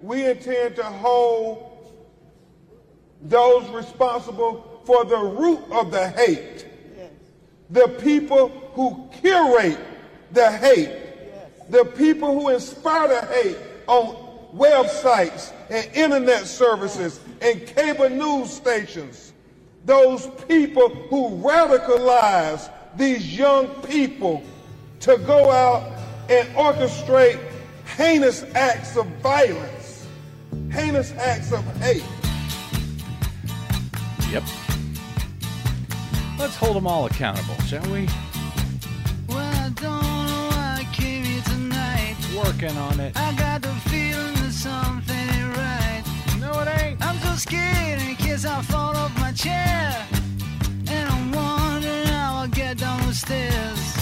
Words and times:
We 0.00 0.26
intend 0.26 0.76
to 0.76 0.84
hold 0.84 1.66
those 3.22 3.68
responsible 3.70 4.82
for 4.84 5.04
the 5.04 5.18
root 5.18 5.60
of 5.70 5.90
the 5.90 6.08
hate, 6.10 6.66
the 7.68 7.88
people 8.00 8.48
who 8.74 9.08
curate 9.20 9.78
the 10.32 10.50
hate, 10.50 11.70
the 11.70 11.84
people 11.84 12.40
who 12.40 12.48
inspire 12.48 13.08
the 13.08 13.26
hate 13.26 13.58
on 13.86 14.16
websites 14.54 15.52
and 15.68 15.86
internet 15.94 16.46
services 16.46 17.20
and 17.40 17.66
cable 17.66 18.08
news 18.08 18.50
stations, 18.50 19.32
those 19.84 20.26
people 20.48 20.88
who 20.88 21.30
radicalize 21.42 22.70
these 22.96 23.36
young 23.36 23.68
people 23.82 24.42
to 25.00 25.16
go 25.18 25.50
out 25.50 25.82
and 26.28 26.48
orchestrate 26.56 27.40
heinous 27.96 28.44
acts 28.54 28.96
of 28.96 29.06
violence, 29.22 29.79
heinous 30.70 31.12
acts 31.12 31.52
of 31.52 31.64
hate. 31.78 32.04
Yep. 34.30 34.44
Let's 36.38 36.56
hold 36.56 36.76
them 36.76 36.86
all 36.86 37.06
accountable, 37.06 37.56
shall 37.66 37.82
we? 37.90 38.08
Well, 39.28 39.38
I 39.38 39.68
don't 39.74 40.02
know 40.26 40.48
why 40.50 40.78
I 40.80 40.84
came 40.94 41.24
here 41.24 41.42
tonight. 41.42 42.16
Working 42.34 42.76
on 42.76 42.98
it. 43.00 43.16
I 43.16 43.32
got 43.34 43.62
the 43.62 43.74
feeling 43.90 44.34
that 44.34 44.52
something 44.52 45.16
ain't 45.16 45.56
right. 45.56 46.02
No, 46.38 46.60
it 46.60 46.68
ain't. 46.80 47.04
I'm 47.04 47.18
so 47.18 47.34
scared 47.34 48.00
in 48.02 48.16
case 48.16 48.44
I 48.44 48.62
fall 48.62 48.96
off 48.96 49.14
my 49.18 49.32
chair. 49.32 50.06
And 50.88 51.08
I'm 51.08 51.32
wondering 51.32 52.06
how 52.06 52.36
I'll 52.36 52.48
get 52.48 52.78
down 52.78 53.06
the 53.06 53.14
stairs. 53.14 53.96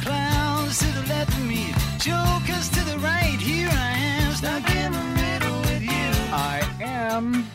Clowns 0.00 0.78
to 0.78 0.86
the 0.86 1.06
left 1.08 1.32
of 1.32 1.44
me, 1.46 1.72
jokers 2.00 2.70
to 2.70 2.82
the 2.84 2.98
right. 3.00 3.38
Here 3.38 3.68
I 3.70 3.90
am, 3.90 4.32
stuck 4.32 4.74
in 4.74 4.90
the 4.90 5.04
middle 5.20 5.60
with 5.60 5.82
you. 5.82 5.90
I 6.32 6.66
am. 6.80 7.46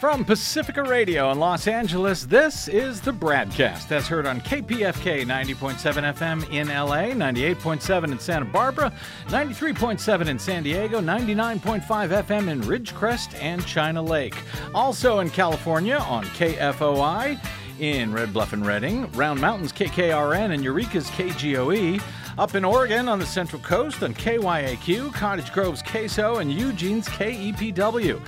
From 0.00 0.24
Pacifica 0.24 0.82
Radio 0.82 1.30
in 1.30 1.38
Los 1.38 1.68
Angeles, 1.68 2.24
this 2.24 2.68
is 2.68 3.02
the 3.02 3.12
BradCast 3.12 3.92
as 3.92 4.08
heard 4.08 4.24
on 4.24 4.40
KPFK 4.40 5.26
90.7 5.26 6.14
FM 6.14 6.50
in 6.50 6.68
LA, 6.68 7.12
98.7 7.12 8.12
in 8.12 8.18
Santa 8.18 8.46
Barbara, 8.46 8.94
93.7 9.26 10.28
in 10.28 10.38
San 10.38 10.62
Diego, 10.62 11.02
99.5 11.02 11.82
FM 11.82 12.48
in 12.48 12.62
Ridgecrest 12.62 13.38
and 13.42 13.66
China 13.66 14.00
Lake. 14.00 14.36
Also 14.74 15.18
in 15.18 15.28
California 15.28 15.98
on 15.98 16.24
KFOI, 16.24 17.38
in 17.78 18.10
Red 18.10 18.32
Bluff 18.32 18.54
and 18.54 18.64
Redding, 18.66 19.10
Round 19.12 19.38
Mountains 19.38 19.72
KKRN, 19.72 20.54
and 20.54 20.64
Eureka's 20.64 21.10
KGOE. 21.10 22.00
Up 22.38 22.54
in 22.54 22.64
Oregon 22.64 23.08
on 23.08 23.18
the 23.18 23.26
Central 23.26 23.60
Coast 23.62 24.02
on 24.02 24.14
KYAQ, 24.14 25.12
Cottage 25.12 25.52
Grove's 25.52 25.82
KSO, 25.82 26.40
and 26.40 26.50
Eugene's 26.52 27.08
KEPW. 27.08 28.20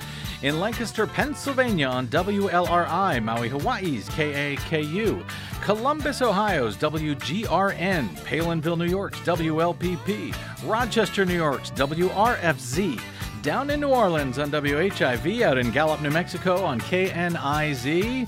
In 0.43 0.59
Lancaster, 0.59 1.07
Pennsylvania 1.07 1.87
on 1.87 2.07
WLRI, 2.07 3.23
Maui, 3.23 3.47
Hawaii's 3.47 4.09
KAKU. 4.09 5.25
Columbus, 5.61 6.21
Ohio's 6.21 6.75
WGRN. 6.75 8.09
Palenville, 8.25 8.77
New 8.77 8.85
York's 8.85 9.19
WLPP. 9.19 10.35
Rochester, 10.65 11.25
New 11.25 11.35
York's 11.35 11.71
WRFZ. 11.71 13.01
Down 13.41 13.69
in 13.69 13.79
New 13.79 13.89
Orleans 13.89 14.37
on 14.37 14.51
WHIV. 14.51 15.41
Out 15.41 15.57
in 15.57 15.71
Gallup, 15.71 16.01
New 16.01 16.11
Mexico 16.11 16.63
on 16.63 16.79
KNIZ. 16.81 18.27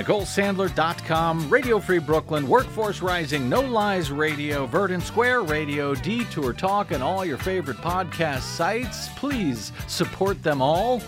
NicoleSandler.com, 0.00 1.50
Radio 1.50 1.78
Free 1.78 1.98
Brooklyn, 1.98 2.48
Workforce 2.48 3.02
Rising, 3.02 3.50
No 3.50 3.60
Lies 3.60 4.10
Radio, 4.10 4.64
Verdant 4.64 5.02
Square 5.02 5.42
Radio, 5.42 5.94
Detour 5.94 6.54
Talk, 6.54 6.92
and 6.92 7.02
all 7.02 7.22
your 7.22 7.36
favorite 7.36 7.76
podcast 7.76 8.40
sites. 8.40 9.10
Please 9.10 9.72
support 9.88 10.42
them 10.42 10.62
all. 10.62 11.02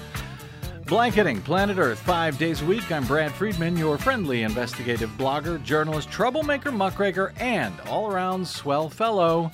Blanketing 0.84 1.40
Planet 1.40 1.78
Earth 1.78 2.00
five 2.00 2.36
days 2.36 2.60
a 2.60 2.66
week. 2.66 2.92
I'm 2.92 3.06
Brad 3.06 3.32
Friedman, 3.32 3.78
your 3.78 3.96
friendly 3.96 4.42
investigative 4.42 5.08
blogger, 5.16 5.62
journalist, 5.64 6.10
troublemaker, 6.10 6.70
muckraker, 6.70 7.32
and 7.38 7.72
all 7.88 8.12
around 8.12 8.46
swell 8.46 8.90
fellow. 8.90 9.50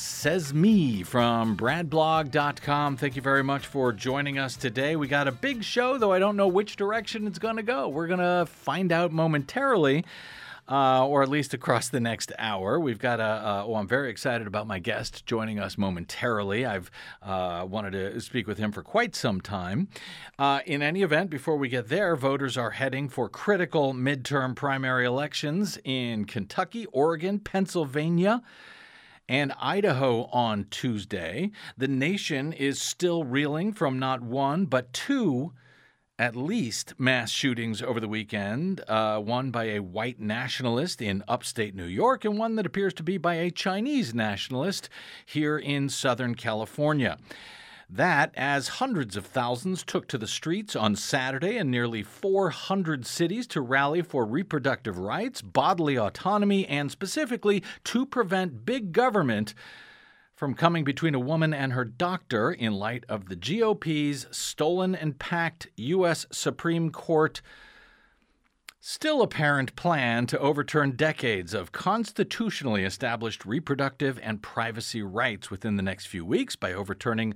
Says 0.00 0.54
me 0.54 1.02
from 1.02 1.56
bradblog.com. 1.56 2.98
Thank 2.98 3.16
you 3.16 3.22
very 3.22 3.42
much 3.42 3.66
for 3.66 3.92
joining 3.92 4.38
us 4.38 4.54
today. 4.54 4.94
We 4.94 5.08
got 5.08 5.26
a 5.26 5.32
big 5.32 5.64
show, 5.64 5.98
though 5.98 6.12
I 6.12 6.20
don't 6.20 6.36
know 6.36 6.46
which 6.46 6.76
direction 6.76 7.26
it's 7.26 7.40
going 7.40 7.56
to 7.56 7.64
go. 7.64 7.88
We're 7.88 8.06
going 8.06 8.20
to 8.20 8.46
find 8.46 8.92
out 8.92 9.10
momentarily. 9.10 10.04
Uh, 10.68 11.06
or 11.06 11.22
at 11.22 11.30
least 11.30 11.54
across 11.54 11.88
the 11.88 11.98
next 11.98 12.30
hour. 12.38 12.78
We've 12.78 12.98
got 12.98 13.20
a, 13.20 13.22
uh, 13.22 13.64
oh, 13.66 13.76
I'm 13.76 13.88
very 13.88 14.10
excited 14.10 14.46
about 14.46 14.66
my 14.66 14.78
guest 14.78 15.24
joining 15.24 15.58
us 15.58 15.78
momentarily. 15.78 16.66
I've 16.66 16.90
uh, 17.22 17.66
wanted 17.66 17.92
to 17.92 18.20
speak 18.20 18.46
with 18.46 18.58
him 18.58 18.70
for 18.70 18.82
quite 18.82 19.16
some 19.16 19.40
time. 19.40 19.88
Uh, 20.38 20.60
in 20.66 20.82
any 20.82 21.00
event, 21.00 21.30
before 21.30 21.56
we 21.56 21.70
get 21.70 21.88
there, 21.88 22.14
voters 22.16 22.58
are 22.58 22.72
heading 22.72 23.08
for 23.08 23.30
critical 23.30 23.94
midterm 23.94 24.54
primary 24.54 25.06
elections 25.06 25.78
in 25.84 26.26
Kentucky, 26.26 26.84
Oregon, 26.92 27.38
Pennsylvania 27.38 28.42
and 29.28 29.52
Idaho 29.60 30.24
on 30.32 30.66
Tuesday. 30.70 31.50
The 31.76 31.88
nation 31.88 32.52
is 32.52 32.80
still 32.80 33.24
reeling 33.24 33.72
from 33.72 33.98
not 33.98 34.22
one, 34.22 34.64
but 34.66 34.92
two 34.92 35.52
at 36.18 36.34
least 36.34 36.94
mass 36.98 37.30
shootings 37.30 37.80
over 37.80 38.00
the 38.00 38.08
weekend, 38.08 38.80
uh, 38.88 39.20
one 39.20 39.52
by 39.52 39.64
a 39.64 39.78
white 39.78 40.18
nationalist 40.18 41.00
in 41.00 41.22
upstate 41.28 41.76
New 41.76 41.84
York, 41.84 42.24
and 42.24 42.36
one 42.36 42.56
that 42.56 42.66
appears 42.66 42.92
to 42.94 43.04
be 43.04 43.18
by 43.18 43.34
a 43.34 43.50
Chinese 43.50 44.12
nationalist 44.12 44.88
here 45.24 45.56
in 45.56 45.88
Southern 45.88 46.34
California. 46.34 47.18
That, 47.90 48.34
as 48.36 48.68
hundreds 48.68 49.16
of 49.16 49.24
thousands 49.24 49.82
took 49.82 50.08
to 50.08 50.18
the 50.18 50.26
streets 50.26 50.76
on 50.76 50.94
Saturday 50.94 51.56
in 51.56 51.70
nearly 51.70 52.02
400 52.02 53.06
cities 53.06 53.46
to 53.48 53.62
rally 53.62 54.02
for 54.02 54.26
reproductive 54.26 54.98
rights, 54.98 55.40
bodily 55.40 55.98
autonomy, 55.98 56.66
and 56.66 56.90
specifically 56.90 57.62
to 57.84 58.04
prevent 58.04 58.66
big 58.66 58.92
government 58.92 59.54
from 60.34 60.52
coming 60.54 60.84
between 60.84 61.14
a 61.14 61.20
woman 61.20 61.54
and 61.54 61.72
her 61.72 61.84
doctor 61.84 62.52
in 62.52 62.74
light 62.74 63.04
of 63.08 63.30
the 63.30 63.36
GOP's 63.36 64.26
stolen 64.30 64.94
and 64.94 65.18
packed 65.18 65.68
U.S. 65.78 66.26
Supreme 66.30 66.90
Court 66.90 67.40
still 68.80 69.22
apparent 69.22 69.74
plan 69.76 70.26
to 70.26 70.38
overturn 70.38 70.92
decades 70.92 71.54
of 71.54 71.72
constitutionally 71.72 72.84
established 72.84 73.44
reproductive 73.44 74.20
and 74.22 74.42
privacy 74.42 75.02
rights 75.02 75.50
within 75.50 75.76
the 75.76 75.82
next 75.82 76.06
few 76.06 76.24
weeks 76.24 76.54
by 76.54 76.72
overturning 76.72 77.34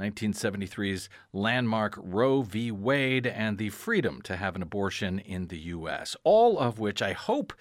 1973's 0.00 1.08
landmark 1.32 1.98
Roe 2.02 2.42
v. 2.42 2.70
Wade 2.70 3.26
and 3.26 3.58
the 3.58 3.68
freedom 3.68 4.22
to 4.22 4.36
have 4.36 4.56
an 4.56 4.62
abortion 4.62 5.18
in 5.18 5.48
the 5.48 5.58
U.S., 5.58 6.16
all 6.24 6.58
of 6.58 6.78
which 6.78 7.02
I 7.02 7.12
hope 7.12 7.52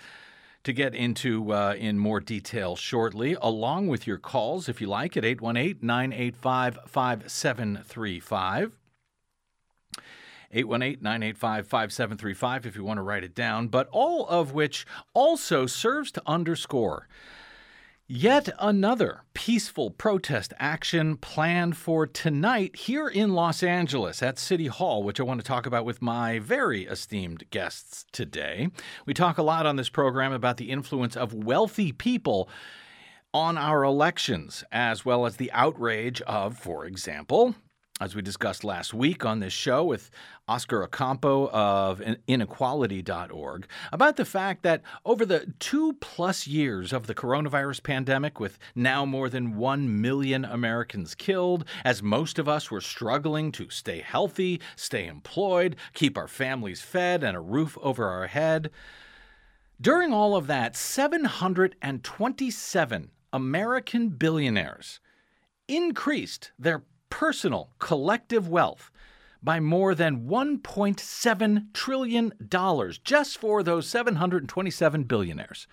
to 0.64 0.74
get 0.74 0.96
into 0.96 1.54
uh, 1.54 1.76
in 1.78 2.00
more 2.00 2.20
detail 2.20 2.76
shortly, 2.76 3.36
along 3.42 3.88
with 3.88 4.08
your 4.08 4.18
calls, 4.18 4.70
if 4.70 4.82
you 4.82 4.88
like, 4.88 5.16
at 5.18 5.26
818 5.26 5.86
985 5.86 6.80
5735. 6.88 8.76
818 10.52 11.04
985 11.04 11.68
5735 11.68 12.66
if 12.66 12.76
you 12.76 12.84
want 12.84 12.98
to 12.98 13.04
write 13.04 13.24
it 13.24 13.36
down, 13.36 13.68
but 13.68 13.88
all 13.92 14.26
of 14.28 14.52
which 14.54 14.86
also 15.14 15.66
serves 15.66 16.12
to 16.12 16.22
underscore 16.26 17.08
Yet 18.12 18.50
another 18.58 19.22
peaceful 19.36 19.92
protest 19.92 20.52
action 20.58 21.16
planned 21.16 21.78
for 21.78 22.08
tonight 22.08 22.76
here 22.76 23.08
in 23.08 23.36
Los 23.36 23.62
Angeles 23.62 24.24
at 24.24 24.40
City 24.40 24.66
Hall, 24.66 25.04
which 25.04 25.20
I 25.20 25.24
want 25.24 25.40
to 25.42 25.46
talk 25.46 25.68
about 25.68 25.86
with 25.86 26.02
my 26.02 26.40
very 26.40 26.86
esteemed 26.86 27.44
guests 27.52 28.08
today. 28.12 28.70
We 29.06 29.14
talk 29.14 29.38
a 29.38 29.44
lot 29.44 29.68
on 29.68 29.76
this 29.76 29.90
program 29.90 30.34
about 30.34 30.58
the 30.58 30.72
influence 30.72 31.16
of 31.16 31.36
wealthy 31.36 31.92
people 31.92 32.50
on 33.32 33.60
our 33.60 33.84
elections, 33.84 34.64
as 34.72 35.06
well 35.06 35.28
as 35.28 35.36
the 35.36 35.52
outrage 35.52 36.20
of, 36.22 36.58
for 36.58 36.86
example, 36.86 37.54
as 38.00 38.16
we 38.16 38.22
discussed 38.22 38.64
last 38.64 38.94
week 38.94 39.26
on 39.26 39.40
this 39.40 39.52
show 39.52 39.84
with 39.84 40.10
Oscar 40.48 40.84
Ocampo 40.84 41.50
of 41.50 42.02
inequality.org, 42.28 43.68
about 43.92 44.16
the 44.16 44.26
fact 44.26 44.64
that 44.64 44.82
over 45.06 45.26
the 45.26 45.54
two 45.60 45.94
plus 46.00 46.48
years 46.48 46.94
of 46.94 47.08
the 47.08 47.16
coronavirus 47.16 47.84
pandemic, 47.84 48.40
with 48.40 48.58
now 48.74 49.06
more 49.06 49.30
than 49.30 49.58
1 49.58 50.02
million 50.02 50.46
Americans 50.46 51.14
killed, 51.14 51.66
as 51.84 52.02
most 52.02 52.40
of 52.40 52.48
us 52.48 52.72
were 52.72 52.82
struggling 52.82 53.52
to 53.52 53.70
stay 53.70 54.00
healthy, 54.00 54.62
stay 54.76 55.06
employed, 55.06 55.76
keep 55.94 56.18
our 56.18 56.28
families 56.28 56.82
fed, 56.82 57.24
and 57.24 57.36
a 57.36 57.42
roof 57.42 57.78
over 57.82 58.08
our 58.08 58.28
head, 58.28 58.72
during 59.82 60.14
all 60.14 60.36
of 60.36 60.48
that, 60.48 60.76
727 60.76 63.12
American 63.32 64.10
billionaires 64.10 65.00
increased 65.70 66.52
their 66.60 66.84
personal 67.10 67.70
collective 67.80 68.48
wealth 68.48 68.92
by 69.42 69.60
more 69.60 69.96
than 69.96 70.28
$1.7 70.28 71.74
trillion 71.74 72.34
just 73.04 73.38
for 73.38 73.64
those 73.64 73.88
727 73.88 75.04
billionaires. 75.04 75.68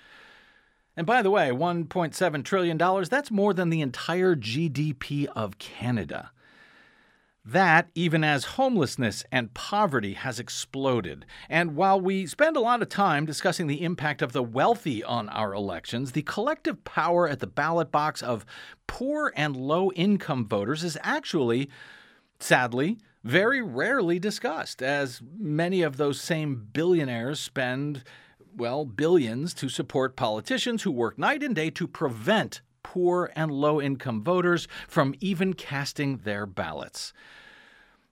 And 0.96 1.06
by 1.06 1.22
the 1.22 1.30
way, 1.30 1.50
$1.7 1.50 2.44
trillion, 2.44 2.78
that's 2.78 3.30
more 3.30 3.52
than 3.52 3.70
the 3.70 3.82
entire 3.82 4.34
GDP 4.34 5.26
of 5.36 5.58
Canada. 5.58 6.30
That, 7.48 7.90
even 7.94 8.24
as 8.24 8.44
homelessness 8.44 9.24
and 9.30 9.54
poverty 9.54 10.14
has 10.14 10.40
exploded. 10.40 11.24
And 11.48 11.76
while 11.76 12.00
we 12.00 12.26
spend 12.26 12.56
a 12.56 12.60
lot 12.60 12.82
of 12.82 12.88
time 12.88 13.24
discussing 13.24 13.68
the 13.68 13.84
impact 13.84 14.20
of 14.20 14.32
the 14.32 14.42
wealthy 14.42 15.04
on 15.04 15.28
our 15.28 15.54
elections, 15.54 16.10
the 16.10 16.22
collective 16.22 16.82
power 16.82 17.28
at 17.28 17.38
the 17.38 17.46
ballot 17.46 17.92
box 17.92 18.20
of 18.20 18.44
poor 18.88 19.32
and 19.36 19.56
low 19.56 19.92
income 19.92 20.48
voters 20.48 20.82
is 20.82 20.98
actually, 21.02 21.70
sadly, 22.40 22.98
very 23.22 23.62
rarely 23.62 24.18
discussed, 24.18 24.82
as 24.82 25.22
many 25.38 25.82
of 25.82 25.98
those 25.98 26.20
same 26.20 26.66
billionaires 26.72 27.38
spend, 27.38 28.02
well, 28.56 28.84
billions 28.84 29.54
to 29.54 29.68
support 29.68 30.16
politicians 30.16 30.82
who 30.82 30.90
work 30.90 31.16
night 31.16 31.44
and 31.44 31.54
day 31.54 31.70
to 31.70 31.86
prevent 31.86 32.60
poor 32.96 33.30
and 33.36 33.52
low 33.52 33.78
income 33.78 34.24
voters 34.24 34.66
from 34.88 35.14
even 35.20 35.52
casting 35.52 36.16
their 36.16 36.46
ballots. 36.46 37.12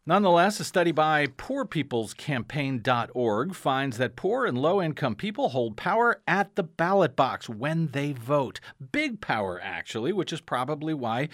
Nonetheless, 0.05 0.61
a 0.61 0.65
study 0.65 0.93
by 0.93 1.27
poorpeoplescampaign.org 1.27 3.55
finds 3.55 3.97
that 3.97 4.15
poor 4.15 4.45
and 4.45 4.59
low 4.59 4.83
income 4.83 5.15
people 5.15 5.49
hold 5.49 5.79
power 5.79 6.21
at 6.29 6.55
the 6.55 6.63
ballot 6.63 7.17
box 7.17 7.49
when 7.49 7.89
they 7.93 8.13
vote. 8.13 8.61
Big 8.93 9.23
power, 9.23 9.59
actually, 9.63 10.13
which 10.13 10.35
is 10.35 10.43
probably 10.43 10.93
why 10.93 11.31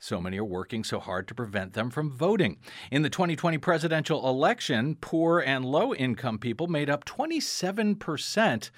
so 0.00 0.20
many 0.20 0.36
are 0.36 0.44
working 0.44 0.82
so 0.82 0.98
hard 0.98 1.28
to 1.28 1.36
prevent 1.36 1.74
them 1.74 1.90
from 1.90 2.10
voting. 2.10 2.56
In 2.90 3.02
the 3.02 3.10
2020 3.10 3.58
presidential 3.58 4.28
election, 4.28 4.96
poor 5.00 5.38
and 5.38 5.64
low 5.64 5.94
income 5.94 6.40
people 6.40 6.66
made 6.66 6.90
up 6.90 7.04
27% 7.04 8.70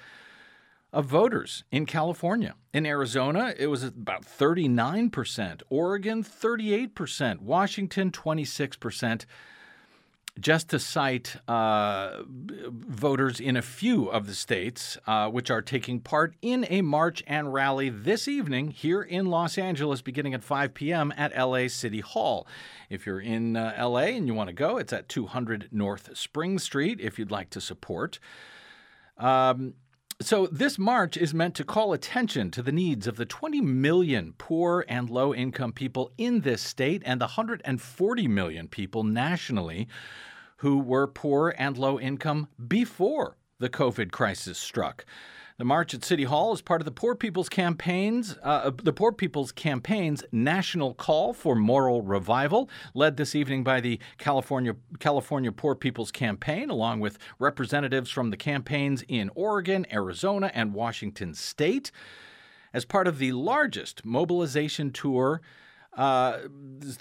of 0.93 1.05
voters 1.05 1.63
in 1.71 1.85
California. 1.85 2.55
In 2.73 2.85
Arizona, 2.85 3.53
it 3.57 3.67
was 3.67 3.83
about 3.83 4.23
39%, 4.23 5.61
Oregon, 5.69 6.23
38%, 6.23 7.39
Washington, 7.41 8.11
26%. 8.11 9.25
Just 10.39 10.69
to 10.69 10.79
cite 10.79 11.35
uh, 11.49 12.23
voters 12.25 13.41
in 13.41 13.57
a 13.57 13.61
few 13.61 14.07
of 14.07 14.27
the 14.27 14.33
states 14.33 14.97
uh, 15.05 15.27
which 15.27 15.51
are 15.51 15.61
taking 15.61 15.99
part 15.99 16.35
in 16.41 16.65
a 16.69 16.81
march 16.81 17.21
and 17.27 17.51
rally 17.51 17.89
this 17.89 18.29
evening 18.29 18.71
here 18.71 19.01
in 19.01 19.25
Los 19.25 19.57
Angeles, 19.57 20.01
beginning 20.01 20.33
at 20.33 20.41
5 20.41 20.73
p.m. 20.73 21.13
at 21.17 21.37
LA 21.37 21.67
City 21.67 21.99
Hall. 21.99 22.47
If 22.89 23.05
you're 23.05 23.19
in 23.19 23.57
uh, 23.57 23.75
LA 23.77 24.15
and 24.15 24.25
you 24.25 24.33
want 24.33 24.47
to 24.47 24.53
go, 24.53 24.77
it's 24.77 24.93
at 24.93 25.09
200 25.09 25.67
North 25.69 26.17
Spring 26.17 26.59
Street 26.59 27.01
if 27.01 27.19
you'd 27.19 27.29
like 27.29 27.49
to 27.49 27.59
support. 27.59 28.17
Um, 29.17 29.73
so, 30.21 30.47
this 30.47 30.77
march 30.77 31.17
is 31.17 31.33
meant 31.33 31.55
to 31.55 31.63
call 31.63 31.93
attention 31.93 32.51
to 32.51 32.61
the 32.61 32.71
needs 32.71 33.07
of 33.07 33.17
the 33.17 33.25
20 33.25 33.61
million 33.61 34.33
poor 34.37 34.85
and 34.87 35.09
low 35.09 35.33
income 35.33 35.73
people 35.73 36.11
in 36.17 36.41
this 36.41 36.61
state 36.61 37.01
and 37.05 37.19
the 37.19 37.25
140 37.25 38.27
million 38.27 38.67
people 38.67 39.03
nationally 39.03 39.87
who 40.57 40.79
were 40.79 41.07
poor 41.07 41.55
and 41.57 41.77
low 41.77 41.99
income 41.99 42.47
before 42.67 43.37
the 43.59 43.69
COVID 43.69 44.11
crisis 44.11 44.57
struck. 44.57 45.05
The 45.61 45.65
march 45.65 45.93
at 45.93 46.03
City 46.03 46.23
Hall 46.23 46.53
is 46.53 46.61
part 46.63 46.81
of 46.81 46.85
the 46.85 46.91
Poor 46.91 47.13
People's 47.13 47.47
Campaigns, 47.47 48.35
uh, 48.41 48.71
the 48.81 48.91
Poor 48.91 49.11
People's 49.11 49.51
Campaign's 49.51 50.23
national 50.31 50.95
call 50.95 51.33
for 51.33 51.53
moral 51.53 52.01
revival, 52.01 52.67
led 52.95 53.15
this 53.15 53.35
evening 53.35 53.63
by 53.63 53.79
the 53.79 53.99
California 54.17 54.75
California 54.97 55.51
Poor 55.51 55.75
People's 55.75 56.11
Campaign, 56.11 56.71
along 56.71 56.99
with 56.99 57.19
representatives 57.37 58.09
from 58.09 58.31
the 58.31 58.37
campaigns 58.37 59.03
in 59.07 59.29
Oregon, 59.35 59.85
Arizona, 59.93 60.49
and 60.55 60.73
Washington 60.73 61.35
State, 61.35 61.91
as 62.73 62.83
part 62.83 63.07
of 63.07 63.19
the 63.19 63.31
largest 63.31 64.03
mobilization 64.03 64.91
tour. 64.91 65.41
Uh, 65.93 66.39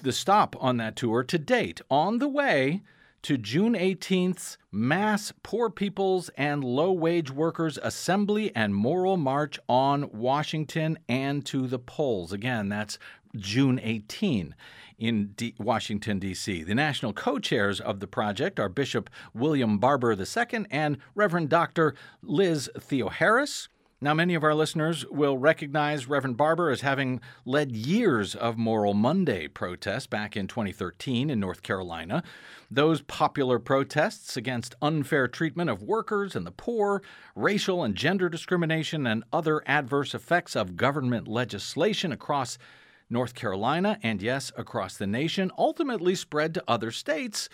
the 0.02 0.12
stop 0.12 0.54
on 0.60 0.76
that 0.76 0.96
tour 0.96 1.22
to 1.22 1.38
date, 1.38 1.80
on 1.88 2.18
the 2.18 2.28
way 2.28 2.82
to 3.22 3.36
June 3.36 3.74
18th's 3.74 4.58
mass 4.72 5.32
poor 5.42 5.70
people's 5.70 6.30
and 6.36 6.64
low 6.64 6.92
wage 6.92 7.30
workers 7.30 7.78
assembly 7.82 8.54
and 8.54 8.74
moral 8.74 9.16
march 9.16 9.58
on 9.68 10.10
Washington 10.12 10.98
and 11.08 11.44
to 11.46 11.66
the 11.66 11.78
polls. 11.78 12.32
Again, 12.32 12.68
that's 12.68 12.98
June 13.36 13.80
18 13.82 14.54
in 14.98 15.28
D- 15.28 15.54
Washington, 15.58 16.18
D.C. 16.18 16.62
The 16.62 16.74
national 16.74 17.12
co 17.12 17.38
chairs 17.38 17.80
of 17.80 18.00
the 18.00 18.06
project 18.06 18.60
are 18.60 18.68
Bishop 18.68 19.08
William 19.34 19.78
Barber 19.78 20.12
II 20.12 20.66
and 20.70 20.98
Reverend 21.14 21.48
Dr. 21.48 21.94
Liz 22.22 22.70
Theoharis. 22.78 23.68
Now, 24.02 24.14
many 24.14 24.34
of 24.34 24.42
our 24.42 24.54
listeners 24.54 25.04
will 25.10 25.36
recognize 25.36 26.08
Reverend 26.08 26.38
Barber 26.38 26.70
as 26.70 26.80
having 26.80 27.20
led 27.44 27.72
years 27.72 28.34
of 28.34 28.56
Moral 28.56 28.94
Monday 28.94 29.46
protests 29.46 30.06
back 30.06 30.38
in 30.38 30.46
2013 30.46 31.28
in 31.28 31.38
North 31.38 31.62
Carolina. 31.62 32.22
Those 32.70 33.02
popular 33.02 33.58
protests 33.58 34.38
against 34.38 34.74
unfair 34.80 35.28
treatment 35.28 35.68
of 35.68 35.82
workers 35.82 36.34
and 36.34 36.46
the 36.46 36.50
poor, 36.50 37.02
racial 37.36 37.84
and 37.84 37.94
gender 37.94 38.30
discrimination, 38.30 39.06
and 39.06 39.22
other 39.34 39.62
adverse 39.66 40.14
effects 40.14 40.56
of 40.56 40.78
government 40.78 41.28
legislation 41.28 42.10
across 42.10 42.56
North 43.10 43.34
Carolina 43.34 43.98
and, 44.02 44.22
yes, 44.22 44.50
across 44.56 44.96
the 44.96 45.06
nation 45.06 45.50
ultimately 45.58 46.14
spread 46.14 46.54
to 46.54 46.64
other 46.66 46.90
states 46.90 47.50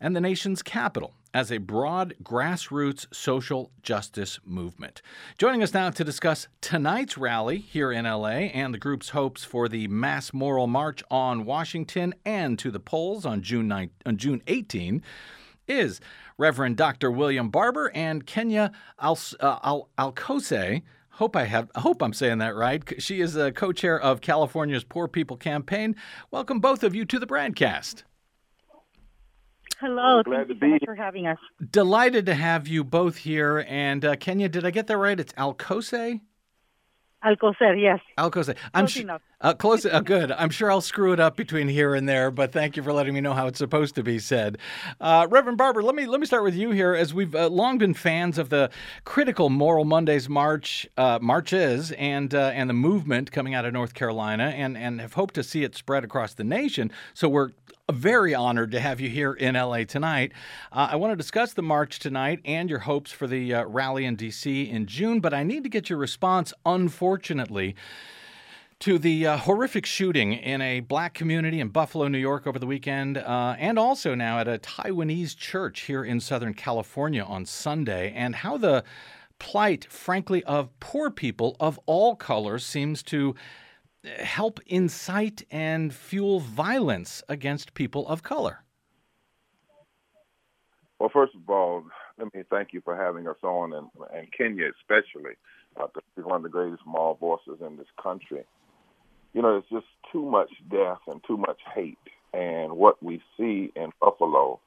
and 0.00 0.14
the 0.14 0.20
nation's 0.20 0.62
capital 0.62 1.14
as 1.32 1.52
a 1.52 1.58
broad 1.58 2.14
grassroots 2.22 3.06
social 3.12 3.70
justice 3.82 4.40
movement. 4.44 5.02
Joining 5.38 5.62
us 5.62 5.74
now 5.74 5.90
to 5.90 6.04
discuss 6.04 6.48
tonight's 6.60 7.18
rally 7.18 7.58
here 7.58 7.92
in 7.92 8.04
LA 8.04 8.48
and 8.54 8.72
the 8.72 8.78
group's 8.78 9.10
hopes 9.10 9.44
for 9.44 9.68
the 9.68 9.86
mass 9.88 10.32
moral 10.32 10.66
march 10.66 11.02
on 11.10 11.44
Washington 11.44 12.14
and 12.24 12.58
to 12.58 12.70
the 12.70 12.80
polls 12.80 13.26
on 13.26 13.42
June 13.42 13.68
9, 13.68 13.90
on 14.06 14.16
June 14.16 14.42
18 14.46 15.02
is 15.68 16.00
Reverend 16.38 16.76
Dr. 16.76 17.10
William 17.10 17.50
Barber 17.50 17.90
and 17.94 18.26
Kenia 18.26 18.72
Al, 19.00 19.18
uh, 19.40 19.58
Al- 19.62 19.88
Alcose. 19.98 20.82
Hope 21.10 21.34
I 21.34 21.44
have. 21.44 21.70
Hope 21.76 22.02
I'm 22.02 22.12
saying 22.12 22.38
that 22.38 22.54
right. 22.54 22.82
She 23.02 23.20
is 23.20 23.36
a 23.36 23.50
co-chair 23.50 23.98
of 23.98 24.20
California's 24.20 24.84
Poor 24.84 25.08
People 25.08 25.36
Campaign. 25.38 25.96
Welcome 26.30 26.60
both 26.60 26.84
of 26.84 26.94
you 26.94 27.04
to 27.06 27.18
the 27.18 27.26
BradCast. 27.26 28.02
Hello. 29.80 30.22
Glad 30.22 30.46
Thank 30.46 30.48
to 30.48 30.54
you 30.54 30.60
so 30.60 30.60
be 30.60 30.70
much 30.72 30.80
here. 30.80 30.94
for 30.94 30.94
having 30.94 31.26
us. 31.26 31.38
Delighted 31.70 32.26
to 32.26 32.34
have 32.34 32.66
you 32.66 32.82
both 32.82 33.16
here. 33.16 33.64
And 33.68 34.04
uh, 34.04 34.16
Kenia, 34.16 34.50
did 34.50 34.64
I 34.64 34.70
get 34.70 34.86
that 34.86 34.96
right? 34.96 35.18
It's 35.18 35.32
Alcose. 35.34 36.20
Alcocer, 37.24 37.74
yes. 37.80 38.00
Alcose. 38.18 38.54
I'm 38.72 38.86
enough. 38.96 39.22
Uh, 39.38 39.52
close. 39.52 39.84
Uh, 39.84 40.00
good. 40.00 40.32
I'm 40.32 40.48
sure 40.48 40.70
I'll 40.70 40.80
screw 40.80 41.12
it 41.12 41.20
up 41.20 41.36
between 41.36 41.68
here 41.68 41.94
and 41.94 42.08
there, 42.08 42.30
but 42.30 42.52
thank 42.52 42.74
you 42.74 42.82
for 42.82 42.90
letting 42.90 43.12
me 43.12 43.20
know 43.20 43.34
how 43.34 43.46
it's 43.46 43.58
supposed 43.58 43.94
to 43.96 44.02
be 44.02 44.18
said. 44.18 44.56
Uh, 44.98 45.26
Reverend 45.28 45.58
Barber, 45.58 45.82
let 45.82 45.94
me 45.94 46.06
let 46.06 46.20
me 46.20 46.26
start 46.26 46.42
with 46.42 46.54
you 46.54 46.70
here, 46.70 46.94
as 46.94 47.12
we've 47.12 47.34
uh, 47.34 47.48
long 47.48 47.76
been 47.76 47.92
fans 47.92 48.38
of 48.38 48.48
the 48.48 48.70
critical 49.04 49.50
Moral 49.50 49.84
Mondays 49.84 50.26
march 50.26 50.88
uh, 50.96 51.18
marches 51.20 51.92
and 51.92 52.34
uh, 52.34 52.50
and 52.54 52.70
the 52.70 52.74
movement 52.74 53.30
coming 53.30 53.54
out 53.54 53.66
of 53.66 53.74
North 53.74 53.92
Carolina, 53.92 54.54
and 54.56 54.74
and 54.74 55.02
have 55.02 55.12
hoped 55.12 55.34
to 55.34 55.42
see 55.42 55.64
it 55.64 55.76
spread 55.76 56.02
across 56.02 56.32
the 56.32 56.44
nation. 56.44 56.90
So 57.12 57.28
we're 57.28 57.50
very 57.92 58.34
honored 58.34 58.70
to 58.72 58.80
have 58.80 59.00
you 59.00 59.10
here 59.10 59.34
in 59.34 59.54
LA 59.54 59.84
tonight. 59.84 60.32
Uh, 60.72 60.88
I 60.92 60.96
want 60.96 61.12
to 61.12 61.16
discuss 61.16 61.52
the 61.52 61.62
march 61.62 61.98
tonight 61.98 62.40
and 62.46 62.70
your 62.70 62.80
hopes 62.80 63.12
for 63.12 63.26
the 63.26 63.52
uh, 63.52 63.64
rally 63.66 64.06
in 64.06 64.16
DC 64.16 64.68
in 64.70 64.86
June, 64.86 65.20
but 65.20 65.34
I 65.34 65.42
need 65.42 65.62
to 65.62 65.68
get 65.68 65.90
your 65.90 65.98
response, 65.98 66.52
unfortunately, 66.64 67.76
to 68.80 68.98
the 68.98 69.26
uh, 69.26 69.36
horrific 69.38 69.86
shooting 69.86 70.32
in 70.32 70.60
a 70.60 70.80
black 70.80 71.14
community 71.14 71.60
in 71.60 71.68
Buffalo, 71.68 72.08
New 72.08 72.18
York 72.18 72.46
over 72.46 72.58
the 72.58 72.66
weekend, 72.66 73.16
uh, 73.16 73.56
and 73.58 73.78
also 73.78 74.14
now 74.14 74.38
at 74.38 74.46
a 74.46 74.58
Taiwanese 74.58 75.36
church 75.36 75.82
here 75.82 76.04
in 76.04 76.20
Southern 76.20 76.52
California 76.52 77.22
on 77.22 77.46
Sunday, 77.46 78.12
and 78.14 78.36
how 78.36 78.56
the 78.58 78.84
plight, 79.38 79.86
frankly, 79.90 80.44
of 80.44 80.68
poor 80.78 81.10
people 81.10 81.56
of 81.58 81.80
all 81.86 82.16
colors 82.16 82.64
seems 82.64 83.02
to 83.04 83.34
help 84.18 84.60
incite 84.66 85.42
and 85.50 85.92
fuel 85.92 86.40
violence 86.40 87.22
against 87.28 87.74
people 87.74 88.06
of 88.08 88.22
color? 88.22 88.62
Well, 90.98 91.10
first 91.12 91.34
of 91.34 91.48
all, 91.48 91.84
let 92.18 92.32
me 92.34 92.42
thank 92.48 92.72
you 92.72 92.80
for 92.82 92.96
having 92.96 93.26
us 93.26 93.36
on, 93.42 93.72
and, 93.72 93.88
and 94.14 94.28
Kenia 94.32 94.70
especially, 94.80 95.32
uh, 95.76 95.86
one 96.16 96.36
of 96.36 96.42
the 96.42 96.48
greatest 96.48 96.86
moral 96.86 97.14
voices 97.14 97.60
in 97.60 97.76
this 97.76 97.88
country. 98.02 98.44
You 99.36 99.42
know, 99.42 99.52
there's 99.52 99.82
just 99.82 99.92
too 100.10 100.24
much 100.24 100.50
death 100.70 100.98
and 101.06 101.20
too 101.26 101.36
much 101.36 101.60
hate, 101.74 101.98
and 102.32 102.72
what 102.72 103.00
we 103.02 103.22
see 103.36 103.70
in 103.76 103.90
Buffalo 104.00 104.60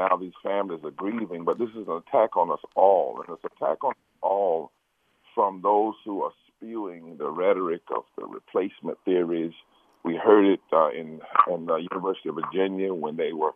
now, 0.00 0.16
these 0.16 0.32
families 0.42 0.80
are 0.82 0.90
grieving, 0.90 1.44
but 1.44 1.58
this 1.58 1.68
is 1.70 1.86
an 1.86 2.02
attack 2.08 2.34
on 2.34 2.50
us 2.50 2.60
all, 2.74 3.20
and 3.20 3.34
it's 3.34 3.44
an 3.44 3.50
attack 3.60 3.84
on 3.84 3.92
all 4.22 4.72
from 5.34 5.60
those 5.62 5.92
who 6.06 6.22
are 6.22 6.32
spewing 6.48 7.18
the 7.18 7.28
rhetoric 7.28 7.82
of 7.94 8.04
the 8.16 8.24
replacement 8.24 8.96
theories. 9.04 9.52
We 10.02 10.16
heard 10.16 10.46
it 10.46 10.60
uh, 10.72 10.88
in 10.90 11.20
in 11.52 11.66
the 11.66 11.86
University 11.90 12.30
of 12.30 12.36
Virginia 12.36 12.94
when 12.94 13.16
they 13.16 13.34
were 13.34 13.52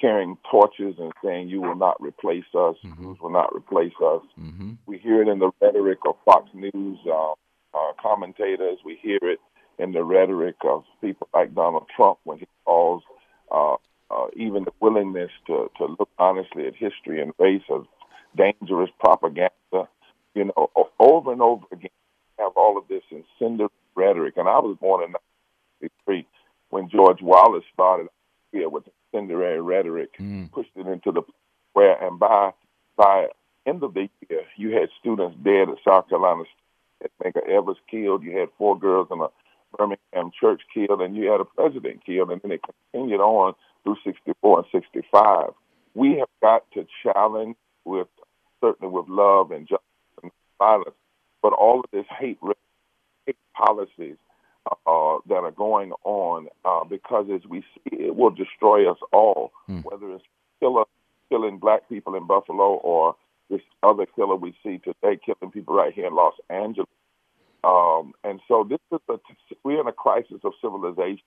carrying 0.00 0.38
torches 0.50 0.94
and 0.98 1.12
saying, 1.22 1.50
"You 1.50 1.60
will 1.60 1.76
not 1.76 2.00
replace 2.00 2.48
us. 2.54 2.76
Mm-hmm. 2.82 3.02
You 3.02 3.16
will 3.20 3.30
not 3.30 3.54
replace 3.54 3.92
us." 4.02 4.22
Mm-hmm. 4.40 4.72
We 4.86 4.96
hear 4.96 5.20
it 5.20 5.28
in 5.28 5.40
the 5.40 5.50
rhetoric 5.60 5.98
of 6.06 6.14
Fox 6.24 6.48
News 6.54 6.98
uh, 7.06 7.32
uh, 7.74 7.92
commentators. 8.00 8.78
We 8.82 8.98
hear 9.02 9.18
it 9.20 9.40
in 9.82 9.92
the 9.92 10.04
rhetoric 10.04 10.56
of 10.64 10.84
people 11.00 11.28
like 11.34 11.54
Donald 11.54 11.86
Trump 11.94 12.18
when 12.24 12.38
he 12.38 12.46
calls 12.64 13.02
uh, 13.50 13.74
uh, 14.10 14.26
even 14.36 14.64
the 14.64 14.72
willingness 14.80 15.30
to 15.46 15.70
to 15.78 15.96
look 15.98 16.08
honestly 16.18 16.66
at 16.66 16.74
history 16.74 17.20
and 17.20 17.32
race 17.38 17.62
as 17.74 17.82
dangerous 18.36 18.90
propaganda. 19.00 19.88
You 20.34 20.44
know, 20.44 20.70
over 20.98 21.32
and 21.32 21.42
over 21.42 21.66
again, 21.72 21.90
have 22.38 22.52
all 22.56 22.78
of 22.78 22.84
this 22.88 23.02
incendiary 23.10 23.70
rhetoric. 23.94 24.34
And 24.36 24.48
I 24.48 24.58
was 24.60 24.76
born 24.80 25.02
in 25.02 25.12
1963 25.80 26.26
when 26.70 26.88
George 26.88 27.20
Wallace 27.20 27.64
started 27.74 28.08
here 28.52 28.68
with 28.68 28.84
incendiary 29.12 29.60
rhetoric, 29.60 30.16
mm. 30.18 30.50
pushed 30.52 30.70
it 30.76 30.86
into 30.86 31.12
the 31.12 31.22
where, 31.72 32.02
and 32.02 32.18
by 32.18 32.52
by 32.96 33.28
end 33.66 33.82
of 33.82 33.94
the 33.94 34.08
year, 34.28 34.42
you 34.56 34.70
had 34.70 34.88
students 35.00 35.36
dead 35.42 35.68
at 35.68 35.76
South 35.86 36.08
Carolina 36.08 36.44
State, 36.98 37.10
Medgar 37.22 37.48
Evers 37.48 37.76
killed. 37.90 38.22
You 38.22 38.38
had 38.38 38.48
four 38.58 38.78
girls 38.78 39.08
in 39.10 39.20
a 39.20 39.28
Birmingham 39.76 40.30
church 40.38 40.62
killed, 40.72 41.00
and 41.00 41.16
you 41.16 41.30
had 41.30 41.40
a 41.40 41.44
president 41.44 42.04
killed, 42.04 42.30
and 42.30 42.40
then 42.42 42.52
it 42.52 42.60
continued 42.92 43.20
on 43.20 43.54
through 43.84 43.96
64 44.04 44.58
and 44.58 44.66
65. 44.72 45.50
We 45.94 46.18
have 46.18 46.28
got 46.40 46.64
to 46.74 46.86
challenge 47.02 47.56
with 47.84 48.08
certainly 48.60 48.92
with 48.92 49.08
love 49.08 49.50
and 49.50 49.66
justice 49.66 49.84
and 50.22 50.32
violence, 50.58 50.96
but 51.42 51.52
all 51.52 51.80
of 51.80 51.86
this 51.92 52.06
hate, 52.18 52.38
hate 53.26 53.36
policies 53.54 54.16
uh, 54.70 55.18
that 55.28 55.42
are 55.42 55.50
going 55.50 55.92
on 56.04 56.46
uh, 56.64 56.84
because 56.84 57.26
as 57.34 57.44
we 57.48 57.60
see 57.60 57.96
it 58.04 58.16
will 58.16 58.30
destroy 58.30 58.90
us 58.90 58.98
all, 59.12 59.52
mm. 59.68 59.82
whether 59.84 60.10
it's 60.14 60.24
killer 60.60 60.84
killing 61.28 61.58
black 61.58 61.88
people 61.88 62.14
in 62.14 62.26
Buffalo 62.26 62.74
or 62.74 63.16
this 63.50 63.60
other 63.82 64.06
killer 64.06 64.36
we 64.36 64.54
see 64.62 64.78
today 64.78 65.18
killing 65.24 65.50
people 65.52 65.74
right 65.74 65.92
here 65.92 66.06
in 66.06 66.14
Los 66.14 66.34
Angeles. 66.48 66.88
Um, 67.64 68.12
and 68.24 68.40
so 68.48 68.66
this 68.68 68.78
is 68.92 69.00
a, 69.08 69.18
we're 69.64 69.80
in 69.80 69.86
a 69.86 69.92
crisis 69.92 70.40
of 70.44 70.52
civilization. 70.60 71.24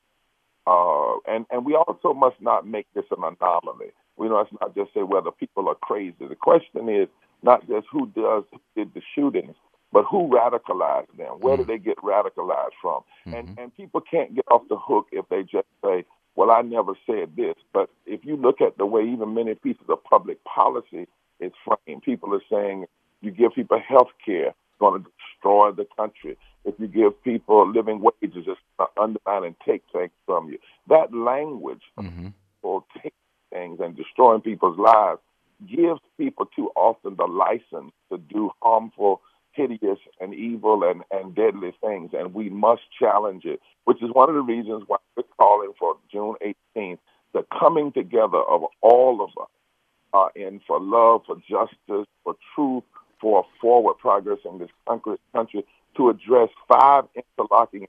Uh, 0.67 1.17
and, 1.27 1.45
and 1.51 1.65
we 1.65 1.75
also 1.75 2.13
must 2.13 2.41
not 2.41 2.67
make 2.67 2.87
this 2.93 3.05
an 3.11 3.23
anomaly. 3.23 3.91
We 4.17 4.29
must 4.29 4.51
not 4.59 4.75
just 4.75 4.93
say 4.93 5.03
whether 5.03 5.31
people 5.31 5.69
are 5.69 5.75
crazy. 5.75 6.15
The 6.27 6.35
question 6.35 6.89
is 6.89 7.07
not 7.43 7.67
just 7.67 7.87
who 7.91 8.07
does 8.07 8.43
did 8.75 8.93
the 8.93 9.01
shootings, 9.13 9.55
but 9.91 10.05
who 10.09 10.27
radicalized 10.27 11.15
them? 11.17 11.39
Where 11.39 11.57
mm-hmm. 11.57 11.63
did 11.63 11.67
they 11.67 11.77
get 11.77 11.97
radicalized 11.97 12.75
from? 12.81 13.03
Mm-hmm. 13.27 13.33
And 13.33 13.59
and 13.59 13.75
people 13.75 14.01
can't 14.01 14.33
get 14.35 14.45
off 14.49 14.63
the 14.69 14.77
hook 14.77 15.07
if 15.11 15.27
they 15.29 15.43
just 15.43 15.67
say, 15.83 16.05
"Well, 16.35 16.51
I 16.51 16.61
never 16.61 16.93
said 17.05 17.35
this." 17.35 17.55
But 17.73 17.89
if 18.05 18.25
you 18.25 18.35
look 18.35 18.61
at 18.61 18.77
the 18.77 18.85
way 18.85 19.03
even 19.03 19.33
many 19.33 19.55
pieces 19.55 19.85
of 19.89 20.03
public 20.03 20.43
policy 20.43 21.07
is 21.39 21.51
framed, 21.63 22.01
people 22.03 22.33
are 22.33 22.43
saying 22.49 22.85
you 23.21 23.31
give 23.31 23.53
people 23.53 23.79
health 23.87 24.11
care, 24.25 24.53
going 24.79 25.03
to 25.03 25.09
destroy 25.09 25.71
the 25.71 25.87
country 25.97 26.37
if 26.65 26.73
you 26.79 26.87
give 26.87 27.23
people 27.23 27.71
living 27.71 28.01
wages, 28.01 28.43
it's 28.47 28.59
going 28.77 28.89
to 28.95 29.01
undermine 29.01 29.45
and 29.45 29.55
take 29.65 29.83
things 29.93 30.11
from 30.25 30.49
you. 30.49 30.57
That 30.89 31.13
language 31.13 31.83
mm-hmm. 31.97 32.29
for 32.61 32.83
taking 32.95 33.11
things 33.51 33.79
and 33.81 33.95
destroying 33.95 34.41
people's 34.41 34.77
lives 34.77 35.21
gives 35.69 36.01
people 36.17 36.47
too 36.47 36.71
often 36.75 37.15
the 37.15 37.25
license 37.25 37.93
to 38.11 38.17
do 38.17 38.51
harmful, 38.61 39.21
hideous, 39.51 39.99
and 40.19 40.33
evil 40.33 40.83
and, 40.83 41.03
and 41.11 41.35
deadly 41.35 41.73
things. 41.81 42.11
And 42.13 42.33
we 42.33 42.49
must 42.49 42.81
challenge 42.99 43.45
it, 43.45 43.61
which 43.85 44.01
is 44.01 44.09
one 44.11 44.29
of 44.29 44.35
the 44.35 44.41
reasons 44.41 44.83
why 44.87 44.97
we're 45.15 45.23
calling 45.37 45.71
for 45.79 45.95
June 46.11 46.35
18th, 46.75 46.97
the 47.33 47.45
coming 47.57 47.91
together 47.91 48.39
of 48.39 48.63
all 48.81 49.21
of 49.21 49.29
us 49.41 49.49
uh, 50.13 50.27
and 50.35 50.61
for 50.65 50.79
love, 50.79 51.21
for 51.27 51.35
justice, 51.47 52.07
for 52.23 52.35
truth, 52.55 52.83
for 53.19 53.45
forward 53.61 53.97
progress 53.97 54.39
in 54.45 54.59
this 54.59 54.69
country 55.33 55.65
to 55.97 56.09
address 56.09 56.49
five 56.67 57.05
interlocking 57.15 57.87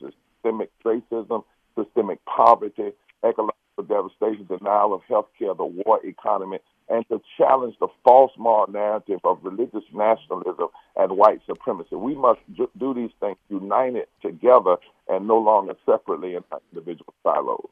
systemic 0.00 0.70
racism, 0.84 1.44
systemic 1.78 2.24
poverty, 2.24 2.92
ecological 3.24 3.54
devastation, 3.88 4.46
denial 4.46 4.94
of 4.94 5.02
health 5.08 5.28
care, 5.38 5.54
the 5.54 5.64
war 5.64 6.00
economy, 6.04 6.58
and 6.88 7.06
to 7.08 7.20
challenge 7.36 7.74
the 7.80 7.88
false 8.04 8.32
moral 8.38 8.70
narrative 8.70 9.20
of 9.24 9.38
religious 9.42 9.82
nationalism 9.92 10.68
and 10.96 11.12
white 11.12 11.40
supremacy. 11.46 11.96
We 11.96 12.14
must 12.14 12.40
do 12.54 12.94
these 12.94 13.10
things 13.20 13.36
united 13.48 14.06
together 14.22 14.76
and 15.08 15.26
no 15.26 15.38
longer 15.38 15.74
separately 15.84 16.34
in 16.34 16.44
individual 16.72 17.12
silos. 17.22 17.70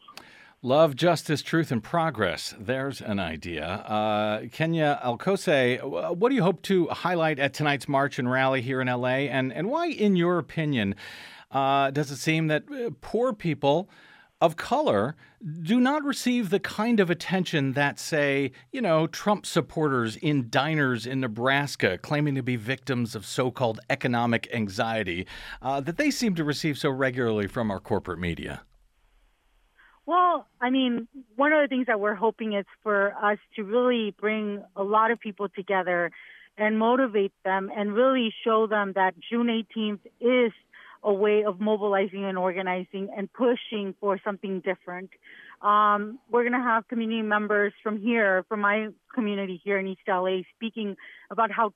Love, 0.65 0.97
justice, 0.97 1.43
truth, 1.43 1.71
and 1.71 1.85
progress. 1.85 2.55
There's 2.59 3.03
an 3.03 3.21
idea. 3.21 3.67
Uh, 3.67 4.41
Kenia 4.45 4.99
Alkose, 5.05 6.17
what 6.17 6.31
do 6.31 6.35
you 6.35 6.43
hope 6.43 6.63
to 6.63 6.87
highlight 6.87 7.39
at 7.39 7.53
tonight's 7.53 7.87
march 7.87 8.19
and 8.19 8.31
rally 8.31 8.63
here 8.63 8.81
in 8.81 8.89
LA? 8.89 9.29
And, 9.29 9.53
and 9.53 9.69
why, 9.69 9.89
in 9.89 10.17
your 10.17 10.39
opinion, 10.39 10.95
uh, 11.51 11.91
does 11.91 12.11
it 12.11 12.17
seem 12.17 12.47
that 12.47 12.65
uh, 12.73 12.89
poor 13.03 13.35
people 13.35 13.91
of 14.41 14.57
color 14.57 15.17
do 15.65 15.79
not 15.79 16.03
receive 16.03 16.49
the 16.49 16.61
kind 16.61 16.99
of 16.99 17.11
attention 17.11 17.75
that, 17.75 17.99
say, 17.99 18.51
you 18.73 18.81
know, 18.81 19.07
Trump 19.07 19.45
supporters 19.45 20.17
in 20.17 20.49
diners 20.49 21.07
in 21.07 21.21
Nebraska 21.21 21.99
claiming 21.99 22.37
to 22.37 22.43
be 22.43 22.57
victims 22.57 23.15
of 23.15 23.27
so 23.27 23.51
called 23.51 23.81
economic 23.91 24.49
anxiety, 24.51 25.27
uh, 25.61 25.83
that 25.83 25.99
they 25.99 26.11
seem 26.11 26.35
to 26.37 26.43
receive 26.43 26.79
so 26.79 26.89
regularly 26.89 27.47
from 27.47 27.71
our 27.71 27.81
corporate 27.81 28.19
media? 28.19 28.63
Well, 30.07 30.47
I 30.61 30.71
mean, 30.71 31.09
one 31.37 31.53
of 31.53 31.63
the 31.63 31.69
things 31.69 31.87
that 31.87 31.99
we're 31.99 32.15
hoping 32.15 32.53
is 32.53 32.67
for 32.83 33.15
us 33.23 33.39
to 33.57 33.65
really 33.65 34.15
bring 34.21 34.63
a 34.77 34.83
lot 34.83 35.11
of 35.11 35.19
people 35.19 35.49
together 35.49 36.11
and 36.59 36.79
motivate 36.79 37.33
them 37.45 37.71
and 37.75 37.95
really 37.95 38.33
show 38.45 38.67
them 38.67 38.93
that 38.95 39.15
June 39.31 39.47
18th 39.47 40.01
is 40.21 40.53
a 41.03 41.13
way 41.13 41.45
of 41.45 41.61
mobilizing 41.61 42.25
and 42.25 42.39
organizing 42.39 43.09
and 43.17 43.33
pushing 43.33 43.95
for 44.01 44.19
something 44.25 44.61
different. 44.61 45.11
Um, 45.61 46.19
we're 46.31 46.43
going 46.43 46.53
to 46.53 46.59
have 46.59 46.87
community 46.89 47.23
members 47.23 47.73
from 47.83 48.01
here, 48.01 48.45
from 48.49 48.61
my 48.61 48.89
community 49.15 49.61
here 49.65 49.79
in 49.79 49.87
East 49.87 50.01
LA, 50.07 50.41
speaking 50.57 50.97
about 51.31 51.51
how 51.51 51.73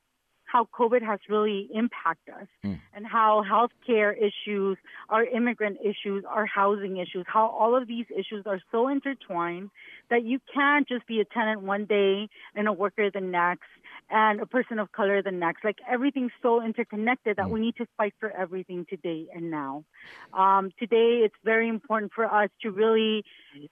how 0.51 0.67
COVID 0.77 1.01
has 1.03 1.19
really 1.29 1.69
impacted 1.73 2.33
us 2.33 2.47
mm. 2.65 2.79
and 2.93 3.05
how 3.05 3.43
healthcare 3.49 4.13
issues, 4.17 4.77
our 5.09 5.23
immigrant 5.23 5.77
issues, 5.83 6.23
our 6.27 6.45
housing 6.45 6.97
issues, 6.97 7.25
how 7.27 7.47
all 7.47 7.75
of 7.75 7.87
these 7.87 8.05
issues 8.09 8.45
are 8.45 8.59
so 8.71 8.87
intertwined 8.87 9.69
that 10.09 10.23
you 10.23 10.39
can't 10.53 10.87
just 10.87 11.05
be 11.05 11.19
a 11.19 11.25
tenant 11.25 11.61
one 11.61 11.85
day 11.85 12.27
and 12.55 12.67
a 12.67 12.73
worker 12.73 13.11
the 13.11 13.21
next 13.21 13.67
and 14.09 14.41
a 14.41 14.45
person 14.45 14.79
of 14.79 14.91
color 14.91 15.21
the 15.21 15.31
next. 15.31 15.63
Like 15.63 15.77
everything's 15.89 16.31
so 16.41 16.63
interconnected 16.63 17.37
that 17.37 17.45
mm. 17.45 17.51
we 17.51 17.59
need 17.59 17.75
to 17.77 17.85
fight 17.97 18.13
for 18.19 18.31
everything 18.31 18.85
today 18.89 19.27
and 19.33 19.51
now. 19.51 19.83
Um, 20.33 20.71
today, 20.79 21.21
it's 21.23 21.35
very 21.43 21.69
important 21.69 22.11
for 22.13 22.25
us 22.25 22.49
to 22.61 22.71
really 22.71 23.23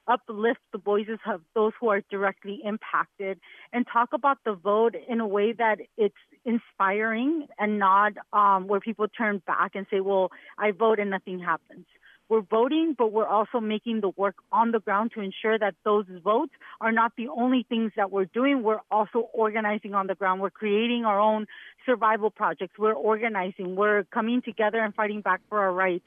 uplift 0.07 0.59
the 0.71 0.77
voices 0.77 1.19
of 1.25 1.41
those 1.55 1.73
who 1.79 1.89
are 1.89 2.01
directly 2.09 2.61
impacted 2.63 3.39
and 3.73 3.85
talk 3.91 4.09
about 4.13 4.37
the 4.45 4.53
vote 4.53 4.95
in 5.07 5.19
a 5.19 5.27
way 5.27 5.53
that 5.53 5.79
it's 5.97 6.15
inspiring 6.45 7.47
and 7.57 7.79
not 7.79 8.13
um, 8.33 8.67
where 8.67 8.79
people 8.79 9.07
turn 9.07 9.41
back 9.45 9.71
and 9.75 9.85
say, 9.91 9.99
well, 9.99 10.29
I 10.57 10.71
vote 10.71 10.99
and 10.99 11.09
nothing 11.09 11.39
happens 11.39 11.85
we're 12.29 12.41
voting, 12.41 12.95
but 12.97 13.11
we're 13.11 13.27
also 13.27 13.59
making 13.59 14.01
the 14.01 14.09
work 14.09 14.35
on 14.51 14.71
the 14.71 14.79
ground 14.79 15.11
to 15.15 15.21
ensure 15.21 15.57
that 15.57 15.75
those 15.85 16.05
votes 16.23 16.51
are 16.81 16.91
not 16.91 17.13
the 17.17 17.29
only 17.29 17.65
things 17.67 17.91
that 17.95 18.11
we're 18.11 18.25
doing. 18.25 18.63
We're 18.63 18.81
also 18.91 19.29
organizing 19.33 19.93
on 19.93 20.07
the 20.07 20.15
ground. 20.15 20.41
We're 20.41 20.49
creating 20.49 21.05
our 21.05 21.19
own 21.19 21.45
survival 21.85 22.29
projects. 22.29 22.77
We're 22.77 22.93
organizing. 22.93 23.75
We're 23.75 24.03
coming 24.05 24.41
together 24.41 24.79
and 24.79 24.93
fighting 24.93 25.21
back 25.21 25.41
for 25.49 25.59
our 25.59 25.71
rights. 25.71 26.05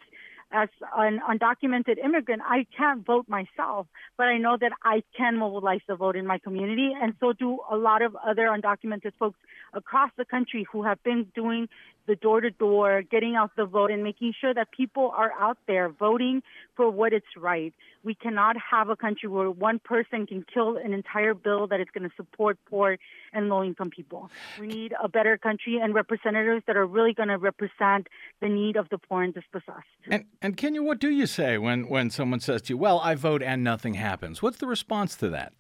as 0.53 0.69
an 0.97 1.21
undocumented 1.29 2.03
immigrant, 2.03 2.43
I 2.45 2.67
can't 2.77 3.05
vote 3.07 3.29
myself, 3.29 3.87
but 4.17 4.25
I 4.25 4.39
know 4.39 4.57
that 4.61 4.73
I 4.83 5.03
can 5.17 5.37
mobilize 5.37 5.81
the 5.87 5.95
vote 5.95 6.17
in 6.17 6.27
my 6.27 6.39
community, 6.39 6.91
and 7.01 7.15
so 7.21 7.33
do 7.33 7.61
a 7.71 7.77
lot 7.77 8.03
of 8.03 8.17
other 8.17 8.49
undocumented 8.49 9.13
folks 9.19 9.39
across 9.73 10.11
the 10.17 10.25
country 10.25 10.67
who 10.73 10.83
have 10.83 11.01
been 11.05 11.27
doing 11.35 11.69
the 12.11 12.17
door 12.17 12.41
to 12.41 12.51
door, 12.51 13.03
getting 13.03 13.37
out 13.37 13.53
the 13.57 13.65
vote, 13.65 13.93
and 13.93 14.03
making 14.03 14.35
sure 14.41 14.53
that 14.53 14.73
people 14.73 15.13
are 15.17 15.33
out 15.39 15.59
there 15.69 15.89
voting 15.89 16.43
for 16.75 16.91
what 16.91 17.13
is 17.13 17.23
right. 17.37 17.73
We 18.03 18.17
cannot 18.17 18.57
have 18.73 18.89
a 18.89 18.97
country 18.97 19.29
where 19.29 19.49
one 19.49 19.79
person 19.79 20.27
can 20.27 20.45
kill 20.53 20.77
an 20.77 20.93
entire 20.93 21.35
bill 21.35 21.69
that 21.69 21.79
is 21.81 21.87
going 21.95 22.09
to 22.11 22.15
support 22.17 22.59
poor 22.69 22.99
and 23.33 23.49
low 23.49 23.63
income 23.63 23.91
people. 23.91 24.29
We 24.59 24.67
need 24.67 24.93
a 25.01 25.09
better 25.09 25.39
country 25.39 25.79
and 25.81 25.95
representatives 25.95 26.65
that 26.67 26.77
are 26.77 26.87
really 26.87 27.15
going 27.15 27.29
to 27.29 27.39
represent 27.39 28.09
the 28.41 28.49
need 28.49 28.75
of 28.75 28.89
the 28.89 28.99
poor 28.99 29.23
and 29.23 29.33
dispossessed. 29.33 29.87
And, 30.09 30.25
and 30.43 30.57
Kenia, 30.57 30.85
what 30.85 30.99
do 30.99 31.11
you 31.11 31.27
say 31.27 31.59
when, 31.59 31.89
when 31.89 32.11
someone 32.11 32.41
says 32.41 32.63
to 32.63 32.73
you, 32.73 32.79
well, 32.79 32.99
I 32.99 33.15
vote 33.15 33.41
and 33.41 33.63
nothing 33.63 33.95
happens? 33.95 34.43
What's 34.43 34.59
the 34.59 34.67
response 34.67 35.15
to 35.17 35.29
that? 35.31 35.53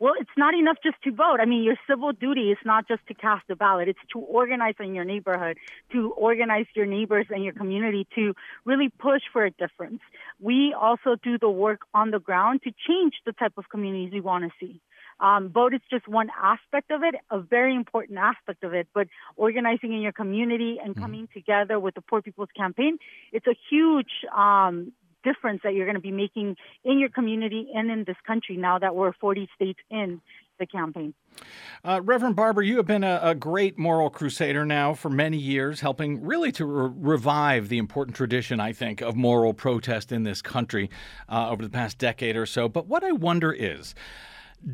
Well, 0.00 0.14
it's 0.18 0.30
not 0.36 0.54
enough 0.54 0.76
just 0.82 1.02
to 1.04 1.12
vote. 1.12 1.38
I 1.40 1.44
mean, 1.44 1.64
your 1.64 1.76
civil 1.88 2.12
duty 2.12 2.52
is 2.52 2.58
not 2.64 2.86
just 2.86 3.04
to 3.08 3.14
cast 3.14 3.50
a 3.50 3.56
ballot. 3.56 3.88
It's 3.88 3.98
to 4.12 4.20
organize 4.20 4.74
in 4.78 4.94
your 4.94 5.04
neighborhood, 5.04 5.58
to 5.92 6.12
organize 6.12 6.66
your 6.76 6.86
neighbors 6.86 7.26
and 7.30 7.42
your 7.42 7.52
community 7.52 8.06
to 8.14 8.34
really 8.64 8.90
push 8.90 9.22
for 9.32 9.44
a 9.44 9.50
difference. 9.50 10.00
We 10.40 10.74
also 10.78 11.16
do 11.22 11.36
the 11.38 11.50
work 11.50 11.80
on 11.94 12.12
the 12.12 12.20
ground 12.20 12.62
to 12.62 12.70
change 12.86 13.14
the 13.26 13.32
type 13.32 13.54
of 13.56 13.68
communities 13.70 14.12
we 14.12 14.20
want 14.20 14.44
to 14.44 14.50
see. 14.60 14.80
Um, 15.20 15.48
vote 15.48 15.74
is 15.74 15.80
just 15.90 16.06
one 16.06 16.28
aspect 16.40 16.92
of 16.92 17.02
it, 17.02 17.16
a 17.30 17.40
very 17.40 17.74
important 17.74 18.18
aspect 18.18 18.62
of 18.62 18.72
it, 18.72 18.86
but 18.94 19.08
organizing 19.36 19.92
in 19.92 20.00
your 20.00 20.12
community 20.12 20.78
and 20.82 20.92
mm-hmm. 20.92 21.02
coming 21.02 21.28
together 21.34 21.80
with 21.80 21.96
the 21.96 22.02
Poor 22.02 22.22
People's 22.22 22.50
Campaign, 22.56 22.98
it's 23.32 23.46
a 23.48 23.56
huge 23.68 24.12
um, 24.36 24.92
difference 25.24 25.60
that 25.64 25.74
you're 25.74 25.86
going 25.86 25.96
to 25.96 26.00
be 26.00 26.12
making 26.12 26.56
in 26.84 26.98
your 26.98 27.08
community 27.08 27.68
and 27.74 27.90
in 27.90 28.04
this 28.06 28.16
country 28.26 28.56
now 28.56 28.78
that 28.78 28.94
we're 28.94 29.12
40 29.20 29.48
states 29.54 29.78
in 29.90 30.20
the 30.58 30.66
campaign. 30.66 31.14
Uh, 31.84 32.00
Reverend 32.02 32.34
Barber, 32.34 32.62
you 32.62 32.76
have 32.78 32.86
been 32.86 33.04
a, 33.04 33.20
a, 33.22 33.34
great 33.34 33.78
moral 33.78 34.10
crusader 34.10 34.64
now 34.64 34.92
for 34.92 35.08
many 35.08 35.36
years, 35.36 35.80
helping 35.80 36.24
really 36.24 36.50
to 36.52 36.66
re- 36.66 36.90
revive 36.96 37.68
the 37.68 37.78
important 37.78 38.16
tradition, 38.16 38.58
I 38.58 38.72
think, 38.72 39.00
of 39.00 39.14
moral 39.14 39.54
protest 39.54 40.10
in 40.10 40.24
this 40.24 40.42
country 40.42 40.90
uh, 41.28 41.50
over 41.50 41.62
the 41.62 41.70
past 41.70 41.98
decade 41.98 42.36
or 42.36 42.46
so. 42.46 42.68
But 42.68 42.88
what 42.88 43.04
I 43.04 43.12
wonder 43.12 43.52
is, 43.52 43.94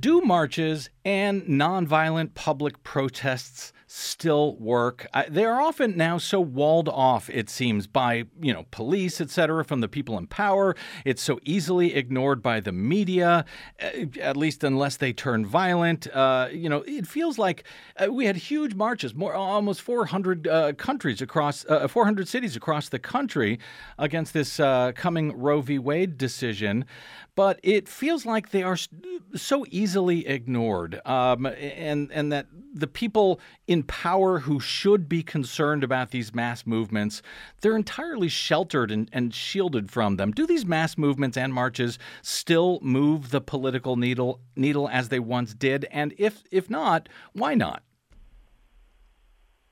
do 0.00 0.22
marches 0.22 0.88
and 1.04 1.42
nonviolent 1.42 2.32
public 2.34 2.82
protests 2.82 3.74
still 3.94 4.56
work? 4.56 5.06
they 5.28 5.44
are 5.44 5.60
often 5.60 5.96
now 5.96 6.18
so 6.18 6.40
walled 6.40 6.88
off, 6.88 7.30
it 7.30 7.48
seems, 7.48 7.86
by 7.86 8.24
you 8.40 8.52
know 8.52 8.66
police, 8.70 9.20
etc., 9.20 9.64
from 9.64 9.80
the 9.80 9.88
people 9.88 10.18
in 10.18 10.26
power. 10.26 10.74
It's 11.04 11.22
so 11.22 11.38
easily 11.44 11.94
ignored 11.94 12.42
by 12.42 12.60
the 12.60 12.72
media, 12.72 13.44
eh, 13.78 14.06
at 14.20 14.36
least 14.36 14.64
unless 14.64 14.96
they 14.96 15.12
turn 15.12 15.46
violent. 15.46 16.06
Uh, 16.08 16.48
you 16.52 16.68
know, 16.68 16.82
it 16.86 17.06
feels 17.06 17.38
like 17.38 17.64
uh, 17.96 18.12
we 18.12 18.26
had 18.26 18.36
huge 18.36 18.74
marches, 18.74 19.14
more 19.14 19.34
almost 19.34 19.80
400 19.82 20.48
uh, 20.48 20.72
countries 20.72 21.22
across, 21.22 21.64
uh, 21.66 21.86
400 21.86 22.26
cities 22.26 22.56
across 22.56 22.88
the 22.88 22.98
country 22.98 23.58
against 23.98 24.32
this 24.32 24.58
uh, 24.58 24.92
coming 24.94 25.38
Roe 25.38 25.60
v. 25.60 25.78
Wade 25.78 26.18
decision 26.18 26.84
but 27.36 27.58
it 27.62 27.88
feels 27.88 28.24
like 28.24 28.50
they 28.50 28.62
are 28.62 28.78
so 29.34 29.66
easily 29.70 30.26
ignored, 30.26 31.00
um, 31.04 31.46
and 31.46 32.10
and 32.12 32.32
that 32.32 32.46
the 32.72 32.86
people 32.86 33.40
in 33.66 33.82
power 33.84 34.40
who 34.40 34.58
should 34.58 35.08
be 35.08 35.22
concerned 35.22 35.84
about 35.84 36.10
these 36.10 36.34
mass 36.34 36.66
movements, 36.66 37.22
they're 37.60 37.76
entirely 37.76 38.28
sheltered 38.28 38.90
and, 38.90 39.08
and 39.12 39.32
shielded 39.32 39.90
from 39.90 40.16
them. 40.16 40.32
Do 40.32 40.46
these 40.46 40.66
mass 40.66 40.98
movements 40.98 41.36
and 41.36 41.54
marches 41.54 41.98
still 42.22 42.78
move 42.82 43.30
the 43.30 43.40
political 43.40 43.96
needle 43.96 44.40
needle 44.56 44.88
as 44.88 45.08
they 45.08 45.20
once 45.20 45.54
did? 45.54 45.86
And 45.90 46.14
if 46.18 46.42
if 46.50 46.68
not, 46.68 47.08
why 47.32 47.54
not? 47.54 47.82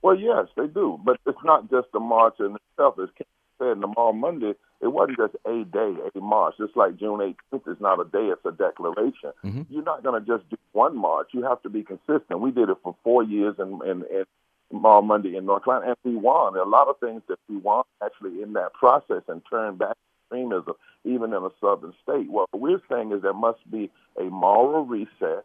Well, 0.02 0.18
yes, 0.18 0.48
they 0.56 0.66
do, 0.66 0.98
but 1.04 1.18
it's 1.26 1.38
not 1.44 1.70
just 1.70 1.88
the 1.92 2.00
march 2.00 2.34
in 2.40 2.56
itself. 2.70 2.96
As 3.02 3.08
Ken 3.16 3.26
said, 3.58 3.80
the 3.80 3.86
Moral 3.86 4.12
Monday 4.12 4.54
it 4.82 4.92
wasn't 4.92 5.18
just 5.18 5.34
a 5.46 5.64
day, 5.64 5.94
a 6.14 6.20
march. 6.20 6.54
Just 6.58 6.76
like 6.76 6.98
June 6.98 7.20
18th 7.52 7.72
is 7.72 7.80
not 7.80 8.00
a 8.00 8.04
day, 8.04 8.32
it's 8.32 8.44
a 8.44 8.50
declaration. 8.50 9.32
Mm-hmm. 9.44 9.62
You're 9.70 9.84
not 9.84 10.02
going 10.02 10.20
to 10.20 10.26
just 10.26 10.48
do 10.50 10.56
one 10.72 10.96
march. 10.96 11.28
You 11.32 11.44
have 11.44 11.62
to 11.62 11.70
be 11.70 11.84
consistent. 11.84 12.40
We 12.40 12.50
did 12.50 12.68
it 12.68 12.78
for 12.82 12.96
four 13.04 13.22
years 13.22 13.54
in, 13.58 13.80
in, 13.86 14.02
in 14.10 14.24
Moral 14.72 15.02
Monday 15.02 15.36
in 15.36 15.46
North 15.46 15.64
Carolina, 15.64 15.92
and 15.92 16.12
we 16.12 16.18
won. 16.18 16.54
There 16.54 16.62
are 16.62 16.66
a 16.66 16.68
lot 16.68 16.88
of 16.88 16.98
things 16.98 17.22
that 17.28 17.38
we 17.48 17.56
won 17.56 17.84
actually 18.04 18.42
in 18.42 18.54
that 18.54 18.72
process 18.74 19.22
and 19.28 19.40
turned 19.48 19.78
back 19.78 19.96
extremism, 20.32 20.74
even 21.04 21.32
in 21.32 21.42
a 21.42 21.50
southern 21.60 21.92
state. 22.02 22.30
What 22.30 22.48
we're 22.52 22.80
saying 22.90 23.12
is 23.12 23.22
there 23.22 23.32
must 23.32 23.58
be 23.70 23.90
a 24.18 24.24
moral 24.24 24.84
reset. 24.84 25.44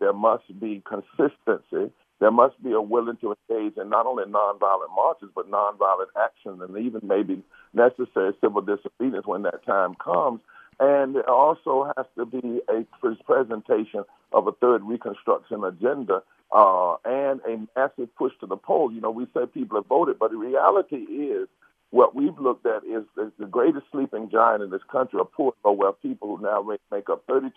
There 0.00 0.12
must 0.12 0.44
be 0.58 0.82
consistency 0.86 1.92
there 2.22 2.30
must 2.30 2.62
be 2.62 2.70
a 2.70 2.80
willing 2.80 3.16
to 3.16 3.34
engage 3.50 3.76
in 3.76 3.88
not 3.88 4.06
only 4.06 4.22
nonviolent 4.22 4.94
marches, 4.94 5.28
but 5.34 5.50
nonviolent 5.50 6.06
action 6.16 6.62
and 6.62 6.78
even 6.78 7.00
maybe 7.02 7.42
necessary 7.74 8.32
civil 8.40 8.62
disobedience 8.62 9.26
when 9.26 9.42
that 9.42 9.66
time 9.66 9.96
comes. 9.96 10.40
And 10.78 11.16
there 11.16 11.28
also 11.28 11.92
has 11.96 12.06
to 12.16 12.24
be 12.24 12.60
a 12.68 12.86
presentation 13.24 14.04
of 14.32 14.46
a 14.46 14.52
third 14.52 14.84
Reconstruction 14.84 15.64
agenda 15.64 16.22
uh, 16.52 16.94
and 17.04 17.40
a 17.40 17.66
massive 17.76 18.14
push 18.14 18.32
to 18.38 18.46
the 18.46 18.56
polls. 18.56 18.92
You 18.94 19.00
know, 19.00 19.10
we 19.10 19.26
say 19.34 19.46
people 19.52 19.78
have 19.78 19.86
voted, 19.86 20.20
but 20.20 20.30
the 20.30 20.36
reality 20.36 20.96
is 20.96 21.48
what 21.92 22.14
we've 22.14 22.38
looked 22.38 22.64
at 22.64 22.84
is, 22.84 23.04
is 23.18 23.30
the 23.38 23.46
greatest 23.46 23.84
sleeping 23.92 24.30
giant 24.30 24.62
in 24.62 24.70
this 24.70 24.80
country 24.90 25.20
are 25.20 25.26
poor 25.26 25.52
low 25.62 25.72
wealth 25.72 25.96
people 26.02 26.34
who 26.36 26.42
now 26.42 26.62
make 26.90 27.10
up 27.10 27.26
32% 27.26 27.50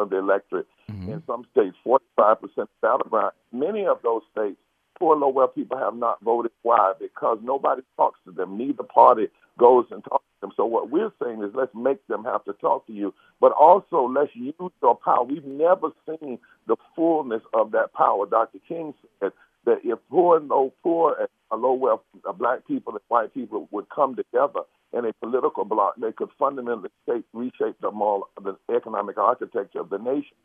of 0.00 0.10
the 0.10 0.18
electorate. 0.18 0.66
Mm-hmm. 0.90 1.12
In 1.12 1.22
some 1.24 1.46
states, 1.52 1.76
45% 1.86 2.66
battleground. 2.82 3.32
Many 3.52 3.86
of 3.86 3.98
those 4.02 4.22
states, 4.32 4.56
poor 4.98 5.14
low 5.14 5.28
wealth 5.28 5.54
people 5.54 5.78
have 5.78 5.94
not 5.94 6.20
voted. 6.20 6.50
Why? 6.62 6.94
Because 6.98 7.38
nobody 7.42 7.82
talks 7.96 8.18
to 8.24 8.32
them. 8.32 8.58
Neither 8.58 8.82
party 8.82 9.28
goes 9.56 9.86
and 9.92 10.02
talks 10.02 10.24
to 10.24 10.40
them. 10.40 10.52
So 10.56 10.66
what 10.66 10.90
we're 10.90 11.12
saying 11.22 11.44
is 11.44 11.52
let's 11.54 11.74
make 11.74 12.04
them 12.08 12.24
have 12.24 12.44
to 12.46 12.54
talk 12.54 12.88
to 12.88 12.92
you, 12.92 13.14
but 13.40 13.52
also 13.52 14.08
let's 14.12 14.34
use 14.34 14.54
your 14.58 14.96
power. 14.96 15.22
We've 15.22 15.44
never 15.44 15.90
seen 16.06 16.40
the 16.66 16.74
fullness 16.96 17.42
of 17.54 17.70
that 17.70 17.92
power. 17.92 18.26
Dr. 18.26 18.58
King 18.66 18.94
said 19.20 19.30
that 19.66 19.80
if 19.84 19.98
poor 20.10 20.38
and 20.38 20.48
low 20.48 20.72
poor 20.82 21.16
and 21.50 21.62
low 21.62 21.74
wealth 21.74 22.00
uh, 22.26 22.32
black 22.32 22.66
people 22.66 22.94
and 22.94 23.02
white 23.08 23.34
people 23.34 23.68
would 23.70 23.86
come 23.94 24.16
together 24.16 24.60
in 24.92 25.04
a 25.04 25.12
political 25.14 25.64
bloc, 25.64 25.94
they 26.00 26.12
could 26.12 26.30
fundamentally 26.38 26.88
shape, 27.06 27.26
reshape 27.34 27.78
the 27.82 27.90
moral, 27.90 28.28
the 28.42 28.56
economic 28.74 29.18
architecture 29.18 29.80
of 29.80 29.90
the 29.90 29.98
nation. 29.98 30.36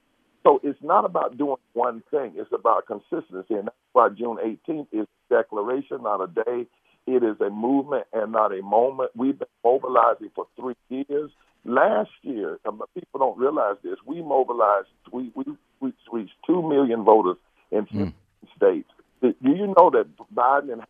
So 0.44 0.60
it's 0.64 0.80
not 0.82 1.06
about 1.06 1.38
doing 1.38 1.58
one 1.74 2.04
thing; 2.12 2.34
it's 2.36 2.52
about 2.52 2.88
consistency, 2.88 3.54
and 3.54 3.68
that's 3.68 3.78
why 3.94 4.10
June 4.10 4.38
18th 4.38 4.88
is 4.92 5.08
a 5.30 5.36
declaration, 5.36 6.04
not 6.04 6.22
a 6.22 6.28
day. 6.28 6.66
It 7.08 7.24
is 7.24 7.40
a 7.42 7.50
movement 7.50 8.06
and 8.14 8.32
not 8.32 8.52
a 8.52 8.62
moment. 8.62 9.12
We've 9.16 9.38
been 9.38 9.48
mobilizing 9.64 10.32
for 10.36 10.48
three 10.60 10.76
years. 10.90 11.32
Last 11.64 12.10
year, 12.24 12.60
people 12.96 13.20
don't 13.20 13.38
realize 13.38 13.76
this. 13.84 13.98
We 14.06 14.24
mobilized. 14.24 14.88
We 15.12 15.32
we 15.36 15.46
we 15.80 15.94
reached 16.12 16.34
two 16.46 16.68
million 16.68 17.04
voters 17.04 17.38
in 17.72 17.86
mm. 17.86 18.14
states. 18.56 18.90
Do 19.22 19.34
you 19.44 19.68
know 19.78 19.90
that 19.92 20.08
Biden 20.34 20.74
and 20.74 20.82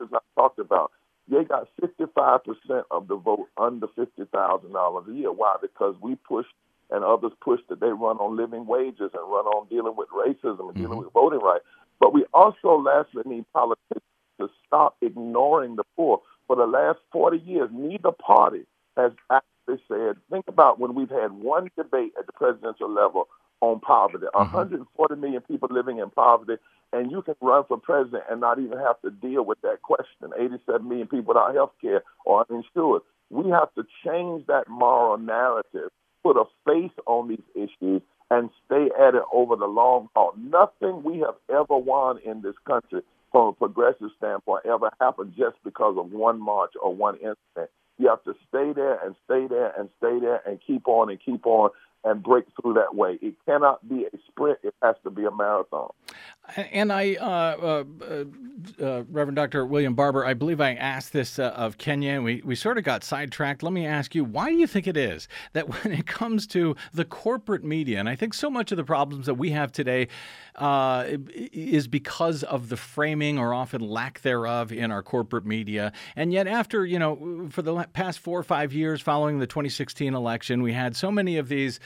as 0.00 0.08
I 0.12 0.18
talked 0.36 0.58
about, 0.58 0.92
they 1.28 1.44
got 1.44 1.68
55% 1.80 2.82
of 2.90 3.08
the 3.08 3.16
vote 3.16 3.48
under 3.56 3.86
$50,000 3.86 5.08
a 5.08 5.12
year. 5.12 5.32
Why? 5.32 5.56
Because 5.60 5.94
we 6.00 6.16
pushed 6.16 6.52
and 6.90 7.04
others 7.04 7.32
pushed 7.40 7.68
that 7.68 7.80
they 7.80 7.86
run 7.86 8.16
on 8.18 8.36
living 8.36 8.66
wages 8.66 9.10
and 9.14 9.30
run 9.30 9.46
on 9.46 9.68
dealing 9.68 9.94
with 9.96 10.08
racism 10.08 10.68
and 10.68 10.74
dealing 10.74 10.90
mm-hmm. 10.90 11.04
with 11.04 11.12
voting 11.12 11.38
rights. 11.38 11.64
But 12.00 12.12
we 12.12 12.24
also 12.34 12.80
lastly 12.80 13.22
need 13.24 13.44
politicians 13.52 14.02
to 14.40 14.48
stop 14.66 14.96
ignoring 15.00 15.76
the 15.76 15.84
poor. 15.96 16.20
For 16.48 16.56
the 16.56 16.66
last 16.66 16.98
40 17.12 17.38
years, 17.38 17.70
neither 17.72 18.10
party 18.10 18.66
has 18.96 19.12
actually 19.30 19.84
said, 19.86 20.16
think 20.30 20.48
about 20.48 20.80
when 20.80 20.94
we've 20.94 21.10
had 21.10 21.30
one 21.30 21.70
debate 21.76 22.14
at 22.18 22.26
the 22.26 22.32
presidential 22.32 22.90
level 22.90 23.28
on 23.60 23.80
poverty. 23.80 24.26
Mm-hmm. 24.34 24.54
140 24.54 25.16
million 25.16 25.42
people 25.42 25.68
living 25.70 25.98
in 25.98 26.10
poverty, 26.10 26.60
and 26.92 27.10
you 27.10 27.22
can 27.22 27.34
run 27.40 27.64
for 27.68 27.78
president 27.78 28.24
and 28.30 28.40
not 28.40 28.58
even 28.58 28.78
have 28.78 29.00
to 29.02 29.10
deal 29.10 29.44
with 29.44 29.60
that 29.62 29.82
question. 29.82 30.32
87 30.38 30.88
million 30.88 31.06
people 31.06 31.34
without 31.34 31.54
health 31.54 31.72
care 31.80 32.02
or 32.24 32.44
uninsured. 32.48 33.02
We 33.30 33.50
have 33.50 33.72
to 33.74 33.84
change 34.04 34.46
that 34.46 34.68
moral 34.68 35.18
narrative, 35.18 35.90
put 36.22 36.36
a 36.36 36.44
face 36.66 36.96
on 37.06 37.28
these 37.28 37.38
issues, 37.54 38.02
and 38.30 38.50
stay 38.66 38.88
at 38.98 39.14
it 39.14 39.22
over 39.32 39.56
the 39.56 39.66
long 39.66 40.08
haul. 40.14 40.34
Nothing 40.36 41.02
we 41.02 41.18
have 41.20 41.34
ever 41.48 41.76
won 41.76 42.18
in 42.24 42.42
this 42.42 42.54
country 42.66 43.02
from 43.32 43.48
a 43.48 43.52
progressive 43.52 44.10
standpoint 44.18 44.66
ever 44.66 44.90
happened 45.00 45.34
just 45.36 45.56
because 45.64 45.96
of 45.98 46.12
one 46.12 46.40
march 46.40 46.72
or 46.80 46.94
one 46.94 47.16
incident. 47.16 47.70
You 47.98 48.08
have 48.08 48.24
to 48.24 48.34
stay 48.48 48.72
there 48.72 48.98
and 49.04 49.14
stay 49.24 49.46
there 49.46 49.72
and 49.78 49.88
stay 49.98 50.18
there 50.20 50.40
and 50.46 50.58
keep 50.66 50.88
on 50.88 51.10
and 51.10 51.18
keep 51.22 51.44
on 51.44 51.70
and 52.04 52.22
break 52.22 52.44
through 52.60 52.74
that 52.74 52.94
way. 52.94 53.18
It 53.20 53.34
cannot 53.46 53.86
be 53.88 54.04
a 54.04 54.18
sprint; 54.28 54.58
it 54.62 54.74
has 54.82 54.96
to 55.04 55.10
be 55.10 55.24
a 55.24 55.30
marathon. 55.30 55.90
And 56.56 56.92
I, 56.92 57.14
uh, 57.14 57.24
uh, 57.26 57.84
uh, 58.02 58.84
uh, 58.84 59.04
Reverend 59.10 59.36
Dr. 59.36 59.64
William 59.64 59.94
Barber, 59.94 60.24
I 60.24 60.34
believe 60.34 60.60
I 60.60 60.74
asked 60.74 61.12
this 61.12 61.38
uh, 61.38 61.50
of 61.50 61.78
Kenia, 61.78 62.16
and 62.16 62.24
we, 62.24 62.42
we 62.44 62.54
sort 62.54 62.78
of 62.78 62.84
got 62.84 63.04
sidetracked. 63.04 63.62
Let 63.62 63.72
me 63.72 63.86
ask 63.86 64.14
you, 64.14 64.24
why 64.24 64.50
do 64.50 64.56
you 64.56 64.66
think 64.66 64.86
it 64.86 64.96
is 64.96 65.28
that 65.52 65.68
when 65.84 65.92
it 65.92 66.06
comes 66.06 66.46
to 66.48 66.76
the 66.92 67.04
corporate 67.04 67.64
media, 67.64 67.98
and 68.00 68.08
I 68.08 68.16
think 68.16 68.34
so 68.34 68.50
much 68.50 68.72
of 68.72 68.76
the 68.76 68.84
problems 68.84 69.26
that 69.26 69.34
we 69.34 69.50
have 69.50 69.70
today 69.70 70.08
uh, 70.56 71.04
is 71.34 71.88
because 71.88 72.42
of 72.42 72.68
the 72.68 72.76
framing 72.76 73.38
or 73.38 73.54
often 73.54 73.80
lack 73.80 74.20
thereof 74.22 74.72
in 74.72 74.90
our 74.90 75.02
corporate 75.02 75.46
media, 75.46 75.92
and 76.16 76.32
yet 76.32 76.46
after, 76.46 76.84
you 76.84 76.98
know, 76.98 77.48
for 77.50 77.62
the 77.62 77.86
past 77.92 78.18
four 78.18 78.38
or 78.38 78.42
five 78.42 78.72
years 78.72 79.00
following 79.00 79.38
the 79.38 79.46
2016 79.46 80.14
election, 80.14 80.62
we 80.62 80.72
had 80.72 80.96
so 80.96 81.10
many 81.10 81.36
of 81.36 81.48
these 81.48 81.80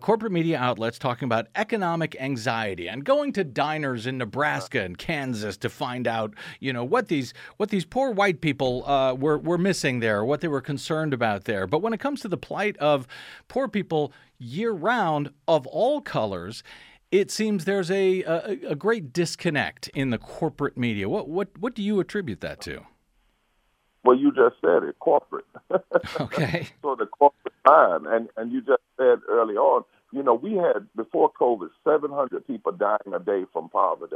corporate 0.00 0.32
media 0.32 0.58
outlets 0.58 0.98
talking 0.98 1.26
about 1.26 1.46
economic 1.54 2.16
anxiety 2.20 2.88
and 2.88 3.04
going 3.04 3.32
to 3.32 3.44
diners 3.44 4.06
in 4.06 4.18
Nebraska 4.18 4.82
and 4.82 4.98
Kansas 4.98 5.56
to 5.58 5.68
find 5.68 6.06
out, 6.06 6.34
you 6.60 6.72
know, 6.72 6.84
what 6.84 7.08
these 7.08 7.32
what 7.56 7.70
these 7.70 7.84
poor 7.84 8.10
white 8.10 8.40
people 8.40 8.86
uh, 8.88 9.14
were 9.14 9.38
were 9.38 9.58
missing 9.58 10.00
there, 10.00 10.24
what 10.24 10.40
they 10.40 10.48
were 10.48 10.60
concerned 10.60 11.12
about 11.14 11.44
there. 11.44 11.66
But 11.66 11.82
when 11.82 11.92
it 11.92 12.00
comes 12.00 12.20
to 12.22 12.28
the 12.28 12.36
plight 12.36 12.76
of 12.78 13.06
poor 13.48 13.68
people 13.68 14.12
year 14.38 14.72
round 14.72 15.30
of 15.48 15.66
all 15.66 16.00
colors, 16.00 16.62
it 17.10 17.30
seems 17.30 17.64
there's 17.64 17.90
a, 17.90 18.22
a, 18.22 18.58
a 18.70 18.74
great 18.74 19.12
disconnect 19.12 19.88
in 19.88 20.10
the 20.10 20.18
corporate 20.18 20.76
media. 20.76 21.08
What 21.08 21.28
what 21.28 21.48
what 21.58 21.74
do 21.74 21.82
you 21.82 22.00
attribute 22.00 22.40
that 22.40 22.60
to? 22.62 22.82
Well, 24.04 24.16
you 24.16 24.30
just 24.30 24.56
said 24.60 24.84
it, 24.84 24.98
corporate. 25.00 25.46
okay. 26.20 26.68
so 26.82 26.94
the 26.94 27.06
corporate 27.06 27.54
mind, 27.66 28.06
and 28.06 28.28
and 28.36 28.52
you 28.52 28.60
just 28.60 28.82
said 28.96 29.18
early 29.28 29.54
on 29.54 29.84
you 30.12 30.22
know, 30.22 30.34
we 30.34 30.54
had 30.54 30.86
before 30.94 31.30
COVID 31.38 31.68
700 31.84 32.46
people 32.46 32.72
dying 32.72 33.14
a 33.14 33.18
day 33.18 33.44
from 33.52 33.68
poverty, 33.68 34.14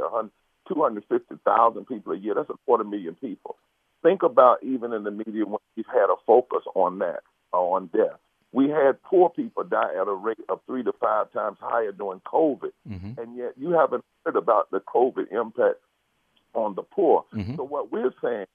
250,000 0.67 1.85
people 1.85 2.13
a 2.13 2.17
year. 2.17 2.33
That's 2.35 2.49
a 2.49 2.57
quarter 2.65 2.83
million 2.83 3.15
people. 3.15 3.57
Think 4.01 4.23
about 4.23 4.63
even 4.63 4.93
in 4.93 5.03
the 5.03 5.11
media 5.11 5.45
when 5.45 5.59
we've 5.75 5.85
had 5.87 6.09
a 6.09 6.15
focus 6.25 6.63
on 6.75 6.99
that, 6.99 7.21
uh, 7.53 7.57
on 7.57 7.87
death. 7.87 8.17
We 8.53 8.69
had 8.69 9.01
poor 9.03 9.29
people 9.29 9.63
die 9.63 9.93
at 9.99 10.07
a 10.07 10.13
rate 10.13 10.37
of 10.49 10.59
three 10.65 10.83
to 10.83 10.91
five 10.99 11.31
times 11.31 11.57
higher 11.61 11.91
during 11.91 12.19
COVID, 12.21 12.71
mm-hmm. 12.89 13.19
and 13.19 13.37
yet 13.37 13.53
you 13.57 13.71
haven't 13.71 14.03
heard 14.25 14.35
about 14.35 14.71
the 14.71 14.79
COVID 14.79 15.31
impact 15.31 15.79
on 16.53 16.75
the 16.75 16.83
poor. 16.83 17.23
Mm-hmm. 17.33 17.55
So 17.55 17.63
what 17.63 17.91
we're 17.91 18.13
saying 18.21 18.45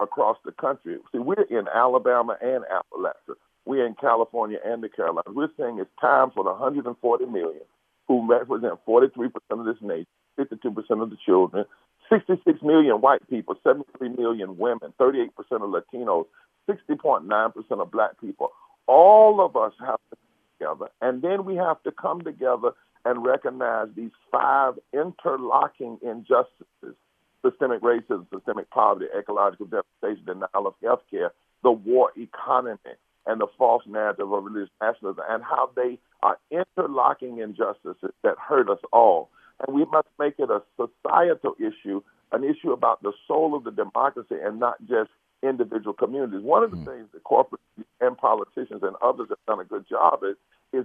across 0.00 0.38
the 0.44 0.52
country, 0.52 0.96
see, 1.10 1.18
we're 1.18 1.42
in 1.42 1.66
Alabama 1.68 2.36
and 2.40 2.64
Appalachia 2.64 3.36
we're 3.64 3.86
in 3.86 3.94
California 3.94 4.58
and 4.64 4.82
the 4.82 4.88
Carolinas. 4.88 5.32
We're 5.34 5.50
saying 5.58 5.78
it's 5.78 5.90
time 6.00 6.30
for 6.34 6.44
the 6.44 6.50
140 6.50 7.26
million 7.26 7.62
who 8.08 8.26
represent 8.28 8.74
43% 8.86 9.30
of 9.50 9.64
this 9.64 9.76
nation, 9.80 10.06
52% 10.38 11.02
of 11.02 11.10
the 11.10 11.16
children, 11.24 11.64
66 12.12 12.58
million 12.62 13.00
white 13.00 13.28
people, 13.30 13.54
73 13.62 14.10
million 14.10 14.58
women, 14.58 14.92
38% 15.00 15.28
of 15.50 15.70
Latinos, 15.70 16.26
60.9% 16.68 17.54
of 17.70 17.90
black 17.90 18.20
people. 18.20 18.50
All 18.86 19.40
of 19.44 19.56
us 19.56 19.72
have 19.80 20.00
to 20.10 20.16
come 20.16 20.76
together, 20.76 20.90
and 21.00 21.22
then 21.22 21.44
we 21.44 21.56
have 21.56 21.82
to 21.84 21.92
come 21.92 22.22
together 22.22 22.72
and 23.04 23.24
recognize 23.24 23.88
these 23.96 24.10
five 24.30 24.74
interlocking 24.92 25.98
injustices 26.02 26.96
systemic 27.44 27.82
racism, 27.82 28.26
systemic 28.32 28.70
poverty, 28.70 29.06
ecological 29.18 29.66
devastation, 29.66 30.24
denial 30.24 30.66
of 30.66 30.74
health 30.82 31.02
care, 31.10 31.32
the 31.62 31.72
war 31.72 32.12
economy, 32.16 32.78
and 33.26 33.40
the 33.40 33.46
false 33.58 33.82
narrative 33.86 34.32
of 34.32 34.44
religious 34.44 34.72
nationalism 34.80 35.24
and 35.28 35.42
how 35.42 35.70
they 35.76 35.98
are 36.22 36.38
interlocking 36.50 37.38
injustices 37.38 38.10
that 38.22 38.36
hurt 38.38 38.68
us 38.68 38.78
all. 38.92 39.30
And 39.64 39.76
we 39.76 39.84
must 39.84 40.08
make 40.18 40.34
it 40.38 40.50
a 40.50 40.62
societal 40.76 41.54
issue, 41.58 42.02
an 42.32 42.42
issue 42.42 42.72
about 42.72 43.02
the 43.02 43.12
soul 43.28 43.54
of 43.54 43.64
the 43.64 43.70
democracy 43.70 44.36
and 44.42 44.58
not 44.58 44.76
just 44.88 45.10
individual 45.42 45.92
communities. 45.92 46.42
One 46.42 46.62
of 46.62 46.70
the 46.70 46.76
mm. 46.76 46.84
things 46.84 47.08
that 47.12 47.24
corporate 47.24 47.60
and 48.00 48.16
politicians 48.16 48.82
and 48.82 48.94
others 49.02 49.28
have 49.28 49.38
done 49.46 49.60
a 49.60 49.64
good 49.64 49.86
job 49.88 50.20
is, 50.22 50.36
is, 50.72 50.84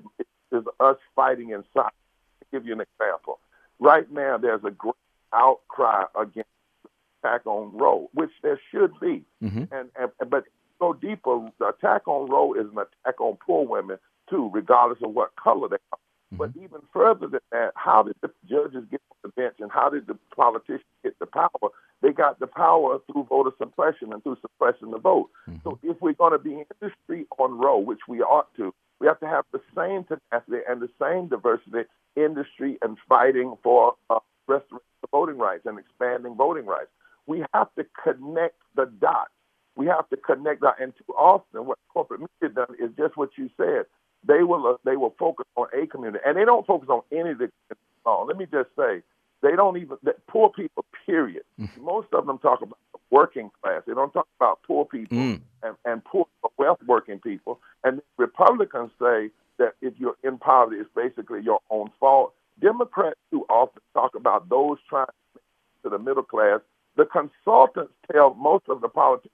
is 0.51 0.63
us 0.79 0.97
fighting 1.15 1.51
inside. 1.51 1.65
I'll 1.75 2.51
give 2.51 2.65
you 2.65 2.73
an 2.73 2.81
example. 2.81 3.39
Right 3.79 4.11
now, 4.11 4.37
there's 4.37 4.63
a 4.65 4.71
great 4.71 4.95
outcry 5.33 6.05
against 6.19 6.49
attack 7.23 7.45
on 7.45 7.77
Roe, 7.77 8.09
which 8.13 8.31
there 8.41 8.59
should 8.71 8.99
be. 8.99 9.23
Mm-hmm. 9.43 9.65
And, 9.71 9.89
and 9.95 10.29
but 10.29 10.45
go 10.79 10.93
deeper, 10.93 11.49
the 11.59 11.67
attack 11.67 12.07
on 12.07 12.29
Roe 12.29 12.53
is 12.53 12.65
an 12.71 12.77
attack 12.77 13.19
on 13.19 13.37
poor 13.45 13.65
women 13.65 13.97
too, 14.29 14.49
regardless 14.53 14.99
of 15.03 15.13
what 15.13 15.35
color 15.35 15.67
they 15.69 15.75
are. 15.91 15.99
Mm-hmm. 16.33 16.37
But 16.37 16.51
even 16.55 16.81
further 16.91 17.27
than 17.27 17.41
that, 17.51 17.71
how 17.75 18.03
did 18.03 18.15
the 18.21 18.31
judges 18.49 18.83
get 18.89 19.01
the 19.27 19.41
bench 19.41 19.55
and 19.59 19.71
how 19.71 19.89
did 19.89 20.07
the 20.07 20.17
politicians 20.35 20.85
get 21.03 21.17
the 21.19 21.25
power? 21.25 21.69
They 22.01 22.11
got 22.11 22.39
the 22.39 22.47
power 22.47 22.99
through 23.11 23.25
voter 23.29 23.51
suppression 23.57 24.13
and 24.13 24.21
through 24.23 24.37
suppressing 24.41 24.91
the 24.91 24.99
vote. 24.99 25.29
Mm-hmm. 25.49 25.59
So 25.63 25.79
if 25.83 25.99
we're 26.01 26.13
going 26.13 26.33
to 26.33 26.39
be 26.39 26.53
in 26.53 26.65
the 26.79 26.91
street 27.03 27.27
on 27.37 27.57
Roe, 27.57 27.79
which 27.79 28.01
we 28.07 28.21
ought 28.21 28.53
to, 28.57 28.73
we 28.99 29.07
have 29.07 29.19
to 29.19 29.27
have 29.27 29.45
the 29.51 29.61
same 29.75 30.03
tenacity 30.03 30.63
and 30.67 30.81
the 30.81 30.89
same 31.01 31.27
diversity 31.27 31.89
in 32.15 32.33
the 32.33 32.45
street 32.53 32.79
and 32.81 32.97
fighting 33.07 33.55
for 33.63 33.95
uh, 34.09 34.19
restoration 34.47 34.85
of 35.03 35.09
voting 35.11 35.37
rights 35.37 35.65
and 35.65 35.77
expanding 35.79 36.35
voting 36.35 36.65
rights. 36.65 36.89
We 37.25 37.43
have 37.53 37.67
to 37.75 37.85
connect 38.03 38.55
the 38.75 38.85
dots 39.01 39.31
we 39.77 39.85
have 39.85 40.09
to 40.09 40.17
connect 40.17 40.61
that. 40.61 40.75
And 40.81 40.93
too 40.97 41.13
often, 41.13 41.65
what 41.65 41.77
corporate 41.93 42.21
media 42.21 42.53
done 42.53 42.75
is 42.79 42.89
just 42.97 43.15
what 43.15 43.29
you 43.37 43.49
said. 43.55 43.85
They 44.27 44.43
will 44.43 44.65
uh, 44.65 44.77
they 44.83 44.97
will 44.97 45.15
focus 45.19 45.45
on 45.55 45.67
a 45.73 45.85
community, 45.85 46.23
and 46.25 46.35
they 46.35 46.43
don't 46.43 46.65
focus 46.65 46.89
on 46.89 47.01
any 47.11 47.31
of 47.31 47.37
the. 47.37 47.51
Let 48.05 48.37
me 48.37 48.45
just 48.45 48.69
say, 48.77 49.03
they 49.41 49.55
don't 49.55 49.77
even 49.77 49.97
that 50.03 50.25
poor 50.27 50.49
people. 50.49 50.85
Period. 51.05 51.43
Mm. 51.59 51.69
Most 51.77 52.07
of 52.13 52.25
them 52.25 52.37
talk 52.39 52.61
about 52.61 52.79
the 52.91 52.99
working 53.11 53.49
class. 53.63 53.83
They 53.87 53.93
don't 53.93 54.11
talk 54.11 54.27
about 54.39 54.59
poor 54.63 54.85
people 54.85 55.17
mm. 55.17 55.41
and, 55.63 55.75
and 55.85 56.03
poor 56.03 56.27
wealth 56.57 56.79
working 56.85 57.19
people. 57.19 57.59
And 57.83 58.01
Republicans 58.17 58.91
say 58.99 59.29
that 59.57 59.75
if 59.81 59.93
you're 59.97 60.17
in 60.23 60.37
poverty, 60.37 60.81
it's 60.81 60.89
basically 60.95 61.41
your 61.43 61.59
own 61.69 61.91
fault. 61.99 62.33
Democrats 62.59 63.19
too 63.31 63.45
often 63.49 63.81
talk 63.93 64.15
about 64.15 64.49
those 64.49 64.77
trying 64.89 65.07
to 65.83 65.89
the 65.89 65.99
middle 65.99 66.23
class. 66.23 66.59
The 66.97 67.05
consultants 67.05 67.93
tell 68.11 68.33
most 68.33 68.65
of 68.67 68.81
the 68.81 68.89
politicians 68.89 69.31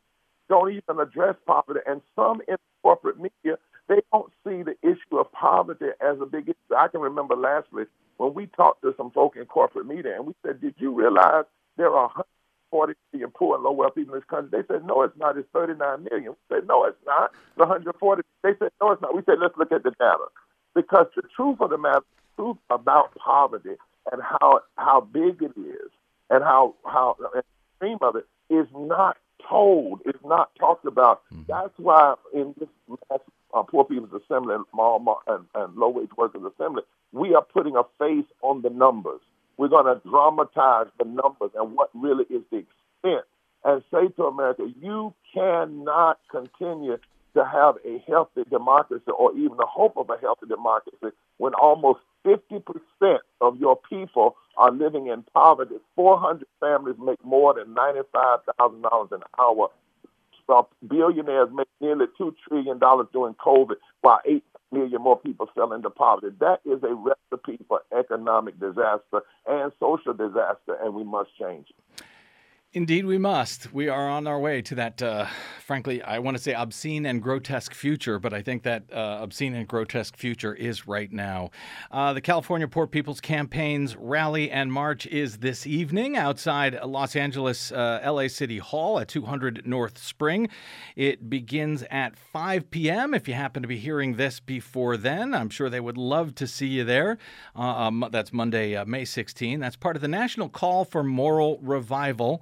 don't 0.49 0.71
even 0.71 0.99
address 0.99 1.35
poverty. 1.47 1.79
And 1.87 2.01
some 2.15 2.41
in 2.47 2.57
corporate 2.83 3.17
media, 3.17 3.57
they 3.87 4.01
don't 4.11 4.31
see 4.45 4.63
the 4.63 4.75
issue 4.83 5.17
of 5.17 5.31
poverty 5.31 5.87
as 6.01 6.17
a 6.21 6.25
big 6.25 6.49
issue. 6.49 6.75
I 6.77 6.87
can 6.89 7.01
remember 7.01 7.35
lastly 7.35 7.85
when 8.17 8.33
we 8.33 8.47
talked 8.47 8.81
to 8.83 8.93
some 8.97 9.11
folk 9.11 9.35
in 9.35 9.45
corporate 9.45 9.87
media 9.87 10.15
and 10.15 10.25
we 10.27 10.33
said, 10.45 10.61
Did 10.61 10.75
you 10.77 10.91
realize 10.91 11.45
there 11.77 11.91
are 11.93 12.07
140 12.07 12.93
million 13.11 13.31
poor 13.31 13.55
and 13.55 13.63
low 13.63 13.71
wealth 13.71 13.95
people 13.95 14.15
in 14.15 14.19
this 14.19 14.29
country? 14.29 14.49
They 14.51 14.67
said, 14.73 14.85
No, 14.85 15.01
it's 15.03 15.17
not. 15.17 15.37
It's 15.37 15.47
39 15.53 16.07
million. 16.09 16.31
We 16.31 16.55
said, 16.55 16.67
No, 16.67 16.85
it's 16.85 16.97
not. 17.05 17.31
It's 17.51 17.59
140. 17.59 18.23
They 18.43 18.51
said, 18.59 18.71
No, 18.81 18.91
it's 18.91 19.01
not. 19.01 19.15
We 19.15 19.23
said, 19.25 19.39
Let's 19.41 19.57
look 19.57 19.71
at 19.71 19.83
the 19.83 19.91
data. 19.91 20.25
Because 20.75 21.07
the 21.15 21.23
truth 21.35 21.61
of 21.61 21.69
the 21.69 21.77
matter, 21.77 22.01
the 22.37 22.43
truth 22.43 22.57
about 22.69 23.13
poverty 23.15 23.75
and 24.11 24.21
how 24.21 24.61
how 24.77 25.01
big 25.01 25.41
it 25.41 25.53
is 25.59 25.91
and 26.29 26.43
how 26.43 26.75
how 26.85 27.15
extreme 27.37 27.99
of 28.01 28.15
it 28.15 28.25
is 28.49 28.67
not 28.75 29.17
told, 29.47 30.01
it's 30.05 30.23
not 30.23 30.49
talked 30.59 30.85
about. 30.85 31.21
Mm-hmm. 31.33 31.43
That's 31.47 31.73
why 31.77 32.15
in 32.33 32.53
this 32.59 32.69
mass, 33.09 33.19
uh, 33.53 33.63
Poor 33.63 33.85
People's 33.85 34.21
Assembly 34.23 34.55
and, 34.55 34.65
and, 35.27 35.45
and 35.55 35.75
Low 35.75 35.89
Wage 35.89 36.09
Workers 36.17 36.41
Assembly, 36.55 36.83
we 37.11 37.33
are 37.35 37.43
putting 37.43 37.75
a 37.75 37.83
face 37.99 38.25
on 38.41 38.61
the 38.61 38.69
numbers. 38.69 39.21
We're 39.57 39.67
going 39.67 39.85
to 39.85 40.01
dramatize 40.07 40.87
the 40.97 41.05
numbers 41.05 41.51
and 41.55 41.75
what 41.75 41.89
really 41.93 42.25
is 42.29 42.41
the 42.51 42.57
extent 42.57 43.25
and 43.65 43.83
say 43.91 44.07
to 44.15 44.23
America, 44.23 44.63
you 44.81 45.13
cannot 45.33 46.19
continue 46.29 46.97
to 47.33 47.45
have 47.45 47.75
a 47.85 48.03
healthy 48.07 48.43
democracy 48.49 49.09
or 49.17 49.35
even 49.35 49.57
the 49.57 49.65
hope 49.65 49.97
of 49.97 50.09
a 50.09 50.17
healthy 50.19 50.45
democracy 50.47 51.15
when 51.37 51.53
almost 51.55 51.99
50% 52.25 53.17
of 53.41 53.59
your 53.59 53.77
people 53.89 54.35
are 54.57 54.71
living 54.71 55.07
in 55.07 55.23
poverty. 55.33 55.75
400 55.95 56.45
families 56.59 56.95
make 56.99 57.23
more 57.25 57.53
than 57.53 57.73
$95,000 57.73 59.11
an 59.11 59.21
hour. 59.39 59.69
Billionaires 60.87 61.49
make 61.53 61.67
nearly 61.79 62.05
$2 62.19 62.33
trillion 62.47 62.79
during 62.79 63.33
COVID, 63.35 63.75
while 64.01 64.19
8 64.25 64.43
million 64.71 65.01
more 65.01 65.19
people 65.19 65.49
fell 65.55 65.73
into 65.73 65.89
poverty. 65.89 66.35
That 66.39 66.59
is 66.65 66.83
a 66.83 66.93
recipe 66.93 67.63
for 67.67 67.81
economic 67.97 68.59
disaster 68.59 69.21
and 69.47 69.71
social 69.79 70.13
disaster, 70.13 70.77
and 70.81 70.93
we 70.93 71.03
must 71.03 71.29
change 71.39 71.67
it. 71.69 72.03
Indeed, 72.75 73.05
we 73.05 73.19
must. 73.19 73.71
We 73.71 73.87
are 73.87 74.09
on 74.09 74.25
our 74.25 74.39
way 74.39 74.63
to 74.63 74.73
that 74.73 74.99
uh, 74.99 75.27
frankly, 75.63 76.01
I 76.03 76.19
want 76.19 76.35
to 76.35 76.43
say 76.43 76.53
obscene 76.53 77.05
and 77.05 77.21
grotesque 77.21 77.73
future, 77.73 78.19
but 78.19 78.33
I 78.33 78.41
think 78.41 78.63
that 78.63 78.83
uh, 78.91 79.19
obscene 79.21 79.55
and 79.55 79.67
grotesque 79.67 80.17
future 80.17 80.53
is 80.53 80.87
right 80.87 81.11
now. 81.11 81.51
Uh, 81.89 82.13
the 82.13 82.21
California 82.21 82.67
Poor 82.67 82.85
People's 82.85 83.21
Campaign's 83.21 83.95
rally 83.95 84.51
and 84.51 84.71
march 84.71 85.07
is 85.07 85.37
this 85.37 85.65
evening 85.65 86.17
outside 86.17 86.77
Los 86.83 87.15
Angeles, 87.15 87.71
uh, 87.71 88.01
LA 88.05 88.27
City 88.27 88.57
Hall 88.57 88.99
at 88.99 89.07
200 89.07 89.65
North 89.65 89.97
Spring. 89.97 90.49
It 90.95 91.29
begins 91.29 91.83
at 91.89 92.17
5 92.17 92.69
p.m. 92.69 93.13
If 93.13 93.27
you 93.27 93.33
happen 93.33 93.61
to 93.61 93.67
be 93.67 93.77
hearing 93.77 94.15
this 94.15 94.39
before 94.39 94.97
then, 94.97 95.33
I'm 95.33 95.49
sure 95.49 95.69
they 95.69 95.79
would 95.79 95.97
love 95.97 96.35
to 96.35 96.47
see 96.47 96.67
you 96.67 96.83
there. 96.83 97.17
Uh, 97.55 97.61
um, 97.61 98.07
that's 98.11 98.33
Monday, 98.33 98.75
uh, 98.75 98.85
May 98.85 99.05
16. 99.05 99.59
That's 99.59 99.77
part 99.77 99.95
of 99.95 100.01
the 100.01 100.07
National 100.07 100.49
Call 100.49 100.83
for 100.83 101.03
Moral 101.03 101.57
Revival 101.61 102.41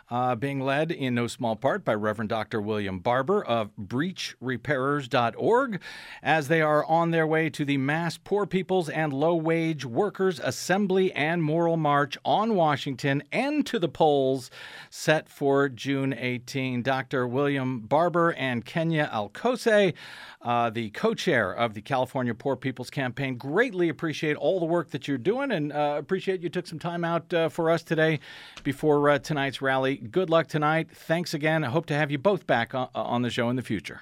uh, 0.11 0.35
being 0.35 0.59
led 0.59 0.91
in 0.91 1.15
no 1.15 1.25
small 1.25 1.55
part 1.55 1.85
by 1.85 1.95
Reverend 1.95 2.27
Dr. 2.27 2.59
William 2.61 2.99
Barber 2.99 3.41
of 3.43 3.71
breachrepairers.org 3.77 5.79
as 6.21 6.49
they 6.49 6.61
are 6.61 6.83
on 6.85 7.11
their 7.11 7.25
way 7.25 7.49
to 7.49 7.63
the 7.63 7.77
Mass 7.77 8.17
Poor 8.17 8.45
People's 8.45 8.89
and 8.89 9.13
Low 9.13 9.35
Wage 9.35 9.85
Workers 9.85 10.41
Assembly 10.41 11.13
and 11.13 11.41
Moral 11.41 11.77
March 11.77 12.17
on 12.25 12.55
Washington 12.55 13.23
and 13.31 13.65
to 13.65 13.79
the 13.79 13.87
polls 13.87 14.51
set 14.89 15.29
for 15.29 15.69
June 15.69 16.13
18. 16.13 16.83
Dr. 16.83 17.25
William 17.25 17.79
Barber 17.79 18.33
and 18.33 18.65
Kenia 18.65 19.09
Alkose, 19.09 19.93
uh, 20.41 20.69
the 20.69 20.89
co 20.89 21.13
chair 21.13 21.53
of 21.53 21.73
the 21.73 21.81
California 21.81 22.33
Poor 22.33 22.57
People's 22.57 22.89
Campaign, 22.89 23.37
greatly 23.37 23.87
appreciate 23.87 24.35
all 24.35 24.59
the 24.59 24.65
work 24.65 24.89
that 24.89 25.07
you're 25.07 25.17
doing 25.17 25.51
and 25.51 25.71
uh, 25.71 25.95
appreciate 25.97 26.41
you 26.41 26.49
took 26.49 26.67
some 26.67 26.79
time 26.79 27.05
out 27.05 27.33
uh, 27.33 27.47
for 27.47 27.69
us 27.69 27.81
today 27.81 28.19
before 28.63 29.09
uh, 29.09 29.17
tonight's 29.17 29.61
rally 29.61 30.00
good 30.09 30.29
luck 30.29 30.47
tonight. 30.47 30.89
Thanks 30.91 31.33
again. 31.33 31.63
I 31.63 31.69
hope 31.69 31.85
to 31.87 31.93
have 31.93 32.11
you 32.11 32.17
both 32.17 32.47
back 32.47 32.73
on, 32.73 32.89
on 32.95 33.21
the 33.21 33.29
show 33.29 33.49
in 33.49 33.55
the 33.55 33.61
future. 33.61 34.01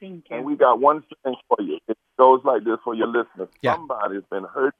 Thank 0.00 0.30
you. 0.30 0.36
And 0.36 0.44
we 0.44 0.56
got 0.56 0.80
one 0.80 1.02
thing 1.24 1.34
for 1.48 1.58
you. 1.60 1.78
It 1.88 1.98
goes 2.18 2.40
like 2.44 2.64
this 2.64 2.78
for 2.84 2.94
your 2.94 3.08
listeners. 3.08 3.48
Yeah. 3.62 3.74
Somebody's 3.74 4.22
been 4.30 4.44
hurt 4.44 4.74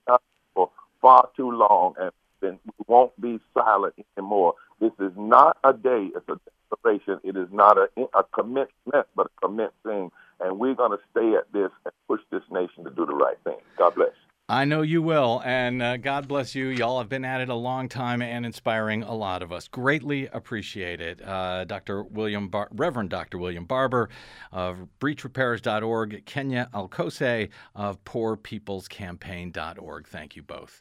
for 0.55 0.71
far 1.01 1.29
too 1.37 1.51
long, 1.51 1.95
and 1.99 2.11
then 2.41 2.59
we 2.65 2.85
won't 2.87 3.19
be 3.21 3.39
silent 3.55 3.95
anymore. 4.17 4.55
This 4.81 4.93
is 5.01 5.13
not 5.17 5.57
a 5.65 5.73
day; 5.73 6.11
it's 6.15 6.29
a 6.29 6.39
declaration. 6.71 7.21
It 7.25 7.37
is 7.37 7.49
not 7.51 7.79
a, 7.79 7.89
a 8.15 8.25
commitment, 8.35 9.07
but 9.15 9.27
a 9.27 9.47
commencing. 9.47 10.11
And 10.39 10.59
we're 10.59 10.75
going 10.75 10.91
to 10.91 10.99
stay 11.13 11.35
at 11.35 11.51
this 11.53 11.71
and 11.85 11.95
push 12.07 12.21
this 12.31 12.43
nation 12.51 12.85
to 12.85 12.91
do 12.91 13.07
the 13.07 13.15
right 13.15 13.39
thing. 13.45 13.57
God 13.79 13.95
bless. 13.95 14.11
I 14.49 14.65
know 14.65 14.83
you 14.83 15.03
will, 15.03 15.43
and 15.45 15.83
uh, 15.83 15.97
God 15.97 16.29
bless 16.29 16.55
you. 16.55 16.69
Y'all 16.69 16.99
have 16.99 17.09
been 17.09 17.25
at 17.25 17.41
it 17.41 17.49
a 17.49 17.55
long 17.55 17.89
time 17.89 18.23
and 18.23 18.47
inspiring 18.47 19.03
a 19.03 19.13
lot 19.13 19.43
of 19.43 19.51
us. 19.51 19.67
Greatly 19.67 20.29
appreciate 20.29 21.01
it. 21.01 21.21
Uh, 21.21 21.65
Dr. 21.65 22.05
William, 22.05 22.49
Bar- 22.49 22.69
Reverend 22.71 23.11
Dr. 23.11 23.39
William 23.39 23.65
Barber 23.65 24.09
of 24.53 24.87
BreachRepairers.org, 25.01 26.27
Kenia 26.27 26.71
Alkose 26.71 27.49
of 27.75 28.05
PoorPeoplesCampaign.org. 28.05 30.07
Thank 30.07 30.37
you 30.37 30.45
both. 30.45 30.81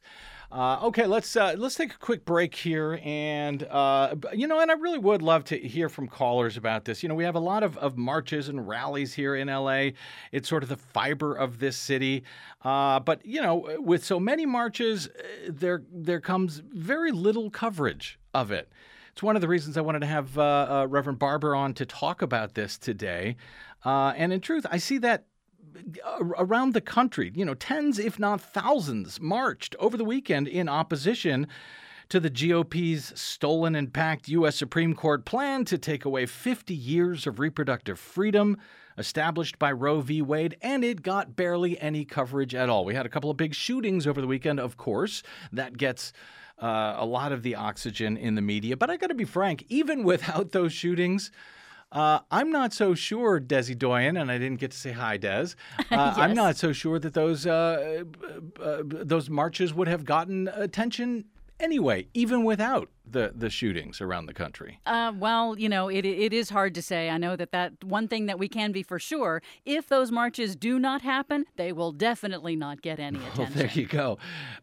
Uh, 0.52 0.80
okay, 0.84 1.06
let's 1.06 1.36
uh, 1.36 1.56
let's 1.58 1.76
take 1.76 1.94
a 1.94 1.98
quick 1.98 2.24
break 2.24 2.54
here, 2.54 3.00
and 3.04 3.64
uh, 3.64 4.16
you 4.34 4.48
know, 4.48 4.60
and 4.60 4.70
I 4.70 4.76
really 4.76 5.00
would 5.00 5.22
love 5.22 5.44
to 5.46 5.58
hear 5.58 5.90
from 5.90 6.08
callers 6.08 6.56
about 6.56 6.86
this. 6.86 7.02
You 7.02 7.10
know, 7.10 7.16
we 7.16 7.24
have 7.24 7.36
a 7.36 7.40
lot 7.40 7.64
of, 7.64 7.78
of 7.78 7.98
marches 7.98 8.48
and 8.48 8.68
rallies 8.68 9.14
here 9.14 9.36
in 9.36 9.48
LA. 9.48 9.90
It's 10.32 10.48
sort 10.48 10.64
of 10.64 10.70
the 10.70 10.78
fiber 10.78 11.34
of 11.34 11.60
this 11.60 11.76
city, 11.76 12.24
uh, 12.64 13.00
but 13.00 13.26
you 13.26 13.42
know, 13.42 13.76
with 13.80 14.06
so 14.06 14.20
many 14.20 14.46
marches, 14.46 15.08
uh, 15.08 15.22
there 15.50 15.84
there 15.92 16.22
comes 16.22 16.62
very 16.74 17.12
little 17.12 17.50
coverage 17.50 18.20
of 18.34 18.52
it. 18.52 18.70
It's 19.12 19.24
one 19.24 19.36
of 19.36 19.42
the 19.42 19.48
reasons 19.48 19.78
I 19.78 19.82
wanted 19.82 20.00
to 20.00 20.08
have 20.08 20.38
uh, 20.38 20.86
Reverend 20.90 21.20
Barber 21.20 21.56
on 21.56 21.74
to 21.76 21.86
talk 21.86 22.22
about 22.22 22.54
this 22.54 22.78
today. 22.78 23.38
and 23.84 24.32
in 24.32 24.42
truth, 24.42 24.66
I 24.70 24.78
see 24.78 24.98
that 25.00 25.26
around 26.38 26.74
the 26.74 26.82
country, 26.82 27.32
you 27.36 27.46
know, 27.46 27.54
tens, 27.54 28.00
if 28.00 28.20
not 28.20 28.42
thousands, 28.42 29.20
marched 29.20 29.76
over 29.80 29.98
the 29.98 30.06
weekend 30.06 30.48
in 30.48 30.70
opposition 30.70 31.48
to 32.10 32.20
the 32.20 32.30
GOP's 32.30 33.20
stolen 33.20 33.76
and 33.76 33.94
packed 33.94 34.28
U.S. 34.30 34.56
Supreme 34.56 34.94
Court 34.94 35.26
plan 35.26 35.66
to 35.66 35.78
take 35.78 36.06
away 36.06 36.26
50 36.26 36.74
years 36.74 37.26
of 37.26 37.40
reproductive 37.40 38.00
freedom 38.00 38.58
established 38.98 39.60
by 39.60 39.72
Roe 39.72 40.02
v. 40.02 40.22
Wade, 40.22 40.56
and 40.62 40.84
it 40.84 41.02
got 41.02 41.36
barely 41.36 41.80
any 41.80 42.06
coverage 42.06 42.56
at 42.56 42.70
all. 42.70 42.86
We 42.86 42.96
had 42.96 43.06
a 43.06 43.10
couple 43.10 43.30
of 43.30 43.38
big 43.38 43.54
shootings 43.54 44.08
over 44.08 44.22
the 44.22 44.28
weekend, 44.28 44.60
of 44.60 44.78
course. 44.78 45.24
That 45.52 45.78
gets. 45.78 46.14
Uh, 46.58 46.96
a 46.98 47.06
lot 47.06 47.34
of 47.34 47.44
the 47.44 47.54
oxygen 47.54 48.16
in 48.16 48.36
the 48.36 48.42
media. 48.42 48.78
But 48.78 48.90
I 48.90 48.96
got 48.96 49.08
to 49.08 49.14
be 49.14 49.26
frank, 49.26 49.66
even 49.68 50.04
without 50.06 50.54
those 50.54 50.72
shootings, 50.72 51.30
uh, 51.92 52.20
I'm 52.30 52.52
not 52.52 52.74
so 52.74 52.94
sure, 52.94 53.40
Desi 53.40 53.78
Doyen, 53.78 54.18
and 54.18 54.32
I 54.32 54.38
didn't 54.38 54.60
get 54.60 54.72
to 54.72 54.78
say 54.78 54.92
hi, 54.92 55.18
Des. 55.18 55.50
Uh, 55.92 56.14
yes. 56.14 56.18
I'm 56.18 56.34
not 56.34 56.58
so 56.58 56.74
sure 56.74 57.00
that 57.00 57.14
those 57.14 57.46
uh, 57.46 58.04
uh, 58.60 58.82
those 58.84 59.30
marches 59.30 59.74
would 59.74 59.88
have 59.88 60.04
gotten 60.04 60.50
attention 60.50 61.26
anyway, 61.60 62.08
even 62.14 62.44
without 62.44 62.90
the 63.10 63.32
the 63.36 63.50
shootings 63.50 64.02
around 64.02 64.26
the 64.26 64.34
country? 64.34 64.80
Uh, 64.86 65.14
well, 65.16 65.58
you 65.58 65.70
know, 65.70 65.90
it 65.90 66.06
it 66.06 66.34
is 66.34 66.50
hard 66.50 66.74
to 66.76 66.82
say. 66.82 67.10
I 67.10 67.18
know 67.18 67.36
that 67.36 67.52
that 67.52 67.84
one 67.84 68.08
thing 68.08 68.26
that 68.26 68.40
we 68.40 68.48
can 68.48 68.72
be 68.72 68.84
for 68.84 69.00
sure: 69.00 69.42
if 69.66 69.88
those 69.88 70.12
marches 70.12 70.56
do 70.56 70.80
not 70.80 71.02
happen, 71.02 71.46
they 71.56 71.72
will 71.72 71.92
definitely 71.92 72.56
not 72.56 72.82
get 72.82 73.00
any 73.00 73.20
attention. 73.34 73.44
Well, 73.44 73.52
there 73.54 73.72
you 73.72 73.86
go. 73.86 74.18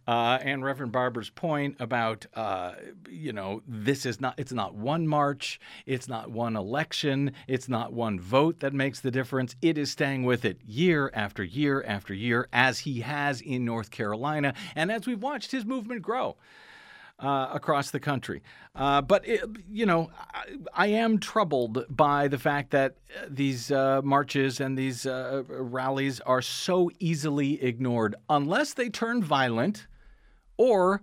Uh, 0.06 0.38
and 0.42 0.64
Reverend 0.64 0.92
Barber's 0.92 1.30
point 1.30 1.76
about 1.80 2.26
uh, 2.34 2.72
you 3.08 3.32
know 3.32 3.62
this 3.66 4.06
is 4.06 4.20
not 4.20 4.34
it's 4.38 4.52
not 4.52 4.74
one 4.74 5.06
march, 5.06 5.60
it's 5.86 6.08
not 6.08 6.30
one 6.30 6.56
election, 6.56 7.32
it's 7.46 7.68
not 7.68 7.92
one 7.92 8.18
vote 8.18 8.60
that 8.60 8.72
makes 8.72 9.00
the 9.00 9.10
difference. 9.10 9.56
It 9.62 9.78
is 9.78 9.90
staying 9.90 10.24
with 10.24 10.44
it 10.44 10.58
year 10.64 11.10
after 11.14 11.44
year 11.44 11.82
after 11.86 12.14
year, 12.14 12.48
as 12.52 12.80
he 12.80 13.00
has 13.00 13.40
in 13.40 13.64
North 13.64 13.90
Carolina, 13.90 14.54
and 14.74 14.90
as 14.90 15.06
we've 15.06 15.22
watched 15.22 15.52
his 15.52 15.64
movement 15.64 16.02
grow 16.02 16.36
uh, 17.18 17.48
across 17.52 17.90
the 17.90 18.00
country. 18.00 18.42
Uh, 18.74 19.00
but, 19.00 19.26
it, 19.26 19.42
you 19.70 19.86
know, 19.86 20.10
I, 20.34 20.44
I, 20.74 20.86
am 20.88 21.18
troubled 21.18 21.84
by 21.88 22.28
the 22.28 22.38
fact 22.38 22.70
that 22.70 22.96
uh, 23.16 23.26
these 23.28 23.70
uh, 23.70 24.00
marches 24.02 24.60
and 24.60 24.76
these 24.76 25.06
rallies 25.06 26.20
are 26.20 26.42
so 26.42 26.90
easily 26.98 27.62
ignored 27.62 28.14
unless 28.28 28.74
they 28.74 28.88
turn 28.88 29.22
violent 29.22 29.86
or 30.56 31.02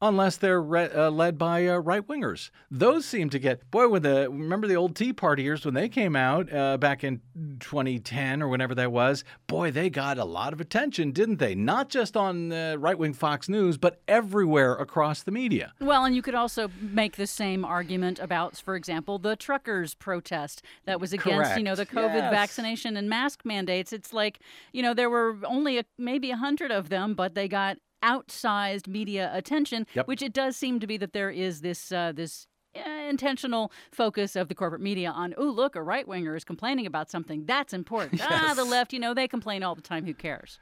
unless 0.00 0.36
they're 0.36 0.62
re- 0.62 0.90
uh, 0.90 1.10
led 1.10 1.38
by 1.38 1.66
uh, 1.66 1.76
right 1.78 2.06
wingers. 2.06 2.50
Those 2.70 3.04
seem 3.04 3.30
to 3.30 3.38
get 3.38 3.70
boy. 3.70 3.88
When 3.88 4.02
the 4.02 4.28
remember 4.30 4.66
the 4.66 4.76
old 4.76 4.94
Tea 4.94 5.12
Partiers 5.12 5.64
when 5.64 5.74
they 5.74 5.88
came 5.88 6.14
out 6.14 6.52
uh, 6.52 6.76
back 6.76 7.02
in 7.02 7.20
2010 7.60 8.42
or 8.42 8.48
whenever 8.48 8.74
that 8.74 8.92
was, 8.92 9.24
boy, 9.46 9.70
they 9.70 9.90
got 9.90 10.18
a 10.18 10.24
lot 10.24 10.52
of 10.52 10.60
attention, 10.60 11.12
didn't 11.12 11.38
they? 11.38 11.54
Not 11.54 11.88
just 11.88 12.16
on 12.16 12.50
right 12.80 12.98
wing 12.98 13.12
Fox 13.12 13.48
News, 13.48 13.76
but 13.76 14.00
everywhere 14.06 14.74
across 14.74 15.22
the 15.22 15.30
media. 15.30 15.72
Well, 15.80 16.04
and 16.04 16.14
you 16.14 16.22
could 16.22 16.34
also 16.34 16.70
make 16.80 17.16
the 17.16 17.26
same 17.26 17.64
argument 17.64 18.18
about, 18.18 18.56
for 18.56 18.76
example, 18.76 19.18
the 19.18 19.36
truckers' 19.36 19.94
protest 19.94 20.62
that 20.84 21.00
was 21.00 21.12
against 21.12 21.28
Correct. 21.28 21.58
you 21.58 21.64
know 21.64 21.74
the 21.74 21.86
COVID 21.86 22.14
yes. 22.14 22.32
vaccination 22.32 22.96
and 22.96 23.08
mask 23.08 23.44
mandates. 23.44 23.92
It's 23.92 24.12
like 24.12 24.40
you 24.72 24.82
know 24.82 24.94
there 24.94 25.10
were 25.10 25.36
only 25.44 25.78
a, 25.78 25.84
maybe 25.98 26.30
a 26.30 26.36
hundred 26.36 26.70
of 26.70 26.88
them, 26.88 27.14
but 27.14 27.34
they 27.34 27.48
got 27.48 27.78
outsized 28.02 28.86
media 28.88 29.30
attention, 29.32 29.86
yep. 29.94 30.06
which 30.06 30.22
it 30.22 30.32
does 30.32 30.56
seem 30.56 30.80
to 30.80 30.86
be 30.86 30.96
that 30.96 31.12
there 31.12 31.30
is 31.30 31.60
this 31.60 31.92
uh, 31.92 32.12
this 32.12 32.46
uh, 32.76 32.90
intentional 33.08 33.72
focus 33.92 34.36
of 34.36 34.48
the 34.48 34.54
corporate 34.54 34.82
media 34.82 35.10
on, 35.10 35.34
oh, 35.38 35.44
look, 35.44 35.74
a 35.74 35.82
right 35.82 36.06
winger 36.06 36.36
is 36.36 36.44
complaining 36.44 36.86
about 36.86 37.10
something. 37.10 37.44
That's 37.46 37.72
important. 37.72 38.20
yes. 38.20 38.28
Ah, 38.30 38.54
the 38.54 38.64
left, 38.64 38.92
you 38.92 38.98
know, 39.00 39.14
they 39.14 39.26
complain 39.26 39.62
all 39.62 39.74
the 39.74 39.82
time. 39.82 40.04
Who 40.04 40.14
cares? 40.14 40.58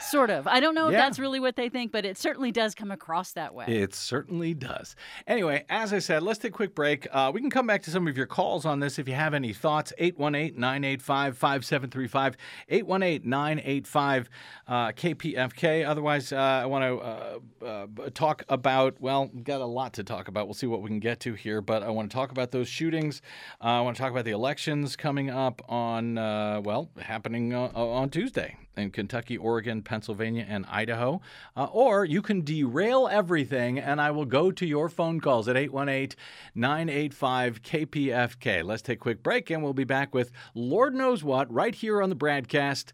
Sort 0.00 0.30
of. 0.30 0.46
I 0.46 0.60
don't 0.60 0.74
know 0.74 0.88
if 0.88 0.92
that's 0.92 1.18
really 1.18 1.40
what 1.40 1.56
they 1.56 1.68
think, 1.68 1.92
but 1.92 2.04
it 2.04 2.16
certainly 2.16 2.52
does 2.52 2.74
come 2.74 2.90
across 2.90 3.32
that 3.32 3.54
way. 3.54 3.66
It 3.66 3.94
certainly 3.94 4.54
does. 4.54 4.96
Anyway, 5.26 5.64
as 5.68 5.92
I 5.92 5.98
said, 5.98 6.22
let's 6.22 6.38
take 6.38 6.52
a 6.52 6.54
quick 6.54 6.74
break. 6.74 7.06
Uh, 7.12 7.30
we 7.32 7.40
can 7.40 7.50
come 7.50 7.66
back 7.66 7.82
to 7.82 7.90
some 7.90 8.06
of 8.08 8.16
your 8.16 8.26
calls 8.26 8.64
on 8.64 8.80
this 8.80 8.98
if 8.98 9.08
you 9.08 9.14
have 9.14 9.34
any 9.34 9.52
thoughts. 9.52 9.92
818 9.98 10.58
985 10.58 11.38
5735. 11.38 12.36
818 12.68 13.28
985 13.28 14.30
KPFK. 14.68 15.86
Otherwise, 15.86 16.32
uh, 16.32 16.36
I 16.36 16.66
want 16.66 16.84
to 16.84 16.98
uh, 16.98 17.38
uh, 17.64 17.86
talk 18.14 18.44
about, 18.48 19.00
well, 19.00 19.30
we've 19.32 19.44
got 19.44 19.60
a 19.60 19.66
lot 19.66 19.92
to 19.94 20.04
talk 20.04 20.28
about. 20.28 20.46
We'll 20.46 20.54
see 20.54 20.66
what 20.66 20.82
we 20.82 20.88
can 20.88 21.00
get 21.00 21.20
to 21.20 21.34
here, 21.34 21.60
but 21.60 21.82
I 21.82 21.90
want 21.90 22.10
to 22.10 22.14
talk 22.14 22.30
about 22.30 22.50
those 22.50 22.68
shootings. 22.68 23.22
Uh, 23.60 23.66
I 23.66 23.80
want 23.80 23.96
to 23.96 24.02
talk 24.02 24.12
about 24.12 24.24
the 24.24 24.30
elections 24.32 24.96
coming 24.96 25.30
up 25.30 25.62
on, 25.68 26.18
uh, 26.18 26.60
well, 26.64 26.90
happening 27.00 27.54
uh, 27.54 27.70
on 27.74 28.10
Tuesday 28.10 28.56
in 28.78 28.90
Kentucky, 28.90 29.36
Oregon, 29.36 29.82
Pennsylvania, 29.82 30.46
and 30.48 30.64
Idaho. 30.66 31.20
Uh, 31.56 31.64
or 31.64 32.04
you 32.04 32.22
can 32.22 32.42
derail 32.42 33.08
everything, 33.08 33.78
and 33.78 34.00
I 34.00 34.10
will 34.10 34.24
go 34.24 34.50
to 34.50 34.66
your 34.66 34.88
phone 34.88 35.20
calls 35.20 35.48
at 35.48 35.56
818 35.56 36.16
985 36.54 37.62
KPFK. 37.62 38.64
Let's 38.64 38.82
take 38.82 38.98
a 38.98 39.00
quick 39.00 39.22
break, 39.22 39.50
and 39.50 39.62
we'll 39.62 39.74
be 39.74 39.84
back 39.84 40.14
with 40.14 40.30
Lord 40.54 40.94
knows 40.94 41.22
what 41.22 41.52
right 41.52 41.74
here 41.74 42.00
on 42.00 42.08
the 42.08 42.16
BradCast. 42.16 42.92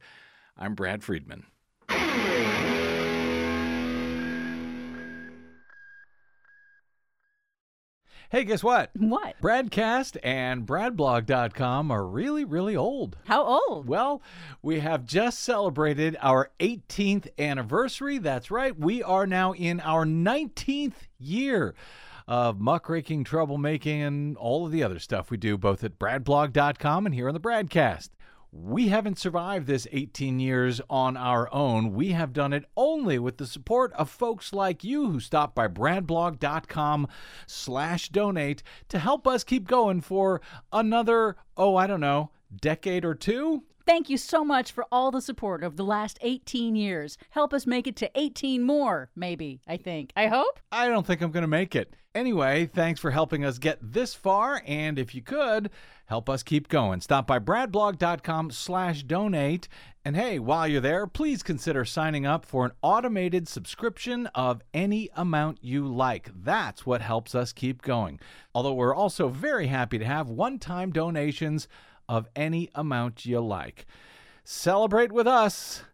I'm 0.56 0.74
Brad 0.74 1.02
Friedman. 1.02 1.44
Hey, 8.30 8.44
guess 8.44 8.64
what? 8.64 8.90
What? 8.96 9.36
Bradcast 9.40 10.16
and 10.22 10.66
Bradblog.com 10.66 11.90
are 11.90 12.06
really, 12.06 12.44
really 12.44 12.74
old. 12.74 13.16
How 13.24 13.44
old? 13.44 13.86
Well, 13.86 14.22
we 14.62 14.80
have 14.80 15.04
just 15.04 15.40
celebrated 15.40 16.16
our 16.20 16.50
18th 16.58 17.28
anniversary. 17.38 18.18
That's 18.18 18.50
right. 18.50 18.76
We 18.76 19.02
are 19.02 19.26
now 19.26 19.52
in 19.52 19.80
our 19.80 20.04
19th 20.04 20.94
year 21.18 21.74
of 22.26 22.58
muckraking, 22.58 23.24
troublemaking, 23.24 24.06
and 24.06 24.36
all 24.38 24.64
of 24.64 24.72
the 24.72 24.82
other 24.82 24.98
stuff 24.98 25.30
we 25.30 25.36
do 25.36 25.58
both 25.58 25.84
at 25.84 25.98
Bradblog.com 25.98 27.06
and 27.06 27.14
here 27.14 27.28
on 27.28 27.34
the 27.34 27.40
Bradcast. 27.40 28.08
We 28.56 28.86
haven't 28.86 29.18
survived 29.18 29.66
this 29.66 29.88
18 29.90 30.38
years 30.38 30.80
on 30.88 31.16
our 31.16 31.52
own. 31.52 31.92
We 31.92 32.10
have 32.10 32.32
done 32.32 32.52
it 32.52 32.66
only 32.76 33.18
with 33.18 33.38
the 33.38 33.48
support 33.48 33.92
of 33.94 34.08
folks 34.08 34.52
like 34.52 34.84
you 34.84 35.10
who 35.10 35.18
stop 35.18 35.56
by 35.56 35.66
bradblog.com 35.66 37.08
slash 37.48 38.10
donate 38.10 38.62
to 38.90 39.00
help 39.00 39.26
us 39.26 39.42
keep 39.42 39.66
going 39.66 40.02
for 40.02 40.40
another, 40.72 41.34
oh, 41.56 41.74
I 41.74 41.88
don't 41.88 42.00
know, 42.00 42.30
decade 42.60 43.04
or 43.04 43.16
two. 43.16 43.64
Thank 43.86 44.08
you 44.08 44.16
so 44.16 44.44
much 44.44 44.72
for 44.72 44.86
all 44.90 45.10
the 45.10 45.20
support 45.20 45.62
of 45.62 45.76
the 45.76 45.84
last 45.84 46.18
18 46.22 46.74
years. 46.74 47.18
Help 47.30 47.52
us 47.52 47.66
make 47.66 47.86
it 47.86 47.96
to 47.96 48.10
18 48.14 48.62
more, 48.62 49.10
maybe, 49.14 49.60
I 49.68 49.76
think. 49.76 50.10
I 50.16 50.28
hope. 50.28 50.58
I 50.72 50.88
don't 50.88 51.06
think 51.06 51.20
I'm 51.20 51.30
going 51.30 51.42
to 51.42 51.48
make 51.48 51.76
it. 51.76 51.94
Anyway, 52.14 52.64
thanks 52.72 53.00
for 53.00 53.10
helping 53.10 53.44
us 53.44 53.58
get 53.58 53.78
this 53.82 54.14
far, 54.14 54.62
and 54.66 55.00
if 55.00 55.16
you 55.16 55.20
could, 55.20 55.68
help 56.06 56.30
us 56.30 56.44
keep 56.44 56.68
going. 56.68 57.00
Stop 57.00 57.26
by 57.26 57.40
bradblog.com 57.40 58.52
slash 58.52 59.02
donate. 59.02 59.66
And 60.04 60.14
hey, 60.14 60.38
while 60.38 60.68
you're 60.68 60.80
there, 60.80 61.08
please 61.08 61.42
consider 61.42 61.84
signing 61.84 62.24
up 62.24 62.44
for 62.44 62.64
an 62.64 62.70
automated 62.82 63.48
subscription 63.48 64.28
of 64.28 64.62
any 64.72 65.10
amount 65.16 65.58
you 65.60 65.88
like. 65.88 66.30
That's 66.32 66.86
what 66.86 67.02
helps 67.02 67.34
us 67.34 67.52
keep 67.52 67.82
going. 67.82 68.20
Although 68.54 68.74
we're 68.74 68.94
also 68.94 69.28
very 69.28 69.66
happy 69.66 69.98
to 69.98 70.04
have 70.04 70.30
one-time 70.30 70.92
donations 70.92 71.66
of 72.08 72.28
any 72.34 72.70
amount 72.74 73.26
you 73.26 73.40
like. 73.40 73.86
Celebrate 74.44 75.12
with 75.12 75.26
us 75.26 75.84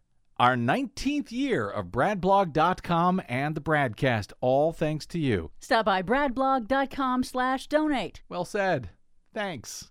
our 0.41 0.55
19th 0.55 1.31
year 1.31 1.69
of 1.69 1.87
bradblog.com 1.87 3.21
and 3.29 3.53
the 3.53 3.61
Bradcast, 3.61 4.33
all 4.41 4.73
thanks 4.73 5.05
to 5.05 5.19
you. 5.19 5.51
Stop 5.59 5.85
by 5.85 6.01
bradblog.com 6.01 7.23
slash 7.23 7.67
donate. 7.67 8.23
Well 8.27 8.45
said. 8.45 8.89
Thanks. 9.35 9.90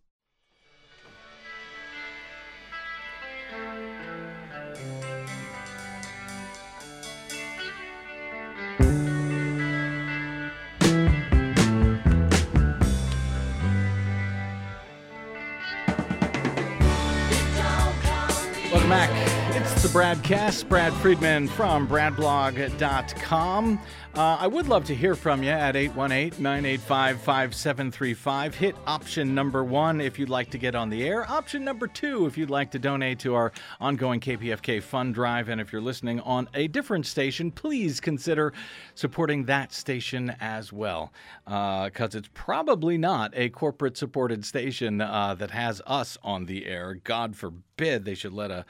Welcome 18.71 18.91
back. 18.91 19.11
It's 19.57 19.83
the 19.83 19.89
BradCast. 19.89 20.69
Brad 20.69 20.93
Friedman 20.95 21.49
from 21.49 21.89
BradBlog.com. 21.89 23.81
Uh, 24.15 24.37
I 24.41 24.47
would 24.47 24.67
love 24.67 24.85
to 24.87 24.95
hear 24.95 25.15
from 25.15 25.43
you 25.43 25.51
at 25.51 25.77
818 25.77 26.43
985 26.43 27.21
5735. 27.21 28.55
Hit 28.55 28.77
option 28.87 29.35
number 29.35 29.65
one 29.65 30.01
if 30.01 30.19
you'd 30.19 30.29
like 30.29 30.51
to 30.51 30.59
get 30.59 30.75
on 30.75 30.89
the 30.89 31.07
air. 31.07 31.29
Option 31.31 31.65
number 31.65 31.87
two 31.87 32.27
if 32.27 32.37
you'd 32.39 32.51
like 32.51 32.71
to 32.73 32.79
donate 32.79 33.21
to 33.21 33.35
our 33.35 33.53
ongoing 33.81 34.19
KPFK 34.19 34.83
fund 34.83 35.15
drive. 35.15 35.49
And 35.49 35.61
if 35.61 35.73
you're 35.73 35.83
listening 35.83 36.21
on 36.21 36.49
a 36.55 36.67
different 36.69 37.07
station, 37.07 37.51
please 37.53 38.01
consider 38.01 38.53
supporting 38.95 39.45
that 39.45 39.73
station 39.73 40.35
as 40.41 40.73
well. 40.73 41.13
Because 41.45 42.15
uh, 42.15 42.19
it's 42.19 42.31
probably 42.35 42.99
not 42.99 43.33
a 43.35 43.49
corporate 43.49 43.97
supported 43.97 44.45
station 44.45 45.01
uh, 45.01 45.35
that 45.35 45.53
has 45.53 45.83
us 45.87 46.19
on 46.23 46.47
the 46.47 46.67
air. 46.67 46.95
God 47.05 47.37
forbid 47.37 48.05
they 48.05 48.15
should 48.15 48.33
let 48.33 48.51
a 48.61 48.67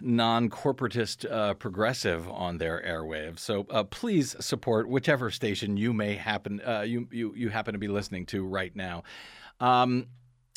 non-corporatist 0.00 1.30
uh, 1.30 1.54
progressive 1.54 2.28
on 2.28 2.58
their 2.58 2.82
airwaves. 2.86 3.38
So 3.40 3.66
uh, 3.70 3.84
please 3.84 4.36
support 4.40 4.88
whichever 4.88 5.30
station 5.30 5.76
you 5.76 5.92
may 5.92 6.14
happen 6.14 6.60
uh, 6.60 6.80
you, 6.80 7.08
you 7.10 7.34
you 7.34 7.48
happen 7.48 7.72
to 7.72 7.78
be 7.78 7.88
listening 7.88 8.26
to 8.26 8.44
right 8.44 8.74
now. 8.74 9.04
Um, 9.60 10.06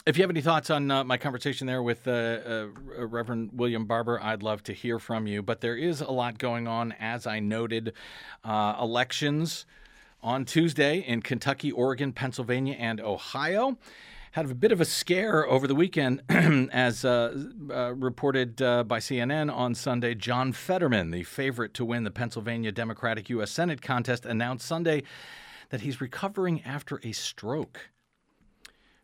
if 0.06 0.18
you 0.18 0.24
have 0.24 0.30
any 0.30 0.42
thoughts 0.42 0.70
on 0.70 0.90
uh, 0.90 1.04
my 1.04 1.18
conversation 1.18 1.68
there 1.68 1.84
with 1.84 2.08
uh, 2.08 2.12
uh, 2.12 2.68
Reverend 3.06 3.50
William 3.52 3.86
Barber, 3.86 4.24
I'd 4.24 4.42
love 4.42 4.64
to 4.64 4.74
hear 4.74 5.00
from 5.00 5.28
you. 5.28 5.44
But 5.44 5.60
there 5.60 5.76
is 5.76 6.00
a 6.00 6.10
lot 6.12 6.38
going 6.38 6.66
on, 6.66 6.94
as 6.94 7.28
I 7.28 7.40
noted. 7.42 7.94
elections 8.46 9.66
on 10.24 10.46
Tuesday 10.46 11.00
in 11.00 11.22
Kentucky, 11.22 11.74
Oregon, 11.74 12.14
Pennsylvania, 12.14 12.76
and 12.80 13.02
Ohio 13.02 13.78
had 14.38 14.52
a 14.52 14.54
bit 14.54 14.72
of 14.72 14.80
a 14.80 14.86
scare 14.86 15.48
over 15.48 15.66
the 15.66 15.74
weekend, 15.74 16.22
as 16.30 17.04
uh, 17.04 17.36
uh, 17.72 17.92
reported 17.96 18.62
uh, 18.62 18.84
by 18.84 19.00
CNN 19.00 19.52
on 19.52 19.74
Sunday. 19.74 20.14
John 20.14 20.52
Fetterman, 20.52 21.10
the 21.10 21.24
favorite 21.24 21.74
to 21.74 21.84
win 21.84 22.04
the 22.04 22.12
Pennsylvania 22.12 22.72
Democratic 22.72 23.32
U.S. 23.32 23.50
Senate 23.50 23.82
contest, 23.82 24.28
announced 24.28 24.68
Sunday 24.68 25.02
that 25.70 25.82
he's 25.82 26.00
recovering 26.00 26.62
after 26.62 27.02
a 27.04 27.14
stroke. 27.14 27.90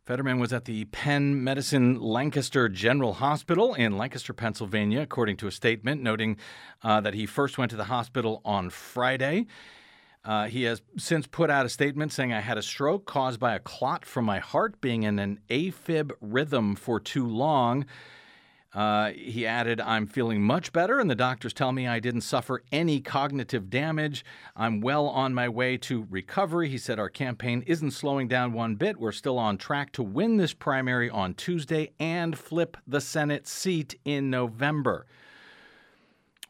Fetterman 0.06 0.38
was 0.38 0.54
at 0.54 0.65
the 0.65 0.86
Penn 0.86 1.43
Medicine 1.43 2.00
Lancaster 2.00 2.69
General 2.69 3.13
Hospital 3.13 3.74
in 3.74 3.98
Lancaster, 3.98 4.34
Pennsylvania, 4.34 5.02
according 5.02 5.38
to 5.38 5.48
a 5.48 5.52
statement 5.52 6.04
noting 6.04 6.38
uh, 6.84 7.02
that 7.02 7.15
he 7.15 7.26
first 7.26 7.58
went 7.58 7.72
to 7.72 7.78
the 7.78 7.86
hospital 7.86 8.39
on 8.46 8.69
Friday. 8.69 9.48
Uh, 10.26 10.48
he 10.48 10.64
has 10.64 10.82
since 10.98 11.28
put 11.28 11.50
out 11.50 11.66
a 11.66 11.70
statement 11.70 12.14
saying, 12.14 12.32
I 12.32 12.40
had 12.40 12.58
a 12.58 12.62
stroke 12.62 13.06
caused 13.06 13.40
by 13.40 13.56
a 13.56 13.60
clot 13.60 14.06
from 14.06 14.24
my 14.26 14.40
heart 14.40 14.80
being 14.80 15.04
in 15.04 15.20
an 15.20 15.40
AFib 15.50 16.12
rhythm 16.22 16.76
for 16.76 17.00
too 17.00 17.28
long. 17.28 17.86
Uh, 18.74 19.12
he 19.12 19.46
added, 19.46 19.80
I'm 19.80 20.08
feeling 20.08 20.42
much 20.42 20.74
better, 20.74 21.00
and 21.00 21.08
the 21.10 21.16
doctors 21.16 21.54
tell 21.54 21.72
me 21.72 21.88
I 21.88 22.00
didn't 22.00 22.22
suffer 22.22 22.64
any 22.72 23.02
cognitive 23.02 23.70
damage. 23.70 24.26
I'm 24.56 24.82
well 24.82 25.08
on 25.08 25.34
my 25.34 25.48
way 25.48 25.78
to 25.78 26.08
recovery. 26.10 26.70
He 26.70 26.80
said, 26.80 26.98
Our 26.98 27.10
campaign 27.10 27.64
isn't 27.68 27.92
slowing 27.92 28.28
down 28.28 28.54
one 28.54 28.76
bit. 28.76 29.00
We're 29.00 29.12
still 29.12 29.38
on 29.38 29.58
track 29.58 29.92
to 29.92 30.04
win 30.04 30.38
this 30.38 30.54
primary 30.54 31.10
on 31.10 31.36
Tuesday 31.36 31.92
and 32.00 32.38
flip 32.38 32.78
the 32.88 33.02
Senate 33.02 33.48
seat 33.48 34.00
in 34.06 34.32
November. 34.32 35.06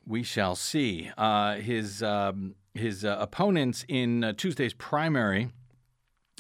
We 0.07 0.23
shall 0.23 0.55
see. 0.55 1.11
Uh, 1.17 1.55
his. 1.55 2.01
Um, 2.03 2.55
his 2.73 3.05
uh, 3.05 3.17
opponents 3.19 3.85
in 3.87 4.23
uh, 4.23 4.33
Tuesday's 4.33 4.73
primary. 4.73 5.49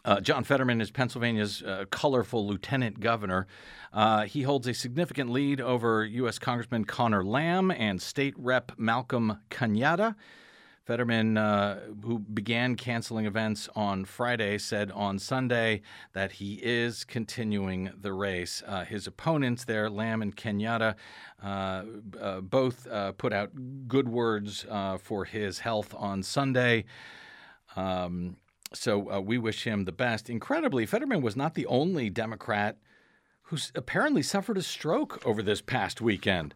Uh, 0.05 0.19
John 0.19 0.43
Fetterman 0.43 0.81
is 0.81 0.91
Pennsylvania's 0.91 1.61
uh, 1.61 1.85
colorful 1.89 2.45
lieutenant 2.45 2.99
governor. 2.99 3.47
Uh, 3.93 4.23
he 4.23 4.41
holds 4.41 4.67
a 4.67 4.73
significant 4.73 5.29
lead 5.29 5.61
over 5.61 6.03
U.S. 6.03 6.39
Congressman 6.39 6.83
Conor 6.83 7.23
Lamb 7.23 7.71
and 7.71 8.01
State 8.01 8.33
Rep 8.37 8.73
Malcolm 8.77 9.39
Kenyatta. 9.49 10.15
Fetterman, 10.85 11.37
uh, 11.37 11.79
who 12.03 12.19
began 12.19 12.75
canceling 12.75 13.25
events 13.25 13.69
on 13.73 14.03
Friday, 14.03 14.57
said 14.57 14.91
on 14.91 15.17
Sunday 15.17 15.81
that 16.11 16.33
he 16.33 16.55
is 16.55 17.05
continuing 17.05 17.89
the 18.01 18.11
race. 18.11 18.61
Uh, 18.67 18.83
his 18.83 19.07
opponents 19.07 19.63
there, 19.63 19.89
Lamb 19.89 20.21
and 20.21 20.35
Kenyatta, 20.35 20.95
uh, 21.41 21.83
uh 22.19 22.41
both 22.41 22.85
uh, 22.87 23.13
put 23.13 23.31
out 23.31 23.51
good 23.87 24.09
words 24.09 24.65
uh, 24.69 24.97
for 24.97 25.23
his 25.23 25.59
health 25.59 25.95
on 25.97 26.21
Sunday. 26.21 26.83
Um, 27.77 28.35
so 28.73 29.21
we 29.21 29.37
wish 29.37 29.63
him 29.63 29.85
the 29.85 29.91
best. 29.91 30.29
Incredibly, 30.29 30.85
Fetterman 30.85 31.21
was 31.21 31.35
not 31.35 31.53
the 31.53 31.67
only 31.67 32.09
Democrat 32.09 32.77
who 33.43 33.57
apparently 33.75 34.23
suffered 34.23 34.57
a 34.57 34.63
stroke 34.63 35.21
over 35.25 35.43
this 35.43 35.61
past 35.61 36.01
weekend. 36.01 36.53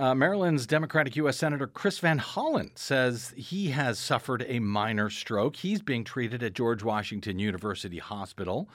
Uh, 0.00 0.14
Maryland's 0.14 0.66
Democratic 0.66 1.14
U.S. 1.16 1.36
Senator 1.36 1.66
Chris 1.66 1.98
Van 1.98 2.18
Hollen 2.18 2.70
says 2.74 3.34
he 3.36 3.68
has 3.68 3.98
suffered 3.98 4.46
a 4.48 4.58
minor 4.58 5.10
stroke. 5.10 5.56
He's 5.56 5.82
being 5.82 6.04
treated 6.04 6.42
at 6.42 6.54
George 6.54 6.82
Washington 6.82 7.38
University 7.38 7.98
Hospital. 7.98 8.66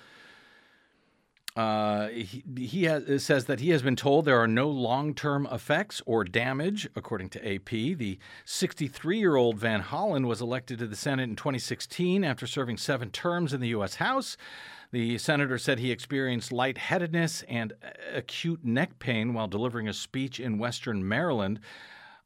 Uh, 1.56 2.10
he, 2.10 2.44
he 2.56 2.84
has, 2.84 3.24
says 3.24 3.46
that 3.46 3.60
he 3.60 3.72
has 3.72 3.82
been 3.82 3.96
told 3.96 4.26
there 4.26 4.40
are 4.40 4.48
no 4.48 4.70
long 4.70 5.16
term 5.16 5.48
effects 5.52 6.00
or 6.06 6.24
damage, 6.24 6.88
according 6.96 7.30
to 7.30 7.56
AP. 7.56 7.70
The 7.70 8.20
63 8.44 9.18
year 9.18 9.36
old 9.36 9.58
Van 9.58 9.82
Hollen 9.82 10.28
was 10.28 10.42
elected 10.42 10.78
to 10.78 10.86
the 10.86 10.96
Senate 10.96 11.24
in 11.24 11.36
2016 11.36 12.24
after 12.24 12.46
serving 12.46 12.78
seven 12.78 13.10
terms 13.10 13.52
in 13.52 13.62
the 13.62 13.70
U.S. 13.70 13.96
House. 13.96 14.38
The 14.96 15.18
senator 15.18 15.58
said 15.58 15.80
he 15.80 15.92
experienced 15.92 16.54
lightheadedness 16.54 17.44
and 17.50 17.74
acute 18.14 18.64
neck 18.64 18.98
pain 18.98 19.34
while 19.34 19.50
delivering 19.50 19.90
a 19.90 19.94
speech 19.94 20.40
in 20.40 20.58
Western 20.58 21.06
Maryland. 21.06 21.60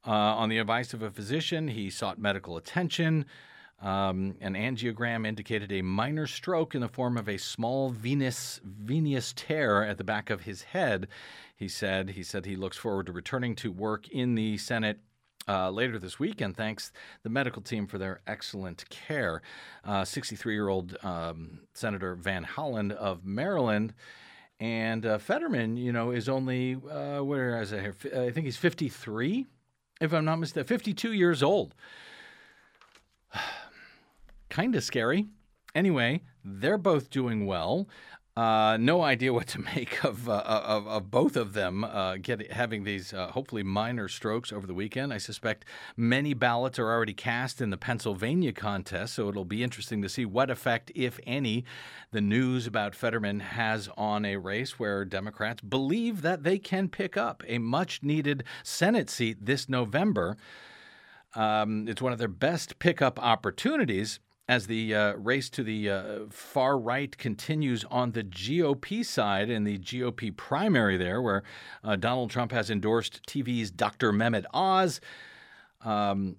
Uh, 0.06 0.12
on 0.12 0.50
the 0.50 0.58
advice 0.58 0.94
of 0.94 1.02
a 1.02 1.10
physician, 1.10 1.66
he 1.66 1.90
sought 1.90 2.20
medical 2.20 2.56
attention. 2.56 3.26
Um, 3.82 4.36
an 4.40 4.54
angiogram 4.54 5.26
indicated 5.26 5.72
a 5.72 5.82
minor 5.82 6.28
stroke 6.28 6.76
in 6.76 6.80
the 6.80 6.86
form 6.86 7.16
of 7.16 7.28
a 7.28 7.38
small 7.38 7.88
venous 7.90 8.60
venous 8.62 9.32
tear 9.32 9.82
at 9.82 9.98
the 9.98 10.04
back 10.04 10.30
of 10.30 10.42
his 10.42 10.62
head. 10.62 11.08
He 11.56 11.66
said 11.66 12.10
he 12.10 12.22
said 12.22 12.46
he 12.46 12.54
looks 12.54 12.76
forward 12.76 13.06
to 13.06 13.12
returning 13.12 13.56
to 13.56 13.72
work 13.72 14.06
in 14.10 14.36
the 14.36 14.58
Senate 14.58 15.00
uh, 15.48 15.70
later 15.70 15.98
this 15.98 16.18
week 16.18 16.40
and 16.40 16.56
thanks 16.56 16.92
the 17.22 17.28
medical 17.28 17.62
team 17.62 17.86
for 17.86 17.98
their 17.98 18.20
excellent 18.26 18.88
care. 18.90 19.42
63 20.04 20.52
uh, 20.52 20.54
year 20.54 20.68
old 20.68 20.96
um, 21.02 21.60
Senator 21.74 22.14
Van 22.14 22.44
Hollen 22.44 22.92
of 22.92 23.24
Maryland. 23.24 23.94
And 24.58 25.06
uh, 25.06 25.18
Fetterman, 25.18 25.76
you 25.78 25.90
know, 25.90 26.10
is 26.10 26.28
only, 26.28 26.74
uh, 26.74 27.20
where 27.20 27.60
is 27.62 27.72
it? 27.72 27.94
I 28.14 28.30
think 28.30 28.44
he's 28.44 28.58
53, 28.58 29.46
if 30.02 30.12
I'm 30.12 30.26
not 30.26 30.36
mistaken, 30.36 30.66
52 30.66 31.12
years 31.12 31.42
old. 31.42 31.74
kind 34.50 34.74
of 34.74 34.84
scary. 34.84 35.28
Anyway, 35.74 36.20
they're 36.44 36.78
both 36.78 37.10
doing 37.10 37.46
well. 37.46 37.88
Uh, 38.36 38.76
no 38.80 39.02
idea 39.02 39.32
what 39.32 39.48
to 39.48 39.58
make 39.76 40.04
of 40.04 40.28
uh, 40.28 40.42
of, 40.46 40.86
of, 40.86 41.10
both 41.10 41.36
of 41.36 41.52
them 41.52 41.82
uh, 41.82 42.16
get, 42.16 42.52
having 42.52 42.84
these 42.84 43.12
uh, 43.12 43.26
hopefully 43.28 43.62
minor 43.62 44.06
strokes 44.08 44.52
over 44.52 44.66
the 44.66 44.74
weekend. 44.74 45.12
I 45.12 45.18
suspect 45.18 45.64
many 45.96 46.32
ballots 46.32 46.78
are 46.78 46.88
already 46.88 47.12
cast 47.12 47.60
in 47.60 47.70
the 47.70 47.76
Pennsylvania 47.76 48.52
contest, 48.52 49.14
so 49.14 49.28
it'll 49.28 49.44
be 49.44 49.64
interesting 49.64 50.00
to 50.02 50.08
see 50.08 50.24
what 50.24 50.48
effect, 50.48 50.92
if 50.94 51.18
any, 51.26 51.64
the 52.12 52.20
news 52.20 52.66
about 52.66 52.94
Fetterman 52.94 53.40
has 53.40 53.88
on 53.96 54.24
a 54.24 54.36
race 54.36 54.78
where 54.78 55.04
Democrats 55.04 55.60
believe 55.62 56.22
that 56.22 56.44
they 56.44 56.58
can 56.58 56.88
pick 56.88 57.16
up 57.16 57.42
a 57.48 57.58
much 57.58 58.02
needed 58.02 58.44
Senate 58.62 59.10
seat 59.10 59.44
this 59.44 59.68
November. 59.68 60.36
Um, 61.34 61.88
it's 61.88 62.02
one 62.02 62.12
of 62.12 62.18
their 62.18 62.28
best 62.28 62.78
pickup 62.78 63.22
opportunities 63.22 64.20
as 64.50 64.66
the 64.66 64.92
uh, 64.92 65.12
race 65.12 65.48
to 65.48 65.62
the 65.62 65.88
uh, 65.88 66.18
far 66.28 66.76
right 66.76 67.16
continues 67.16 67.84
on 67.84 68.10
the 68.10 68.24
GOP 68.24 69.06
side 69.06 69.48
in 69.48 69.62
the 69.62 69.78
GOP 69.78 70.36
primary 70.36 70.96
there, 70.96 71.22
where 71.22 71.44
uh, 71.84 71.94
Donald 71.94 72.30
Trump 72.30 72.50
has 72.50 72.68
endorsed 72.68 73.24
TV's 73.28 73.70
Dr. 73.70 74.12
Mehmet 74.12 74.44
Oz. 74.52 75.00
Um, 75.82 76.36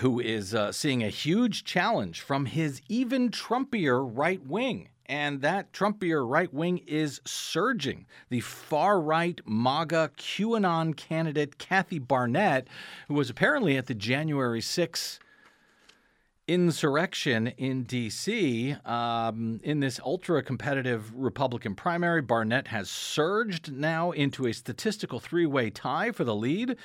who 0.00 0.20
is 0.20 0.54
uh, 0.54 0.72
seeing 0.72 1.02
a 1.02 1.08
huge 1.08 1.64
challenge 1.64 2.20
from 2.20 2.46
his 2.46 2.80
even 2.88 3.30
Trumpier 3.30 4.08
right 4.10 4.46
wing. 4.46 4.88
And 5.06 5.42
that 5.42 5.72
Trumpier 5.72 6.26
right 6.26 6.52
wing 6.52 6.78
is 6.86 7.20
surging. 7.26 8.06
The 8.30 8.40
far 8.40 9.00
right 9.00 9.38
MAGA 9.46 10.12
QAnon 10.16 10.96
candidate 10.96 11.58
Kathy 11.58 12.00
Barnette, 12.00 12.68
who 13.08 13.14
was 13.14 13.28
apparently 13.28 13.76
at 13.76 13.86
the 13.86 13.94
January 13.94 14.60
6th 14.60 15.18
insurrection 16.48 17.48
in 17.48 17.84
D.C. 17.84 18.76
Um, 18.84 19.60
in 19.62 19.80
this 19.80 20.00
ultra 20.04 20.42
competitive 20.42 21.12
Republican 21.14 21.74
primary. 21.74 22.22
Barnette 22.22 22.68
has 22.68 22.90
surged 22.90 23.72
now 23.72 24.10
into 24.10 24.46
a 24.46 24.52
statistical 24.52 25.20
three 25.20 25.46
way 25.46 25.70
tie 25.70 26.10
for 26.10 26.24
the 26.24 26.34
lead. 26.34 26.76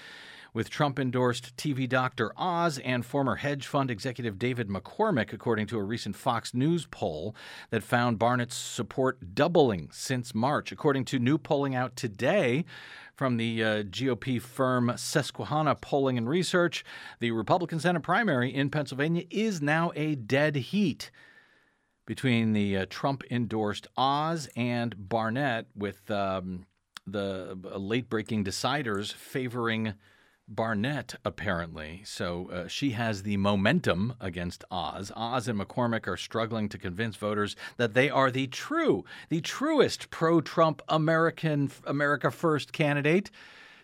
With 0.53 0.69
Trump 0.69 0.99
endorsed 0.99 1.55
TV 1.57 1.87
Dr. 1.87 2.31
Oz 2.37 2.79
and 2.79 3.05
former 3.05 3.35
hedge 3.35 3.67
fund 3.67 3.91
executive 3.91 4.39
David 4.39 4.69
McCormick, 4.69 5.33
according 5.33 5.67
to 5.67 5.77
a 5.77 5.83
recent 5.83 6.15
Fox 6.15 6.53
News 6.53 6.85
poll 6.85 7.35
that 7.69 7.83
found 7.83 8.19
Barnette's 8.19 8.55
support 8.55 9.35
doubling 9.35 9.89
since 9.91 10.33
March. 10.33 10.71
According 10.71 11.05
to 11.05 11.19
new 11.19 11.37
polling 11.37 11.75
out 11.75 11.95
today, 11.95 12.65
from 13.15 13.37
the 13.37 13.63
uh, 13.63 13.83
GOP 13.83 14.39
firm 14.39 14.93
Susquehanna 14.95 15.75
Polling 15.75 16.19
and 16.19 16.29
Research, 16.29 16.85
the 17.19 17.31
Republican 17.31 17.79
Senate 17.79 18.03
primary 18.03 18.53
in 18.53 18.69
Pennsylvania 18.69 19.23
is 19.31 19.59
now 19.59 19.91
a 19.95 20.13
dead 20.13 20.55
heat 20.55 21.09
between 22.05 22.53
the 22.53 22.77
uh, 22.77 22.85
Trump 22.89 23.23
endorsed 23.29 23.87
Oz 23.97 24.47
and 24.55 24.95
Barnette, 24.97 25.65
with 25.75 26.09
um, 26.09 26.65
the 27.05 27.57
uh, 27.65 27.77
late 27.77 28.09
breaking 28.09 28.45
deciders 28.45 29.13
favoring 29.13 29.93
Barnette, 30.47 31.15
apparently. 31.25 32.01
So 32.05 32.49
uh, 32.49 32.67
she 32.67 32.91
has 32.91 33.23
the 33.23 33.37
momentum 33.37 34.13
against 34.21 34.63
Oz. 34.71 35.11
Oz 35.15 35.47
and 35.47 35.59
McCormick 35.59 36.07
are 36.07 36.17
struggling 36.17 36.69
to 36.69 36.77
convince 36.77 37.17
voters 37.17 37.55
that 37.75 37.93
they 37.93 38.09
are 38.09 38.31
the 38.31 38.47
true, 38.47 39.03
the 39.29 39.41
truest 39.41 40.09
pro 40.09 40.39
Trump 40.39 40.81
American, 40.87 41.69
America 41.85 42.31
First 42.31 42.71
candidate. 42.71 43.29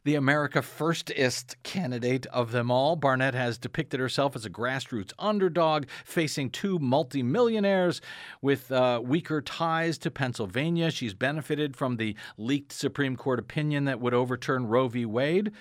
The 0.05 0.15
America 0.15 0.59
Firstist 0.59 1.55
candidate 1.63 2.25
of 2.25 2.51
them 2.51 2.69
all. 2.69 2.97
Barnette 2.97 3.35
has 3.35 3.57
depicted 3.57 4.01
herself 4.01 4.35
as 4.35 4.45
a 4.45 4.49
grassroots 4.49 5.13
underdog 5.17 5.85
facing 6.03 6.49
two 6.49 6.77
multimillionaires 6.77 8.01
with 8.41 8.69
uh, 8.69 8.99
weaker 9.01 9.41
ties 9.41 9.97
to 9.99 10.11
Pennsylvania. 10.11 10.91
She's 10.91 11.13
benefited 11.13 11.77
from 11.77 11.95
the 11.95 12.17
leaked 12.37 12.73
Supreme 12.73 13.15
Court 13.15 13.39
opinion 13.39 13.85
that 13.85 14.01
would 14.01 14.13
overturn 14.13 14.67
Roe 14.67 14.89
v. 14.89 15.05
Wade 15.05 15.53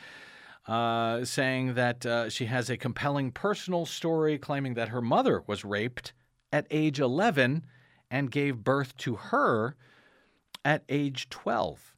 uh, 0.66 1.24
saying 1.24 1.74
that 1.74 2.06
uh, 2.06 2.28
she 2.28 2.46
has 2.46 2.70
a 2.70 2.76
compelling 2.76 3.32
personal 3.32 3.84
story 3.84 4.38
claiming 4.38 4.74
that 4.74 4.88
her 4.88 5.02
mother 5.02 5.42
was 5.46 5.64
raped 5.64 6.12
at 6.52 6.66
age 6.70 7.00
11 7.00 7.64
and 8.10 8.30
gave 8.30 8.62
birth 8.62 8.96
to 8.98 9.16
her 9.16 9.74
at 10.64 10.84
age 10.88 11.28
12. 11.30 11.94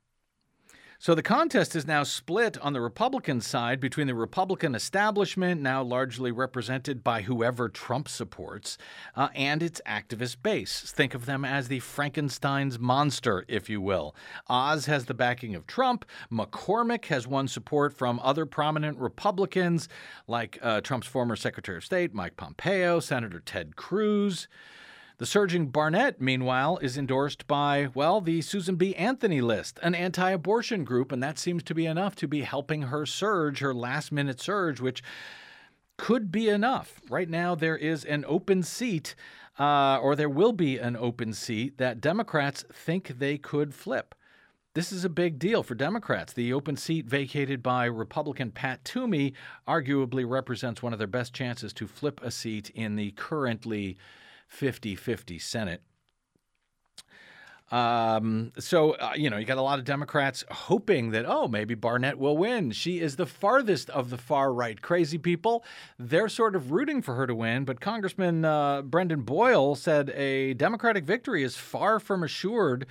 So 0.99 1.15
the 1.15 1.23
contest 1.23 1.75
is 1.77 1.87
now 1.87 2.03
split 2.03 2.57
on 2.59 2.73
the 2.73 2.81
Republican 2.81 3.41
side 3.41 3.81
between 3.81 4.07
the 4.07 4.15
Republican 4.15 4.75
establishment, 4.75 5.61
now 5.61 5.83
largely 5.83 6.31
represented 6.31 7.03
by 7.03 7.23
whoever 7.23 7.69
Trump 7.69 8.09
supports, 8.09 8.79
uh, 9.17 9.29
and 9.35 9.63
its 9.63 9.81
activist 9.87 10.37
base. 10.43 10.93
Think 10.93 11.15
of 11.15 11.27
them 11.27 11.45
as 11.45 11.69
the 11.69 11.81
Frankenstein's 11.81 12.79
monster, 12.79 13.45
if 13.49 13.69
you 13.69 13.81
will. 13.81 14.15
Oz 14.49 14.87
has 14.87 15.07
the 15.07 15.15
backing 15.15 15.55
of 15.55 15.67
Trump. 15.67 16.05
McCormick 16.31 17.07
has 17.07 17.27
won 17.27 17.49
support 17.49 17.93
from 17.93 18.21
other 18.23 18.47
prominent 18.47 18.99
Republicans, 18.99 19.89
like 20.27 20.59
uh, 20.63 20.81
Trump's 20.81 21.07
former 21.07 21.37
Secretary 21.37 21.79
of 21.79 21.85
State, 21.85 22.15
Mike 22.15 22.37
Pompeo, 22.37 23.01
Senator 23.01 23.41
Ted 23.41 23.77
Cruz. 23.77 24.49
The 25.19 25.27
surging 25.27 25.69
Barnette, 25.69 26.21
meanwhile, 26.21 26.79
is 26.79 26.99
endorsed 26.99 27.47
by, 27.47 27.89
well, 27.95 28.21
the 28.21 28.41
Susan 28.43 28.75
B. 28.75 28.97
Anthony 28.97 29.41
list, 29.41 29.79
an 29.81 29.95
anti 29.95 30.31
abortion 30.31 30.83
group, 30.83 31.13
and 31.13 31.23
that 31.23 31.39
seems 31.39 31.63
to 31.65 31.75
be 31.75 31.87
enough 31.87 32.17
to 32.17 32.27
be 32.27 32.41
helping 32.41 32.83
her 32.83 33.07
surge, 33.07 33.61
her 33.61 33.73
last 33.73 34.11
minute 34.11 34.41
surge, 34.41 34.81
which 34.81 35.05
could 35.97 36.33
be 36.33 36.49
enough. 36.49 37.01
Right 37.09 37.29
now, 37.29 37.55
there 37.55 37.77
is 37.77 38.05
an 38.05 38.25
open 38.27 38.65
seat, 38.65 39.15
uh, 39.57 39.99
or 39.99 40.17
there 40.17 40.29
will 40.29 40.53
be 40.53 40.79
an 40.79 40.97
open 40.97 41.33
seat 41.33 41.79
that 41.79 42.01
Democrats 42.01 42.65
think 42.73 43.21
they 43.21 43.39
could 43.39 43.73
flip. 43.73 44.17
This 44.75 44.91
is 44.91 45.05
a 45.05 45.09
big 45.09 45.39
deal 45.39 45.63
for 45.63 45.77
Democrats. 45.77 46.33
The 46.33 46.53
open 46.53 46.77
seat 46.77 47.07
vacated 47.07 47.63
by 47.63 47.85
Republican 47.85 48.51
Pat 48.51 48.85
Toomey 48.85 49.35
arguably 49.69 50.29
represents 50.29 50.83
one 50.83 50.93
of 50.93 50.99
their 50.99 51.07
best 51.07 51.33
chances 51.33 51.73
to 51.75 51.87
flip 51.87 52.21
a 52.25 52.33
seat 52.33 52.71
in 52.71 52.97
the 52.97 53.13
currently 53.13 53.97
50 54.55 54.95
50 54.95 55.39
Senate. 55.39 55.83
Um, 57.73 58.53
so, 58.59 58.93
uh, 58.93 59.15
you 59.17 59.31
know, 59.31 59.37
you 59.37 59.45
got 59.47 59.59
a 59.59 59.63
lot 59.63 59.81
of 59.81 59.85
Democrats 59.85 60.45
hoping 60.49 61.11
that, 61.11 61.25
oh, 61.27 61.49
maybe 61.49 61.75
Barnette 61.75 62.19
will 62.19 62.37
win. 62.37 62.71
She 62.71 63.01
is 63.01 63.17
the 63.17 63.27
farthest 63.27 63.91
of 63.91 64.11
the 64.11 64.19
far 64.19 64.53
right 64.53 64.81
crazy 64.81 65.19
people. 65.19 65.65
They're 65.99 66.29
sort 66.29 66.55
of 66.55 66.71
rooting 66.71 67.03
for 67.03 67.15
her 67.17 67.27
to 67.27 67.35
win. 67.35 67.65
But 67.65 67.81
Congressman 67.81 68.45
uh, 68.45 68.83
Brendan 68.83 69.23
Boyle 69.23 69.75
said 69.75 70.11
a 70.11 70.55
Democratic 70.55 71.05
victory 71.05 71.43
is 71.43 71.57
far 71.57 71.99
from 71.99 72.23
assured 72.23 72.87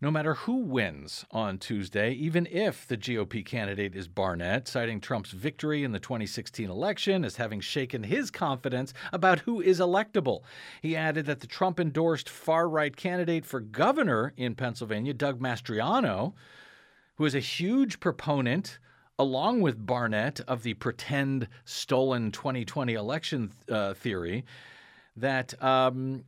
no 0.00 0.10
matter 0.10 0.34
who 0.34 0.56
wins 0.56 1.26
on 1.30 1.58
Tuesday, 1.58 2.12
even 2.12 2.46
if 2.50 2.86
the 2.86 2.96
GOP 2.96 3.44
candidate 3.44 3.94
is 3.94 4.08
Barnette, 4.08 4.66
citing 4.66 4.98
Trump's 4.98 5.32
victory 5.32 5.84
in 5.84 5.92
the 5.92 6.00
2016 6.00 6.70
election 6.70 7.24
as 7.24 7.36
having 7.36 7.60
shaken 7.60 8.04
his 8.04 8.30
confidence 8.30 8.94
about 9.12 9.40
who 9.40 9.60
is 9.60 9.78
electable. 9.78 10.40
He 10.80 10.96
added 10.96 11.26
that 11.26 11.40
the 11.40 11.46
Trump 11.46 11.78
endorsed 11.78 12.30
far 12.30 12.66
right 12.68 12.96
candidate 12.96 13.44
for 13.44 13.60
governor 13.60 14.32
in 14.38 14.54
Pennsylvania, 14.54 15.12
Doug 15.12 15.38
Mastriano, 15.38 16.32
who 17.16 17.26
is 17.26 17.34
a 17.34 17.40
huge 17.40 18.00
proponent 18.00 18.78
along 19.18 19.60
with 19.60 19.84
Barnette 19.84 20.40
of 20.48 20.62
the 20.62 20.72
pretend 20.74 21.46
stolen 21.66 22.32
2020 22.32 22.94
election 22.94 23.52
uh, 23.68 23.92
theory, 23.92 24.46
that 25.14 25.62
um, 25.62 26.24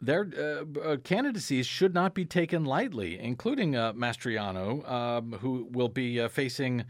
their 0.00 0.28
uh, 0.36 0.80
uh, 0.80 0.96
candidacies 0.98 1.66
should 1.66 1.94
not 1.94 2.14
be 2.14 2.24
taken 2.24 2.64
lightly, 2.64 3.18
including 3.18 3.74
uh, 3.76 3.92
Mastriano, 3.94 4.88
um, 4.88 5.32
who 5.40 5.68
will 5.70 5.88
be 5.88 6.20
uh, 6.20 6.28
facing 6.28 6.84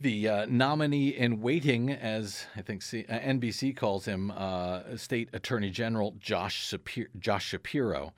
the 0.00 0.28
uh, 0.28 0.46
nominee 0.48 1.08
in 1.08 1.40
waiting, 1.40 1.90
as 1.90 2.46
I 2.56 2.62
think 2.62 2.82
C- 2.82 3.06
uh, 3.08 3.18
NBC 3.18 3.76
calls 3.76 4.04
him, 4.04 4.32
State 4.96 5.30
Attorney 5.32 5.70
General 5.70 6.14
Josh, 6.18 6.74
Josh 7.18 7.46
Shapiro. 7.46 8.12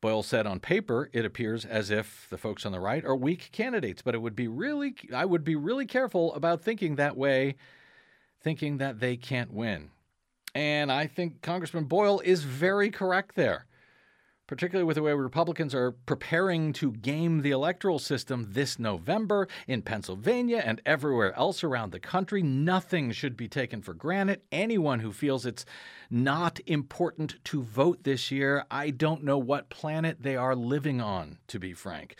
Boyle 0.00 0.24
said 0.24 0.46
on 0.48 0.58
paper, 0.58 1.08
it 1.12 1.24
appears 1.24 1.64
as 1.64 1.90
if 1.90 2.26
the 2.28 2.36
folks 2.36 2.66
on 2.66 2.72
the 2.72 2.80
right 2.80 3.04
are 3.04 3.14
weak 3.14 3.50
candidates, 3.52 4.02
but 4.02 4.16
it 4.16 4.18
would 4.18 4.34
be 4.34 4.48
really, 4.48 4.96
I 5.14 5.24
would 5.24 5.44
be 5.44 5.54
really 5.54 5.86
careful 5.86 6.34
about 6.34 6.60
thinking 6.60 6.96
that 6.96 7.16
way, 7.16 7.54
thinking 8.40 8.78
that 8.78 8.98
they 8.98 9.16
can't 9.16 9.52
win. 9.52 9.90
And 10.54 10.92
I 10.92 11.06
think 11.06 11.40
Congressman 11.42 11.84
Boyle 11.84 12.20
is 12.20 12.44
very 12.44 12.90
correct 12.90 13.34
there. 13.36 13.66
particularly 14.52 14.84
with 14.84 14.96
the 14.96 15.02
way 15.02 15.14
Republicans 15.14 15.74
are 15.74 15.92
preparing 15.92 16.74
to 16.74 16.92
game 16.92 17.40
the 17.40 17.50
electoral 17.50 17.98
system 17.98 18.46
this 18.50 18.78
November 18.78 19.48
in 19.66 19.80
Pennsylvania 19.80 20.62
and 20.62 20.78
everywhere 20.84 21.34
else 21.38 21.64
around 21.64 21.90
the 21.90 21.98
country. 21.98 22.42
Nothing 22.42 23.12
should 23.12 23.34
be 23.34 23.48
taken 23.48 23.80
for 23.80 23.94
granted. 23.94 24.42
Anyone 24.52 25.00
who 25.00 25.10
feels 25.10 25.46
it's 25.46 25.64
not 26.10 26.60
important 26.66 27.42
to 27.44 27.62
vote 27.62 28.04
this 28.04 28.30
year, 28.30 28.66
I 28.70 28.90
don't 28.90 29.24
know 29.24 29.38
what 29.38 29.70
planet 29.70 30.18
they 30.20 30.36
are 30.36 30.54
living 30.54 31.00
on, 31.00 31.38
to 31.48 31.58
be 31.58 31.72
frank 31.72 32.16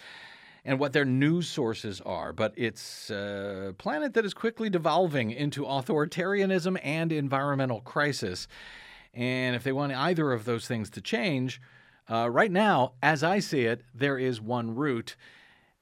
and 0.64 0.78
what 0.78 0.92
their 0.92 1.04
news 1.04 1.48
sources 1.48 2.00
are, 2.02 2.32
but 2.32 2.52
it's 2.56 3.10
a 3.10 3.74
planet 3.78 4.14
that 4.14 4.24
is 4.24 4.32
quickly 4.32 4.70
devolving 4.70 5.30
into 5.30 5.64
authoritarianism 5.64 6.78
and 6.82 7.10
environmental 7.10 7.80
crisis. 7.80 8.46
And 9.12 9.56
if 9.56 9.64
they 9.64 9.72
want 9.72 9.92
either 9.92 10.32
of 10.32 10.44
those 10.44 10.66
things 10.66 10.88
to 10.90 11.00
change, 11.00 11.60
uh, 12.10 12.28
right 12.30 12.50
now, 12.50 12.92
as 13.02 13.22
I 13.22 13.40
see 13.40 13.62
it, 13.62 13.82
there 13.94 14.18
is 14.18 14.40
one 14.40 14.74
route. 14.74 15.16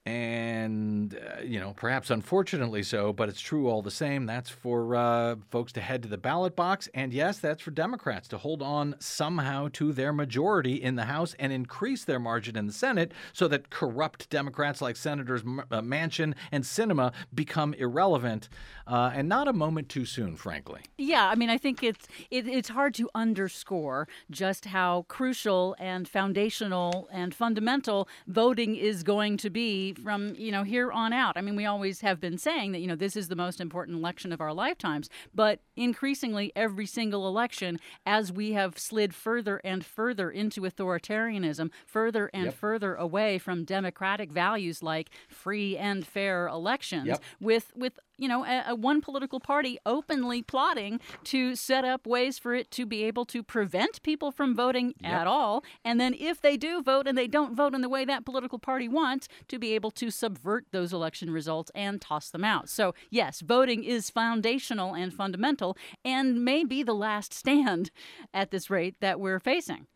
And, 0.07 1.15
uh, 1.15 1.43
you 1.43 1.61
know, 1.61 1.75
perhaps 1.77 2.11
unfortunately 2.11 2.83
so, 2.83 3.13
but 3.13 3.29
it's 3.29 3.41
true 3.41 3.69
all 3.69 3.83
the 3.83 3.91
same. 3.91 4.25
That's 4.25 4.49
for 4.49 4.97
uh, 4.97 5.37
folks 5.51 5.73
to 5.73 5.83
head 5.83 6.03
to 6.05 6.09
the 6.09 6.17
ballot 6.17 6.57
box. 6.57 6.89
And 6.95 7.13
yes, 7.13 7.39
that's 7.39 7.61
for 7.61 7.71
Democrats 7.71 8.27
to 8.29 8.39
hold 8.39 8.63
on 8.63 8.97
somehow 8.99 9.69
to 9.75 9.93
their 9.93 10.15
majority 10.15 10.83
in 10.83 10.97
the 10.97 11.05
House 11.05 11.35
and 11.39 11.53
increase 11.53 12.05
their 12.05 12.19
margin 12.19 12.57
in 12.57 12.67
the 12.67 12.73
Senate 12.73 13.13
so 13.35 13.47
that 13.49 13.69
corrupt 13.69 14.31
Democrats 14.31 14.81
like 14.81 14.97
Senators 14.97 15.43
uh, 15.43 15.83
Manchin 15.83 16.35
and 16.51 16.65
Sinema 16.65 17.13
become 17.35 17.75
irrelevant. 17.75 18.49
Uh, 18.87 19.13
and 19.15 19.29
not 19.29 19.47
a 19.47 19.53
moment 19.53 19.89
too 19.89 20.05
soon, 20.05 20.35
frankly. 20.35 20.81
Yeah, 20.99 21.29
I 21.29 21.35
mean, 21.35 21.51
I 21.51 21.59
think 21.59 21.83
it's 21.83 22.09
it, 22.31 22.49
it's 22.49 22.71
hard 22.71 22.95
to 22.95 23.09
underscore 23.15 24.09
just 24.31 24.65
how 24.65 25.05
crucial 25.09 25.77
and 25.79 26.09
foundational 26.09 27.09
and 27.13 27.33
fundamental 27.35 28.09
voting 28.27 28.75
is 28.75 29.03
going 29.05 29.37
to 29.37 29.51
be 29.51 29.95
from 30.03 30.35
you 30.37 30.53
know 30.53 30.63
here 30.63 30.91
on 30.91 31.13
out. 31.13 31.37
I 31.37 31.41
mean, 31.41 31.57
we 31.57 31.67
always 31.67 32.01
have 32.01 32.21
been 32.21 32.39
saying 32.39 32.73
that 32.73 32.81
you 32.81 32.87
know 32.87 32.97
this 32.97 33.17
is 33.17 33.29
the 33.29 33.37
most 33.37 33.61
important 33.61 33.99
election 33.99 34.33
of 34.33 34.41
our 34.41 34.53
lifetimes, 34.53 35.09
but 35.35 35.61
increasingly 35.81 36.53
every 36.55 36.87
single 36.87 37.27
election, 37.27 37.81
as 38.05 38.31
we 38.31 38.53
have 38.53 38.79
slid 38.79 39.15
further 39.15 39.61
and 39.65 39.85
further 39.85 40.31
into 40.31 40.61
authoritarianism, 40.61 41.71
further 41.87 42.31
and 42.35 42.45
yep. 42.45 42.55
further 42.55 42.95
away 42.95 43.39
from 43.39 43.65
democratic 43.65 44.31
values 44.31 44.83
like 44.83 45.11
free 45.29 45.77
and 45.77 46.07
fair 46.07 46.47
elections, 46.47 47.07
yep. 47.07 47.23
with 47.41 47.73
with 47.75 47.99
you 48.21 48.29
know, 48.29 48.45
a, 48.45 48.65
a 48.69 48.75
one 48.75 49.01
political 49.01 49.41
party 49.41 49.79
openly 49.87 50.43
plotting 50.43 51.01
to 51.25 51.57
set 51.57 51.87
up 51.87 52.07
ways 52.07 52.39
for 52.39 52.55
it 52.55 52.71
to 52.71 52.85
be 52.85 53.03
able 53.05 53.25
to 53.25 53.43
prevent 53.43 54.03
people 54.03 54.31
from 54.31 54.55
voting 54.55 54.95
yep. 55.01 55.13
at 55.13 55.27
all. 55.27 55.65
And 55.85 55.99
then 55.99 56.15
if 56.21 56.43
they 56.43 56.59
do 56.59 56.83
vote 56.83 57.07
and 57.09 57.17
they 57.17 57.27
don't 57.27 57.57
vote 57.57 57.75
in 57.75 57.81
the 57.81 57.89
way 57.89 58.05
that 58.05 58.27
political 58.27 58.59
party 58.59 58.89
wants, 58.89 59.27
to 59.49 59.59
be 59.59 59.75
able 59.75 59.91
to 59.93 60.11
subvert 60.11 60.67
those 60.71 60.93
election 60.93 61.31
results 61.31 61.71
and 61.75 62.01
toss 62.01 62.29
them 62.29 62.45
out. 62.45 62.69
So, 62.69 62.95
yes, 63.09 63.41
voting 63.41 63.85
is 63.85 64.11
foundational 64.11 64.95
and 64.95 65.15
fundamental 65.15 65.70
and 66.05 66.45
may 66.45 66.65
be 66.65 66.83
the 66.83 66.95
last 66.95 67.33
stand 67.33 67.91
at 68.33 68.51
this 68.51 68.71
rate 68.71 68.97
that 69.01 69.21
we're 69.21 69.41
facing. 69.41 69.87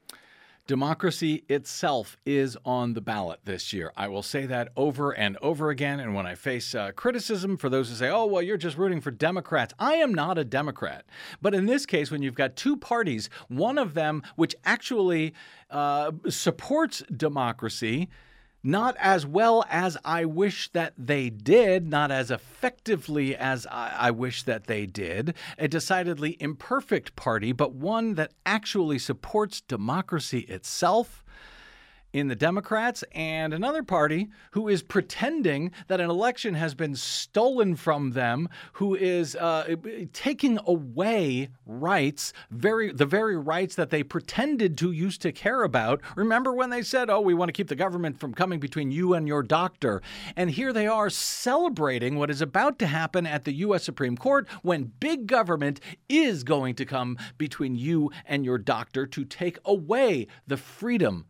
Democracy 0.67 1.45
itself 1.51 2.17
is 2.25 2.57
on 2.65 2.95
the 2.95 3.01
ballot 3.03 3.39
this 3.45 3.75
year. 3.75 3.93
I 3.99 4.09
will 4.09 4.23
say 4.23 4.47
that 4.47 4.71
over 4.79 5.11
and 5.11 5.37
over 5.43 5.69
again. 5.69 6.01
And 6.01 6.15
when 6.15 6.25
I 6.25 6.37
face 6.37 6.75
uh, 6.75 6.93
criticism 6.93 7.59
for 7.59 7.69
those 7.69 7.91
who 7.91 7.97
say, 7.97 8.09
oh, 8.09 8.25
well, 8.25 8.41
you're 8.41 8.57
just 8.57 8.79
rooting 8.79 9.03
for 9.03 9.11
Democrats, 9.11 9.75
I 9.79 9.97
am 9.97 10.15
not 10.15 10.39
a 10.39 10.45
Democrat. 10.45 11.05
But 11.43 11.55
in 11.55 11.67
this 11.67 11.85
case, 11.85 12.11
when 12.11 12.23
you've 12.23 12.35
got 12.35 12.57
two 12.57 12.79
parties, 12.79 13.29
one 13.49 13.77
of 13.77 13.93
them 13.93 14.23
which 14.37 14.57
actually 14.65 15.35
uh, 15.69 16.13
supports 16.31 17.03
democracy, 17.15 18.09
not 18.65 18.97
as 18.99 19.27
well 19.27 19.65
as 19.69 19.99
I 20.05 20.25
wish 20.25 20.71
that 20.71 20.95
they 20.97 21.29
did, 21.29 21.89
not 21.89 22.11
as 22.11 22.31
effectively 22.31 23.37
as 23.37 23.67
I, 23.67 23.95
I, 23.99 24.11
wish 24.11 24.43
that 24.45 24.67
they 24.67 24.87
did. 24.87 25.35
A 25.59 25.69
decidedly 25.69 26.39
imperfect 26.41 27.15
party, 27.15 27.53
but 27.53 27.75
one 27.75 28.15
that 28.15 28.33
actually 28.47 28.99
supports 28.99 29.61
democracy 29.61 30.41
itself 30.41 31.23
in 32.15 32.29
the 32.29 32.37
Democrats 32.37 33.03
and 33.13 33.53
another 33.53 33.83
party 33.83 34.29
who 34.53 34.69
is 34.69 34.85
pretending 34.85 35.73
that 35.89 36.01
an 36.01 36.09
election 36.09 36.55
has 36.55 36.73
been 36.73 36.95
stolen 36.95 37.75
from 37.75 38.13
them, 38.13 38.49
who 38.75 38.95
is 38.95 39.35
uh, 39.35 39.75
taking 40.13 40.59
away 40.65 41.49
rights, 41.67 42.33
very 42.53 42.93
the 42.93 43.05
very 43.05 43.37
rights 43.37 43.75
that 43.75 43.91
they 43.91 44.05
pretended 44.05 44.79
to 44.79 44.93
used 44.93 45.21
to 45.23 45.33
care 45.33 45.65
about. 45.65 46.01
Remember 46.15 46.55
when 46.55 46.71
they 46.71 46.83
said, 46.83 47.11
"Oh, 47.11 47.21
we 47.21 47.35
want 47.35 47.49
to 47.49 47.53
keep 47.53 47.67
the 47.67 47.75
government 47.75 48.21
from 48.21 48.33
coming 48.33 48.61
between 48.61 48.93
you 48.93 49.13
and 49.13 49.27
your 49.27 49.43
doctor," 49.43 50.01
and 50.37 50.53
here 50.53 50.73
they 50.73 50.87
are 50.87 51.11
celebrating 51.11 52.15
what 52.15 52.31
is 52.31 52.41
about 52.41 52.79
to 52.79 52.87
happen 52.87 53.27
at 53.27 53.43
the 53.43 53.55
U.S. 53.55 53.83
Supreme 53.83 54.17
Court 54.17 54.47
when 54.63 54.93
big 55.01 55.27
government 55.27 55.81
is 56.09 56.45
going 56.45 56.77
to 56.77 56.85
come 56.85 57.19
between 57.39 57.75
you 57.75 58.13
and 58.25 58.45
your 58.45 58.59
doctor 58.59 59.05
to 59.05 59.25
take 59.25 59.59
away 59.65 60.29
the 60.47 60.57
freedom 60.57 61.27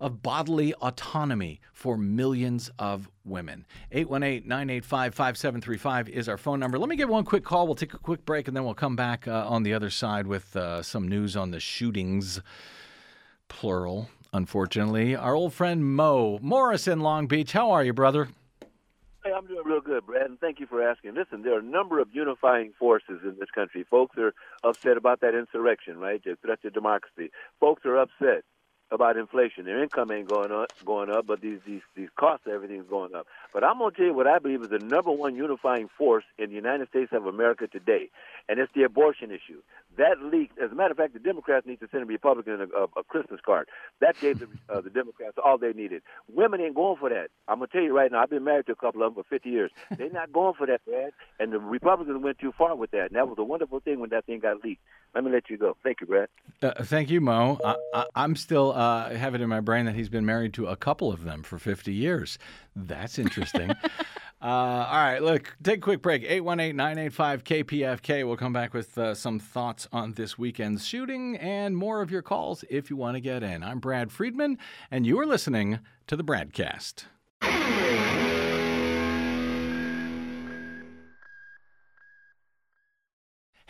of 0.00 0.22
bodily 0.22 0.72
autonomy 0.74 1.60
for 1.72 1.96
millions 1.96 2.70
of 2.78 3.10
women. 3.24 3.66
818 3.92 4.48
985 4.48 5.14
5735 5.14 6.08
is 6.08 6.28
our 6.28 6.38
phone 6.38 6.58
number. 6.58 6.78
Let 6.78 6.88
me 6.88 6.96
give 6.96 7.08
one 7.08 7.24
quick 7.24 7.44
call. 7.44 7.66
We'll 7.66 7.76
take 7.76 7.94
a 7.94 7.98
quick 7.98 8.24
break 8.24 8.48
and 8.48 8.56
then 8.56 8.64
we'll 8.64 8.74
come 8.74 8.96
back 8.96 9.28
uh, 9.28 9.46
on 9.46 9.62
the 9.62 9.74
other 9.74 9.90
side 9.90 10.26
with 10.26 10.56
uh, 10.56 10.82
some 10.82 11.06
news 11.06 11.36
on 11.36 11.50
the 11.50 11.60
shootings, 11.60 12.40
plural, 13.48 14.08
unfortunately. 14.32 15.14
Our 15.14 15.34
old 15.34 15.52
friend 15.52 15.84
Mo 15.84 16.38
Morris 16.40 16.88
in 16.88 17.00
Long 17.00 17.26
Beach. 17.26 17.52
How 17.52 17.70
are 17.70 17.84
you, 17.84 17.92
brother? 17.92 18.28
Hey, 19.22 19.32
I'm 19.36 19.46
doing 19.46 19.66
real 19.66 19.82
good, 19.82 20.06
Brad, 20.06 20.30
and 20.30 20.40
thank 20.40 20.60
you 20.60 20.66
for 20.66 20.82
asking. 20.82 21.14
Listen, 21.14 21.42
there 21.42 21.54
are 21.54 21.58
a 21.58 21.62
number 21.62 22.00
of 22.00 22.08
unifying 22.10 22.72
forces 22.78 23.20
in 23.22 23.36
this 23.38 23.50
country. 23.54 23.84
Folks 23.90 24.16
are 24.16 24.32
upset 24.64 24.96
about 24.96 25.20
that 25.20 25.34
insurrection, 25.34 25.98
right? 25.98 26.24
The 26.24 26.38
threat 26.40 26.62
to 26.62 26.70
democracy. 26.70 27.30
Folks 27.60 27.84
are 27.84 27.98
upset 27.98 28.44
about 28.90 29.16
inflation. 29.16 29.64
Their 29.64 29.82
income 29.82 30.10
ain't 30.10 30.28
going 30.28 30.50
up, 30.52 30.72
going 30.84 31.10
up, 31.10 31.26
but 31.26 31.40
these 31.40 31.58
these 31.66 31.82
these 31.94 32.08
costs, 32.18 32.46
everything's 32.52 32.88
going 32.88 33.14
up. 33.14 33.26
But 33.52 33.64
I'm 33.64 33.78
gonna 33.78 33.92
tell 33.92 34.06
you 34.06 34.14
what 34.14 34.26
I 34.26 34.38
believe 34.38 34.62
is 34.62 34.68
the 34.68 34.78
number 34.78 35.10
one 35.10 35.34
unifying 35.36 35.88
force 35.96 36.24
in 36.38 36.50
the 36.50 36.56
United 36.56 36.88
States 36.88 37.12
of 37.12 37.26
America 37.26 37.66
today, 37.66 38.10
and 38.48 38.58
it's 38.58 38.72
the 38.74 38.82
abortion 38.82 39.30
issue. 39.30 39.62
That 39.96 40.22
leaked. 40.22 40.58
As 40.58 40.70
a 40.72 40.74
matter 40.74 40.92
of 40.92 40.96
fact, 40.96 41.12
the 41.14 41.18
Democrats 41.18 41.66
need 41.66 41.80
to 41.80 41.88
send 41.90 42.02
a 42.02 42.06
Republican 42.06 42.60
a, 42.60 42.78
a, 42.78 42.84
a 43.00 43.04
Christmas 43.04 43.40
card. 43.44 43.68
That 44.00 44.18
gave 44.20 44.38
the, 44.38 44.48
uh, 44.68 44.80
the 44.80 44.90
Democrats 44.90 45.36
all 45.44 45.58
they 45.58 45.72
needed. 45.72 46.02
Women 46.32 46.60
ain't 46.60 46.74
going 46.74 46.96
for 46.98 47.08
that. 47.08 47.28
I'm 47.48 47.58
gonna 47.58 47.68
tell 47.68 47.82
you 47.82 47.96
right 47.96 48.10
now. 48.10 48.22
I've 48.22 48.30
been 48.30 48.44
married 48.44 48.66
to 48.66 48.72
a 48.72 48.76
couple 48.76 49.02
of 49.02 49.14
them 49.14 49.22
for 49.22 49.28
50 49.28 49.48
years. 49.48 49.70
They're 49.96 50.10
not 50.10 50.32
going 50.32 50.54
for 50.54 50.66
that, 50.66 50.84
Brad. 50.84 51.12
And 51.38 51.52
the 51.52 51.58
Republicans 51.58 52.22
went 52.22 52.38
too 52.38 52.52
far 52.56 52.74
with 52.76 52.90
that. 52.92 53.06
And 53.06 53.16
that 53.16 53.28
was 53.28 53.38
a 53.38 53.44
wonderful 53.44 53.80
thing 53.80 54.00
when 54.00 54.10
that 54.10 54.26
thing 54.26 54.40
got 54.40 54.62
leaked. 54.64 54.82
Let 55.14 55.24
me 55.24 55.32
let 55.32 55.50
you 55.50 55.56
go. 55.56 55.76
Thank 55.82 56.00
you, 56.00 56.06
Brad. 56.06 56.28
Uh, 56.62 56.84
thank 56.84 57.10
you, 57.10 57.20
Mo. 57.20 57.58
I, 57.94 58.06
am 58.14 58.36
still 58.36 58.72
uh, 58.72 59.10
have 59.10 59.34
it 59.34 59.40
in 59.40 59.48
my 59.48 59.60
brain 59.60 59.86
that 59.86 59.94
he's 59.94 60.08
been 60.08 60.26
married 60.26 60.54
to 60.54 60.66
a 60.66 60.76
couple 60.76 61.12
of 61.12 61.24
them 61.24 61.42
for 61.42 61.58
50 61.58 61.92
years. 61.92 62.38
That's 62.76 63.18
interesting. 63.18 63.70
uh, 64.42 64.44
all 64.44 64.98
right, 64.98 65.18
look, 65.20 65.56
take 65.62 65.78
a 65.78 65.80
quick 65.80 66.02
break. 66.02 66.22
818 66.22 66.76
985 66.76 67.44
KPFK. 67.44 68.26
We'll 68.26 68.36
come 68.36 68.52
back 68.52 68.72
with 68.72 68.96
uh, 68.96 69.14
some 69.14 69.40
thoughts 69.40 69.88
on 69.92 70.12
this 70.12 70.38
weekend's 70.38 70.86
shooting 70.86 71.36
and 71.38 71.76
more 71.76 72.02
of 72.02 72.10
your 72.10 72.22
calls 72.22 72.64
if 72.70 72.88
you 72.90 72.96
want 72.96 73.16
to 73.16 73.20
get 73.20 73.42
in. 73.42 73.64
I'm 73.64 73.80
Brad 73.80 74.12
Friedman, 74.12 74.58
and 74.90 75.06
you 75.06 75.18
are 75.18 75.26
listening 75.26 75.80
to 76.06 76.16
the 76.16 76.24
BradCast. 76.24 77.04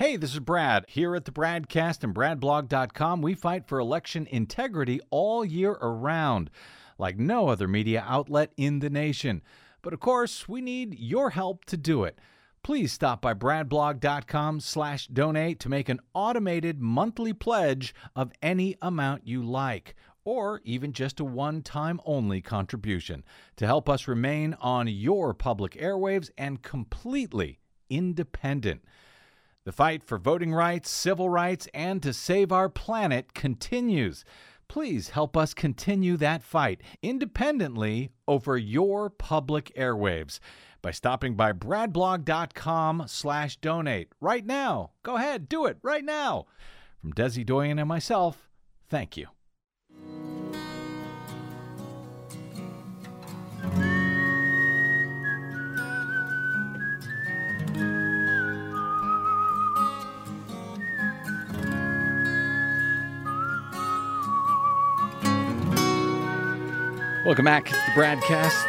Hey, 0.00 0.16
this 0.16 0.32
is 0.32 0.40
Brad. 0.40 0.86
Here 0.88 1.14
at 1.14 1.26
the 1.26 1.30
BradCast 1.30 2.02
and 2.02 2.14
BradBlog.com, 2.14 3.20
we 3.20 3.34
fight 3.34 3.66
for 3.66 3.78
election 3.78 4.26
integrity 4.30 4.98
all 5.10 5.44
year 5.44 5.72
around, 5.72 6.48
like 6.96 7.18
no 7.18 7.48
other 7.48 7.68
media 7.68 8.02
outlet 8.08 8.50
in 8.56 8.78
the 8.78 8.88
nation. 8.88 9.42
But 9.82 9.92
of 9.92 10.00
course, 10.00 10.48
we 10.48 10.62
need 10.62 10.98
your 10.98 11.28
help 11.28 11.66
to 11.66 11.76
do 11.76 12.04
it. 12.04 12.18
Please 12.62 12.92
stop 12.92 13.20
by 13.20 13.34
bradblog.com 13.34 14.60
slash 14.60 15.06
donate 15.08 15.60
to 15.60 15.68
make 15.68 15.90
an 15.90 16.00
automated 16.14 16.80
monthly 16.80 17.34
pledge 17.34 17.94
of 18.16 18.32
any 18.40 18.76
amount 18.80 19.26
you 19.26 19.42
like, 19.42 19.94
or 20.24 20.62
even 20.64 20.94
just 20.94 21.20
a 21.20 21.26
one-time 21.26 22.00
only 22.06 22.40
contribution 22.40 23.22
to 23.56 23.66
help 23.66 23.86
us 23.86 24.08
remain 24.08 24.56
on 24.62 24.88
your 24.88 25.34
public 25.34 25.72
airwaves 25.72 26.30
and 26.38 26.62
completely 26.62 27.60
independent. 27.90 28.80
The 29.64 29.72
fight 29.72 30.02
for 30.02 30.18
voting 30.18 30.54
rights, 30.54 30.90
civil 30.90 31.28
rights, 31.28 31.68
and 31.74 32.02
to 32.02 32.12
save 32.14 32.50
our 32.50 32.68
planet 32.68 33.34
continues. 33.34 34.24
Please 34.68 35.10
help 35.10 35.36
us 35.36 35.52
continue 35.52 36.16
that 36.16 36.42
fight 36.42 36.80
independently 37.02 38.10
over 38.26 38.56
your 38.56 39.10
public 39.10 39.72
airwaves 39.76 40.38
by 40.80 40.92
stopping 40.92 41.34
by 41.34 41.52
bradblog.com 41.52 43.04
slash 43.06 43.56
donate 43.56 44.08
right 44.20 44.46
now. 44.46 44.92
Go 45.02 45.16
ahead, 45.16 45.48
do 45.48 45.66
it 45.66 45.78
right 45.82 46.04
now. 46.04 46.46
From 47.00 47.12
Desi 47.12 47.44
Doyen 47.44 47.78
and 47.78 47.88
myself, 47.88 48.48
thank 48.88 49.16
you. 49.16 49.26
Welcome 67.30 67.44
back 67.44 67.66
to 67.66 67.70
the 67.70 67.92
BradCast. 67.92 68.66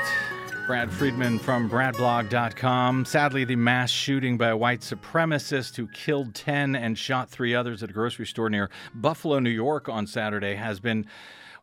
Brad 0.68 0.94
Friedman 0.94 1.40
from 1.40 1.68
BradBlog.com. 1.68 3.06
Sadly, 3.06 3.44
the 3.44 3.56
mass 3.56 3.90
shooting 3.90 4.38
by 4.38 4.50
a 4.50 4.56
white 4.56 4.82
supremacist 4.82 5.78
who 5.78 5.88
killed 5.88 6.36
10 6.36 6.76
and 6.76 6.96
shot 6.96 7.28
three 7.28 7.56
others 7.56 7.82
at 7.82 7.90
a 7.90 7.94
grocery 7.94 8.28
store 8.28 8.52
near 8.52 8.70
Buffalo, 8.94 9.40
New 9.40 9.50
York 9.50 9.90
on 9.90 10.06
Saturday 10.06 10.54
has 10.54 10.80
been. 10.80 11.08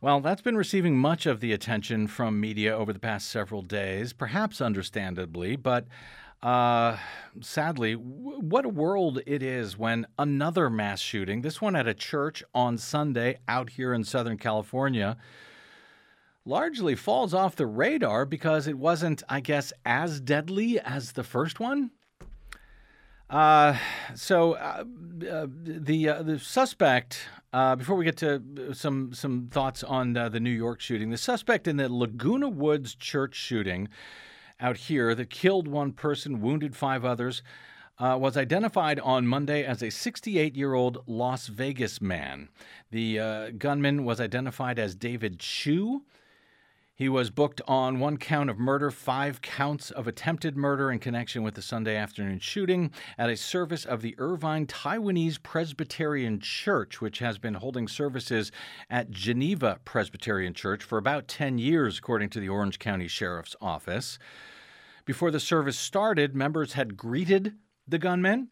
Well, 0.00 0.18
that's 0.18 0.42
been 0.42 0.56
receiving 0.56 0.98
much 0.98 1.24
of 1.24 1.38
the 1.38 1.52
attention 1.52 2.08
from 2.08 2.40
media 2.40 2.76
over 2.76 2.92
the 2.92 2.98
past 2.98 3.28
several 3.28 3.62
days, 3.62 4.12
perhaps 4.12 4.60
understandably, 4.60 5.54
but 5.54 5.86
uh, 6.42 6.96
sadly, 7.40 7.94
w- 7.94 8.40
what 8.40 8.64
a 8.64 8.68
world 8.68 9.20
it 9.24 9.44
is 9.44 9.78
when 9.78 10.04
another 10.18 10.68
mass 10.68 10.98
shooting, 10.98 11.42
this 11.42 11.62
one 11.62 11.76
at 11.76 11.86
a 11.86 11.94
church 11.94 12.42
on 12.56 12.76
Sunday 12.76 13.38
out 13.46 13.70
here 13.70 13.94
in 13.94 14.02
Southern 14.02 14.36
California, 14.36 15.16
largely 16.48 16.94
falls 16.94 17.34
off 17.34 17.54
the 17.54 17.66
radar 17.66 18.24
because 18.24 18.66
it 18.66 18.78
wasn't, 18.78 19.22
I 19.28 19.40
guess, 19.40 19.72
as 19.84 20.18
deadly 20.18 20.80
as 20.80 21.12
the 21.12 21.22
first 21.22 21.60
one. 21.60 21.90
Uh, 23.28 23.76
so 24.14 24.54
uh, 24.54 24.84
uh, 25.30 25.46
the 25.50 26.08
uh, 26.08 26.22
the 26.22 26.38
suspect. 26.38 27.20
Uh, 27.50 27.76
before 27.76 27.96
we 27.96 28.04
get 28.04 28.16
to 28.16 28.72
some 28.72 29.12
some 29.12 29.48
thoughts 29.50 29.82
on 29.82 30.16
uh, 30.16 30.28
the 30.28 30.40
New 30.40 30.50
York 30.50 30.80
shooting, 30.80 31.10
the 31.10 31.18
suspect 31.18 31.68
in 31.68 31.76
the 31.76 31.92
Laguna 31.92 32.48
Woods 32.48 32.94
church 32.94 33.34
shooting 33.34 33.88
out 34.60 34.76
here 34.76 35.14
that 35.14 35.30
killed 35.30 35.68
one 35.68 35.92
person, 35.92 36.40
wounded 36.40 36.74
five 36.74 37.04
others, 37.04 37.42
was 38.00 38.36
identified 38.36 39.00
on 39.00 39.26
Monday 39.26 39.64
as 39.64 39.82
a 39.82 39.90
68 39.90 40.56
year 40.56 40.74
old 40.74 41.02
Las 41.06 41.46
Vegas 41.46 42.00
man. 42.00 42.48
The 42.90 43.52
gunman 43.58 44.04
was 44.04 44.20
identified 44.20 44.78
as 44.78 44.94
David 44.94 45.38
Chou. 45.38 46.02
He 46.98 47.08
was 47.08 47.30
booked 47.30 47.60
on 47.68 48.00
one 48.00 48.16
count 48.16 48.50
of 48.50 48.58
murder, 48.58 48.90
five 48.90 49.40
counts 49.40 49.92
of 49.92 50.08
attempted 50.08 50.56
murder 50.56 50.90
in 50.90 50.98
connection 50.98 51.44
with 51.44 51.54
the 51.54 51.62
Sunday 51.62 51.94
afternoon 51.94 52.40
shooting 52.40 52.90
at 53.16 53.30
a 53.30 53.36
service 53.36 53.84
of 53.84 54.02
the 54.02 54.16
Irvine 54.18 54.66
Taiwanese 54.66 55.40
Presbyterian 55.40 56.40
Church, 56.40 57.00
which 57.00 57.20
has 57.20 57.38
been 57.38 57.54
holding 57.54 57.86
services 57.86 58.50
at 58.90 59.12
Geneva 59.12 59.78
Presbyterian 59.84 60.54
Church 60.54 60.82
for 60.82 60.98
about 60.98 61.28
10 61.28 61.58
years, 61.58 61.98
according 61.98 62.30
to 62.30 62.40
the 62.40 62.48
Orange 62.48 62.80
County 62.80 63.06
Sheriff's 63.06 63.54
Office. 63.60 64.18
Before 65.04 65.30
the 65.30 65.38
service 65.38 65.78
started, 65.78 66.34
members 66.34 66.72
had 66.72 66.96
greeted 66.96 67.54
the 67.86 67.98
gunmen 67.98 68.48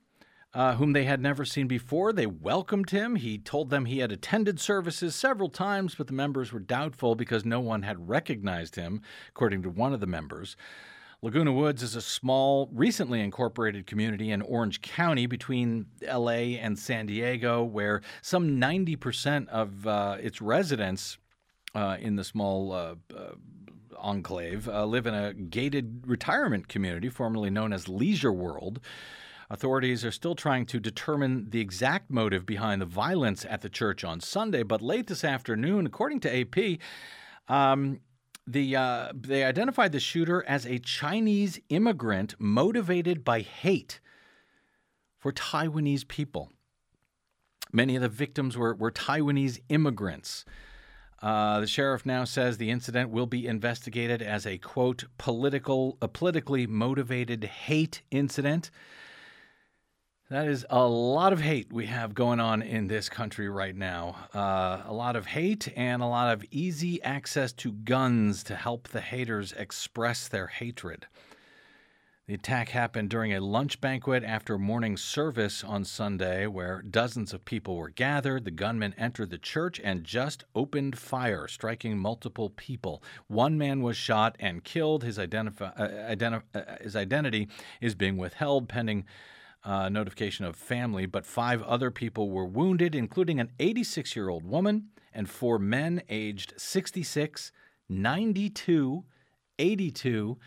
uh, 0.54 0.74
whom 0.76 0.92
they 0.92 1.04
had 1.04 1.20
never 1.20 1.44
seen 1.44 1.66
before. 1.66 2.12
They 2.12 2.26
welcomed 2.26 2.90
him. 2.90 3.16
He 3.16 3.38
told 3.38 3.70
them 3.70 3.84
he 3.84 3.98
had 3.98 4.12
attended 4.12 4.58
services 4.58 5.14
several 5.14 5.48
times, 5.48 5.94
but 5.94 6.06
the 6.06 6.12
members 6.12 6.52
were 6.52 6.60
doubtful 6.60 7.14
because 7.14 7.44
no 7.44 7.60
one 7.60 7.82
had 7.82 8.08
recognized 8.08 8.76
him, 8.76 9.02
according 9.28 9.62
to 9.62 9.70
one 9.70 9.92
of 9.92 10.00
the 10.00 10.06
members. 10.06 10.56
Laguna 11.22 11.52
Woods 11.52 11.82
is 11.82 11.96
a 11.96 12.00
small, 12.00 12.68
recently 12.72 13.20
incorporated 13.20 13.86
community 13.86 14.30
in 14.30 14.42
Orange 14.42 14.82
County 14.82 15.26
between 15.26 15.86
LA 16.02 16.56
and 16.60 16.78
San 16.78 17.06
Diego, 17.06 17.64
where 17.64 18.02
some 18.20 18.60
90% 18.60 19.48
of 19.48 19.86
uh, 19.86 20.18
its 20.20 20.42
residents 20.42 21.18
uh, 21.74 21.96
in 22.00 22.16
the 22.16 22.24
small 22.24 22.72
uh, 22.72 22.94
uh 23.14 23.32
enclave 23.98 24.68
uh, 24.68 24.84
live 24.84 25.06
in 25.06 25.14
a 25.14 25.32
gated 25.32 26.02
retirement 26.06 26.68
community, 26.68 27.08
formerly 27.08 27.50
known 27.50 27.72
as 27.72 27.88
Leisure 27.88 28.32
World. 28.32 28.78
Authorities 29.48 30.04
are 30.04 30.10
still 30.10 30.34
trying 30.34 30.66
to 30.66 30.80
determine 30.80 31.50
the 31.50 31.60
exact 31.60 32.10
motive 32.10 32.44
behind 32.44 32.82
the 32.82 32.86
violence 32.86 33.44
at 33.48 33.60
the 33.60 33.68
church 33.68 34.02
on 34.02 34.20
Sunday, 34.20 34.62
but 34.62 34.82
late 34.82 35.06
this 35.06 35.24
afternoon, 35.24 35.86
according 35.86 36.20
to 36.20 36.40
AP, 36.40 36.78
um, 37.48 38.00
the 38.46 38.76
uh, 38.76 39.12
they 39.14 39.44
identified 39.44 39.92
the 39.92 40.00
shooter 40.00 40.44
as 40.46 40.66
a 40.66 40.78
Chinese 40.78 41.60
immigrant 41.68 42.34
motivated 42.38 43.24
by 43.24 43.40
hate 43.40 44.00
for 45.18 45.32
Taiwanese 45.32 46.06
people. 46.06 46.50
Many 47.72 47.96
of 47.96 48.02
the 48.02 48.08
victims 48.08 48.56
were, 48.56 48.74
were 48.74 48.92
Taiwanese 48.92 49.60
immigrants. 49.68 50.44
Uh, 51.20 51.60
the 51.60 51.66
sheriff 51.66 52.06
now 52.06 52.24
says 52.24 52.58
the 52.58 52.70
incident 52.70 53.10
will 53.10 53.26
be 53.26 53.46
investigated 53.46 54.22
as 54.22 54.46
a 54.46 54.58
quote 54.58 55.04
political, 55.18 55.98
a 56.00 56.08
politically 56.08 56.66
motivated 56.66 57.44
hate 57.44 58.02
incident. 58.10 58.70
That 60.28 60.48
is 60.48 60.66
a 60.70 60.84
lot 60.84 61.32
of 61.32 61.40
hate 61.40 61.72
we 61.72 61.86
have 61.86 62.12
going 62.12 62.40
on 62.40 62.60
in 62.60 62.88
this 62.88 63.08
country 63.08 63.48
right 63.48 63.76
now. 63.76 64.16
Uh, 64.34 64.82
a 64.84 64.92
lot 64.92 65.14
of 65.14 65.24
hate 65.24 65.72
and 65.76 66.02
a 66.02 66.06
lot 66.06 66.32
of 66.32 66.44
easy 66.50 67.00
access 67.04 67.52
to 67.52 67.70
guns 67.70 68.42
to 68.44 68.56
help 68.56 68.88
the 68.88 69.00
haters 69.00 69.52
express 69.52 70.26
their 70.26 70.48
hatred. 70.48 71.06
The 72.26 72.34
attack 72.34 72.70
happened 72.70 73.08
during 73.08 73.32
a 73.34 73.40
lunch 73.40 73.80
banquet 73.80 74.24
after 74.24 74.58
morning 74.58 74.96
service 74.96 75.62
on 75.62 75.84
Sunday, 75.84 76.48
where 76.48 76.82
dozens 76.82 77.32
of 77.32 77.44
people 77.44 77.76
were 77.76 77.90
gathered. 77.90 78.44
The 78.44 78.50
gunman 78.50 78.96
entered 78.98 79.30
the 79.30 79.38
church 79.38 79.80
and 79.84 80.02
just 80.02 80.42
opened 80.56 80.98
fire, 80.98 81.46
striking 81.46 81.98
multiple 81.98 82.50
people. 82.50 83.00
One 83.28 83.56
man 83.56 83.80
was 83.80 83.96
shot 83.96 84.34
and 84.40 84.64
killed. 84.64 85.04
His, 85.04 85.18
identifi- 85.18 85.72
uh, 85.76 86.16
identi- 86.16 86.42
uh, 86.52 86.62
his 86.80 86.96
identity 86.96 87.46
is 87.80 87.94
being 87.94 88.16
withheld 88.16 88.68
pending 88.68 89.04
uh, 89.66 89.88
notification 89.88 90.44
of 90.44 90.54
family, 90.54 91.06
but 91.06 91.26
five 91.26 91.62
other 91.64 91.90
people 91.90 92.30
were 92.30 92.46
wounded, 92.46 92.94
including 92.94 93.40
an 93.40 93.50
86 93.58 94.14
year 94.14 94.28
old 94.28 94.44
woman 94.44 94.90
and 95.12 95.28
four 95.28 95.58
men 95.58 96.02
aged 96.08 96.54
66, 96.56 97.50
92, 97.88 99.04
82, 99.58 100.38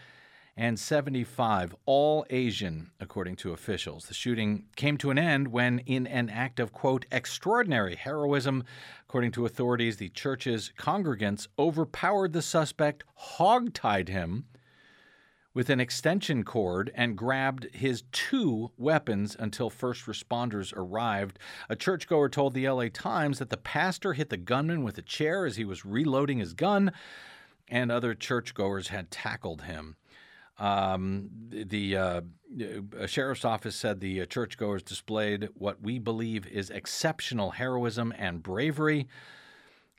and 0.55 0.79
75, 0.79 1.75
all 1.85 2.25
Asian, 2.29 2.91
according 2.99 3.35
to 3.37 3.51
officials. 3.51 4.05
The 4.05 4.13
shooting 4.13 4.65
came 4.75 4.97
to 4.97 5.09
an 5.09 5.17
end 5.17 5.49
when, 5.49 5.79
in 5.79 6.05
an 6.07 6.29
act 6.29 6.59
of, 6.59 6.71
quote, 6.71 7.05
extraordinary 7.11 7.95
heroism, 7.95 8.63
according 9.07 9.31
to 9.31 9.45
authorities, 9.45 9.97
the 9.97 10.09
church's 10.09 10.71
congregants 10.77 11.47
overpowered 11.57 12.33
the 12.33 12.41
suspect, 12.41 13.03
hogtied 13.37 14.09
him, 14.09 14.45
with 15.53 15.69
an 15.69 15.79
extension 15.79 16.43
cord 16.43 16.91
and 16.93 17.17
grabbed 17.17 17.67
his 17.73 18.03
two 18.11 18.71
weapons 18.77 19.35
until 19.37 19.69
first 19.69 20.05
responders 20.05 20.73
arrived. 20.75 21.39
A 21.69 21.75
churchgoer 21.75 22.29
told 22.29 22.53
the 22.53 22.69
LA 22.69 22.87
Times 22.93 23.39
that 23.39 23.49
the 23.49 23.57
pastor 23.57 24.13
hit 24.13 24.29
the 24.29 24.37
gunman 24.37 24.83
with 24.83 24.97
a 24.97 25.03
chair 25.03 25.45
as 25.45 25.55
he 25.55 25.65
was 25.65 25.85
reloading 25.85 26.39
his 26.39 26.53
gun, 26.53 26.91
and 27.67 27.91
other 27.91 28.13
churchgoers 28.13 28.89
had 28.89 29.11
tackled 29.11 29.63
him. 29.63 29.95
Um, 30.59 31.29
the 31.49 31.95
uh, 31.95 32.21
sheriff's 33.07 33.45
office 33.45 33.75
said 33.75 33.99
the 33.99 34.25
churchgoers 34.25 34.83
displayed 34.83 35.49
what 35.53 35.81
we 35.81 35.99
believe 35.99 36.45
is 36.47 36.69
exceptional 36.69 37.51
heroism 37.51 38.13
and 38.17 38.43
bravery. 38.43 39.07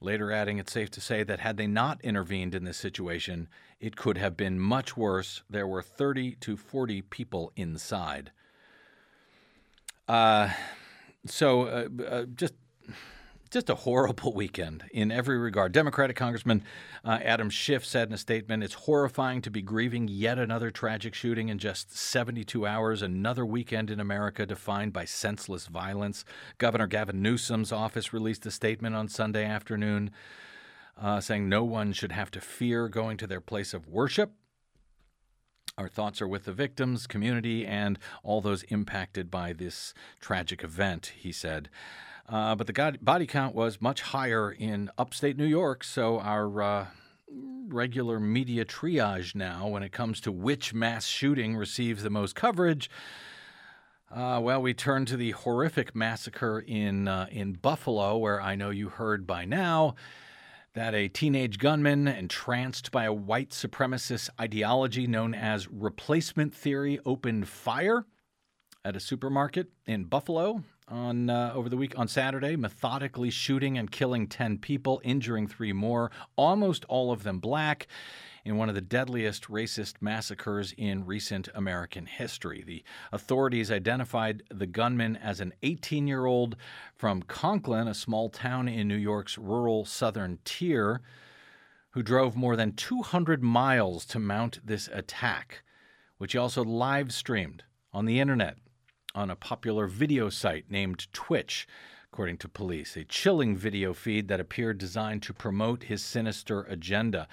Later, 0.02 0.32
adding 0.32 0.58
it's 0.58 0.72
safe 0.72 0.90
to 0.92 1.00
say 1.00 1.22
that 1.22 1.40
had 1.40 1.56
they 1.56 1.66
not 1.66 2.00
intervened 2.02 2.54
in 2.54 2.64
this 2.64 2.78
situation, 2.78 3.48
it 3.80 3.96
could 3.96 4.18
have 4.18 4.36
been 4.36 4.60
much 4.60 4.96
worse. 4.96 5.42
There 5.48 5.66
were 5.66 5.82
30 5.82 6.36
to 6.36 6.56
40 6.56 7.02
people 7.02 7.52
inside. 7.56 8.30
Uh, 10.06 10.50
so, 11.26 11.62
uh, 11.62 11.88
uh, 12.04 12.24
just 12.34 12.54
just 13.50 13.68
a 13.68 13.74
horrible 13.74 14.32
weekend 14.36 14.84
in 14.92 15.10
every 15.10 15.36
regard. 15.36 15.72
Democratic 15.72 16.14
Congressman 16.14 16.62
uh, 17.04 17.18
Adam 17.22 17.50
Schiff 17.50 17.84
said 17.84 18.08
in 18.08 18.14
a 18.14 18.18
statement, 18.18 18.62
It's 18.62 18.74
horrifying 18.74 19.42
to 19.42 19.50
be 19.50 19.60
grieving 19.60 20.06
yet 20.06 20.38
another 20.38 20.70
tragic 20.70 21.14
shooting 21.14 21.48
in 21.48 21.58
just 21.58 21.96
72 21.96 22.64
hours, 22.64 23.02
another 23.02 23.44
weekend 23.44 23.90
in 23.90 23.98
America 23.98 24.46
defined 24.46 24.92
by 24.92 25.04
senseless 25.04 25.66
violence. 25.66 26.24
Governor 26.58 26.86
Gavin 26.86 27.22
Newsom's 27.22 27.72
office 27.72 28.12
released 28.12 28.46
a 28.46 28.52
statement 28.52 28.94
on 28.94 29.08
Sunday 29.08 29.44
afternoon 29.44 30.12
uh, 31.00 31.20
saying 31.20 31.48
no 31.48 31.64
one 31.64 31.92
should 31.92 32.12
have 32.12 32.30
to 32.32 32.40
fear 32.40 32.88
going 32.88 33.16
to 33.16 33.26
their 33.26 33.40
place 33.40 33.72
of 33.72 33.88
worship. 33.88 34.32
Our 35.78 35.88
thoughts 35.88 36.20
are 36.20 36.28
with 36.28 36.44
the 36.44 36.52
victims, 36.52 37.06
community, 37.06 37.64
and 37.64 37.98
all 38.22 38.40
those 38.40 38.64
impacted 38.64 39.30
by 39.30 39.52
this 39.54 39.94
tragic 40.20 40.62
event, 40.62 41.12
he 41.16 41.32
said. 41.32 41.70
Uh, 42.28 42.54
but 42.54 42.66
the 42.66 42.98
body 43.00 43.26
count 43.26 43.54
was 43.54 43.80
much 43.80 44.02
higher 44.02 44.52
in 44.52 44.90
upstate 44.98 45.36
New 45.36 45.46
York, 45.46 45.82
so 45.82 46.20
our 46.20 46.62
uh, 46.62 46.86
regular 47.68 48.20
media 48.20 48.64
triage 48.64 49.34
now 49.34 49.68
when 49.68 49.82
it 49.82 49.90
comes 49.90 50.20
to 50.20 50.30
which 50.30 50.74
mass 50.74 51.06
shooting 51.06 51.56
receives 51.56 52.02
the 52.02 52.10
most 52.10 52.34
coverage. 52.34 52.90
Uh, 54.14 54.40
well, 54.42 54.60
we 54.60 54.74
turn 54.74 55.06
to 55.06 55.16
the 55.16 55.30
horrific 55.30 55.94
massacre 55.94 56.60
in 56.60 57.08
uh, 57.08 57.26
in 57.30 57.52
Buffalo, 57.52 58.18
where 58.18 58.40
I 58.40 58.54
know 58.56 58.70
you 58.70 58.88
heard 58.88 59.26
by 59.26 59.44
now 59.44 59.94
that 60.74 60.94
a 60.94 61.08
teenage 61.08 61.58
gunman 61.58 62.06
entranced 62.06 62.90
by 62.92 63.04
a 63.04 63.12
white 63.12 63.50
supremacist 63.50 64.28
ideology 64.40 65.06
known 65.06 65.34
as 65.34 65.68
replacement 65.68 66.54
theory 66.54 67.00
opened 67.04 67.48
fire 67.48 68.06
at 68.84 68.96
a 68.96 69.00
supermarket 69.00 69.68
in 69.86 70.04
Buffalo 70.04 70.62
on 70.86 71.28
uh, 71.28 71.52
over 71.54 71.68
the 71.68 71.76
week 71.76 71.98
on 71.98 72.08
Saturday, 72.08 72.56
methodically 72.56 73.30
shooting 73.30 73.78
and 73.78 73.90
killing 73.90 74.26
10 74.26 74.58
people, 74.58 75.00
injuring 75.04 75.46
three 75.46 75.72
more, 75.72 76.10
almost 76.36 76.84
all 76.86 77.12
of 77.12 77.22
them 77.22 77.38
black 77.38 77.86
in 78.50 78.56
one 78.56 78.68
of 78.68 78.74
the 78.74 78.80
deadliest 78.80 79.44
racist 79.44 79.94
massacres 80.00 80.74
in 80.76 81.06
recent 81.06 81.48
American 81.54 82.04
history. 82.04 82.64
The 82.66 82.82
authorities 83.12 83.70
identified 83.70 84.42
the 84.50 84.66
gunman 84.66 85.16
as 85.16 85.38
an 85.38 85.54
18 85.62 86.08
year 86.08 86.26
old 86.26 86.56
from 86.96 87.22
Conklin, 87.22 87.86
a 87.86 87.94
small 87.94 88.28
town 88.28 88.66
in 88.66 88.88
New 88.88 88.96
York's 88.96 89.38
rural 89.38 89.84
southern 89.84 90.40
tier, 90.44 91.00
who 91.90 92.02
drove 92.02 92.34
more 92.34 92.56
than 92.56 92.72
200 92.72 93.40
miles 93.40 94.04
to 94.06 94.18
mount 94.18 94.58
this 94.64 94.88
attack, 94.92 95.62
which 96.18 96.32
he 96.32 96.38
also 96.38 96.64
live 96.64 97.12
streamed 97.12 97.62
on 97.92 98.04
the 98.04 98.18
internet 98.18 98.58
on 99.14 99.30
a 99.30 99.36
popular 99.36 99.86
video 99.86 100.28
site 100.28 100.68
named 100.68 101.06
Twitch 101.12 101.68
according 102.12 102.38
to 102.38 102.48
police. 102.48 102.96
A 102.96 103.04
chilling 103.04 103.56
video 103.56 103.94
feed 103.94 104.26
that 104.26 104.40
appeared 104.40 104.78
designed 104.78 105.22
to 105.22 105.32
promote 105.32 105.84
his 105.84 106.02
sinister 106.02 106.62
agenda. 106.62 107.28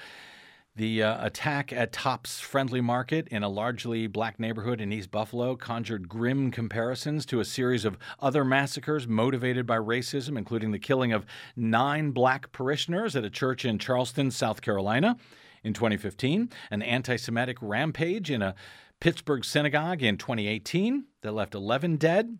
The 0.78 1.02
uh, 1.02 1.26
attack 1.26 1.74
at 1.74 1.92
Tops 1.92 2.40
Friendly 2.40 2.82
Market 2.82 3.28
in 3.30 3.42
a 3.42 3.50
largely 3.50 4.06
black 4.06 4.40
neighborhood 4.40 4.80
in 4.80 4.94
East 4.94 5.10
Buffalo 5.10 5.56
conjured 5.56 6.08
grim 6.08 6.52
comparisons 6.52 7.26
to 7.26 7.40
a 7.40 7.46
series 7.46 7.84
of 7.84 7.98
other 8.20 8.46
massacres 8.46 9.08
motivated 9.08 9.66
by 9.66 9.78
racism, 9.78 10.38
including 10.38 10.70
the 10.70 10.78
killing 10.78 11.12
of 11.12 11.26
nine 11.56 12.12
black 12.12 12.52
parishioners 12.52 13.16
at 13.16 13.26
a 13.26 13.30
church 13.32 13.66
in 13.66 13.80
Charleston, 13.80 14.30
South 14.30 14.62
Carolina 14.62 15.18
in 15.64 15.74
2015, 15.74 16.52
an 16.70 16.84
anti 16.84 17.16
Semitic 17.16 17.58
rampage 17.60 18.30
in 18.30 18.44
a 18.44 18.54
Pittsburgh 19.00 19.44
synagogue 19.44 20.04
in 20.04 20.16
2018 20.16 21.06
that 21.24 21.32
left 21.32 21.56
11 21.56 21.96
dead, 21.96 22.38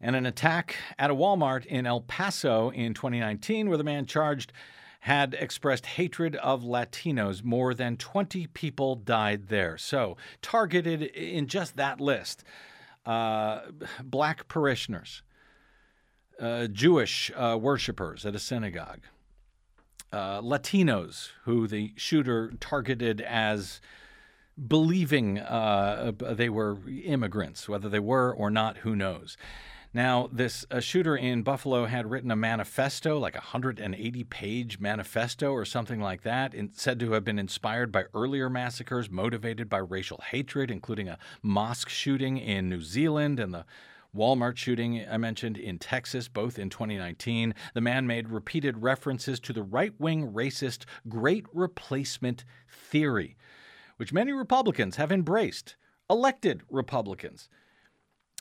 and 0.00 0.16
an 0.16 0.26
attack 0.26 0.74
at 0.98 1.12
a 1.12 1.14
Walmart 1.14 1.64
in 1.66 1.86
El 1.86 2.00
Paso 2.00 2.70
in 2.70 2.92
2019 2.92 3.68
where 3.68 3.78
the 3.78 3.84
man 3.84 4.04
charged 4.04 4.52
had 5.00 5.34
expressed 5.34 5.86
hatred 5.86 6.36
of 6.36 6.62
Latinos. 6.62 7.42
More 7.42 7.74
than 7.74 7.96
20 7.96 8.46
people 8.48 8.94
died 8.94 9.48
there. 9.48 9.78
So, 9.78 10.16
targeted 10.42 11.02
in 11.02 11.46
just 11.46 11.76
that 11.76 12.00
list 12.00 12.44
uh, 13.06 13.60
black 14.02 14.48
parishioners, 14.48 15.22
uh, 16.38 16.66
Jewish 16.66 17.30
uh, 17.34 17.58
worshippers 17.60 18.26
at 18.26 18.34
a 18.34 18.38
synagogue, 18.38 19.00
uh, 20.12 20.40
Latinos 20.40 21.30
who 21.44 21.66
the 21.66 21.92
shooter 21.96 22.52
targeted 22.60 23.20
as 23.20 23.80
believing 24.68 25.38
uh, 25.38 26.12
they 26.18 26.50
were 26.50 26.76
immigrants, 27.04 27.68
whether 27.68 27.88
they 27.88 28.00
were 28.00 28.32
or 28.32 28.50
not, 28.50 28.78
who 28.78 28.94
knows. 28.94 29.36
Now, 29.92 30.28
this 30.30 30.64
uh, 30.70 30.78
shooter 30.78 31.16
in 31.16 31.42
Buffalo 31.42 31.86
had 31.86 32.08
written 32.08 32.30
a 32.30 32.36
manifesto, 32.36 33.18
like 33.18 33.34
a 33.34 33.38
180 33.38 34.24
page 34.24 34.78
manifesto 34.78 35.50
or 35.50 35.64
something 35.64 36.00
like 36.00 36.22
that, 36.22 36.54
said 36.74 37.00
to 37.00 37.12
have 37.12 37.24
been 37.24 37.40
inspired 37.40 37.90
by 37.90 38.04
earlier 38.14 38.48
massacres 38.48 39.10
motivated 39.10 39.68
by 39.68 39.78
racial 39.78 40.22
hatred, 40.30 40.70
including 40.70 41.08
a 41.08 41.18
mosque 41.42 41.88
shooting 41.88 42.38
in 42.38 42.68
New 42.68 42.80
Zealand 42.80 43.40
and 43.40 43.52
the 43.52 43.64
Walmart 44.16 44.56
shooting 44.56 45.04
I 45.10 45.16
mentioned 45.16 45.58
in 45.58 45.80
Texas, 45.80 46.28
both 46.28 46.56
in 46.56 46.70
2019. 46.70 47.52
The 47.74 47.80
man 47.80 48.06
made 48.06 48.28
repeated 48.28 48.82
references 48.82 49.40
to 49.40 49.52
the 49.52 49.62
right 49.64 49.92
wing 49.98 50.32
racist 50.32 50.84
Great 51.08 51.46
Replacement 51.52 52.44
theory, 52.68 53.36
which 53.96 54.12
many 54.12 54.30
Republicans 54.30 54.96
have 54.96 55.10
embraced, 55.10 55.74
elected 56.08 56.62
Republicans. 56.70 57.48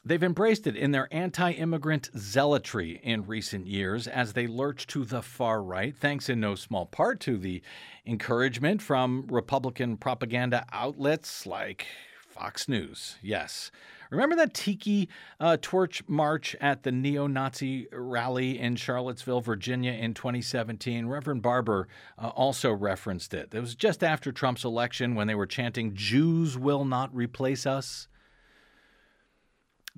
They've 0.05 0.23
embraced 0.23 0.65
it 0.65 0.75
in 0.75 0.91
their 0.91 1.07
anti 1.11 1.51
immigrant 1.51 2.09
zealotry 2.17 2.99
in 3.03 3.25
recent 3.25 3.67
years 3.67 4.07
as 4.07 4.33
they 4.33 4.47
lurch 4.47 4.87
to 4.87 5.03
the 5.03 5.21
far 5.21 5.61
right, 5.61 5.95
thanks 5.95 6.29
in 6.29 6.39
no 6.39 6.55
small 6.55 6.85
part 6.85 7.19
to 7.21 7.37
the 7.37 7.61
encouragement 8.05 8.81
from 8.81 9.25
Republican 9.27 9.97
propaganda 9.97 10.65
outlets 10.71 11.45
like 11.45 11.85
Fox 12.27 12.69
News. 12.69 13.17
Yes. 13.21 13.71
Remember 14.09 14.35
that 14.37 14.53
tiki 14.55 15.07
uh, 15.39 15.57
torch 15.61 16.01
march 16.07 16.55
at 16.59 16.81
the 16.83 16.91
neo 16.91 17.27
Nazi 17.27 17.87
rally 17.91 18.57
in 18.57 18.75
Charlottesville, 18.75 19.41
Virginia 19.41 19.91
in 19.91 20.13
2017? 20.13 21.07
Reverend 21.07 21.41
Barber 21.41 21.87
uh, 22.17 22.29
also 22.29 22.71
referenced 22.71 23.33
it. 23.33 23.53
It 23.53 23.59
was 23.59 23.75
just 23.75 24.03
after 24.03 24.31
Trump's 24.31 24.63
election 24.63 25.13
when 25.13 25.27
they 25.27 25.35
were 25.35 25.45
chanting, 25.45 25.93
Jews 25.93 26.57
will 26.57 26.85
not 26.85 27.13
replace 27.13 27.67
us. 27.67 28.07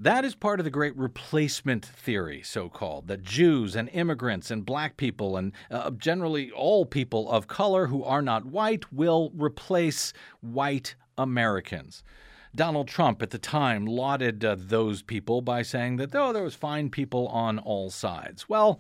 That 0.02 0.26
is 0.26 0.34
part 0.34 0.60
of 0.60 0.64
the 0.64 0.72
great 0.72 0.98
replacement 0.98 1.86
theory, 1.86 2.42
so 2.42 2.70
called, 2.70 3.06
that 3.06 3.22
Jews 3.22 3.76
and 3.76 3.88
immigrants 3.90 4.50
and 4.50 4.66
black 4.66 4.98
people 4.98 5.38
and 5.38 5.52
uh, 5.70 5.92
generally 5.92 6.50
all 6.50 6.88
people 6.88 7.30
of 7.30 7.48
color 7.48 7.86
who 7.86 8.04
are 8.04 8.24
not 8.24 8.48
white 8.48 8.92
will 8.92 9.32
replace 9.36 10.12
white 10.40 10.96
Americans. 11.20 12.04
Donald 12.56 12.88
Trump 12.88 13.22
at 13.22 13.30
the 13.30 13.38
time 13.38 13.86
lauded 13.86 14.44
uh, 14.44 14.56
those 14.58 15.04
people 15.04 15.40
by 15.40 15.62
saying 15.62 15.98
that, 15.98 16.16
oh, 16.16 16.34
there 16.34 16.42
was 16.42 16.56
fine 16.56 16.90
people 16.90 17.28
on 17.28 17.60
all 17.60 17.92
sides. 17.92 18.50
Well, 18.50 18.80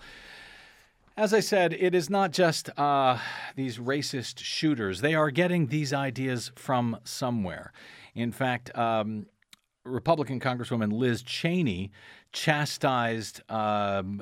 as 1.15 1.35
I 1.35 1.39
said, 1.39 1.71
it 1.73 1.93
is 1.93 2.09
not 2.09 2.31
just 2.31 2.67
uh, 2.79 3.19
these 3.55 3.77
racist 3.77 4.39
shooters. 4.39 5.01
They 5.01 5.13
are 5.13 5.29
getting 5.29 5.67
these 5.67 5.93
ideas 5.93 6.51
from 6.55 6.97
somewhere. 7.03 7.71
In 8.15 8.31
fact, 8.31 8.75
um, 8.75 9.27
Republican 9.83 10.39
Congresswoman 10.39 10.91
Liz 10.93 11.23
Cheney 11.23 11.91
chastised, 12.31 13.41
um, 13.49 14.21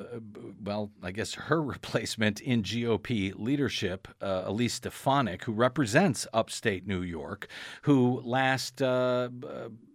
well, 0.62 0.90
I 1.02 1.12
guess 1.12 1.34
her 1.34 1.62
replacement 1.62 2.40
in 2.40 2.62
GOP 2.62 3.32
leadership, 3.36 4.08
uh, 4.20 4.42
Elise 4.46 4.74
Stefanik, 4.74 5.44
who 5.44 5.52
represents 5.52 6.26
upstate 6.32 6.86
New 6.86 7.02
York, 7.02 7.46
who 7.82 8.22
last, 8.24 8.80
uh, 8.80 9.28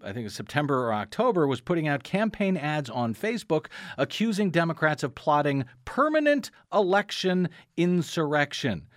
I 0.03 0.07
think 0.07 0.17
it 0.17 0.23
was 0.25 0.35
September 0.35 0.85
or 0.85 0.93
October, 0.93 1.47
was 1.47 1.61
putting 1.61 1.87
out 1.87 2.03
campaign 2.03 2.57
ads 2.57 2.89
on 2.89 3.15
Facebook 3.15 3.67
accusing 3.97 4.51
Democrats 4.51 5.03
of 5.03 5.15
plotting 5.15 5.65
permanent 5.83 6.51
election 6.71 7.49
insurrection 7.75 8.87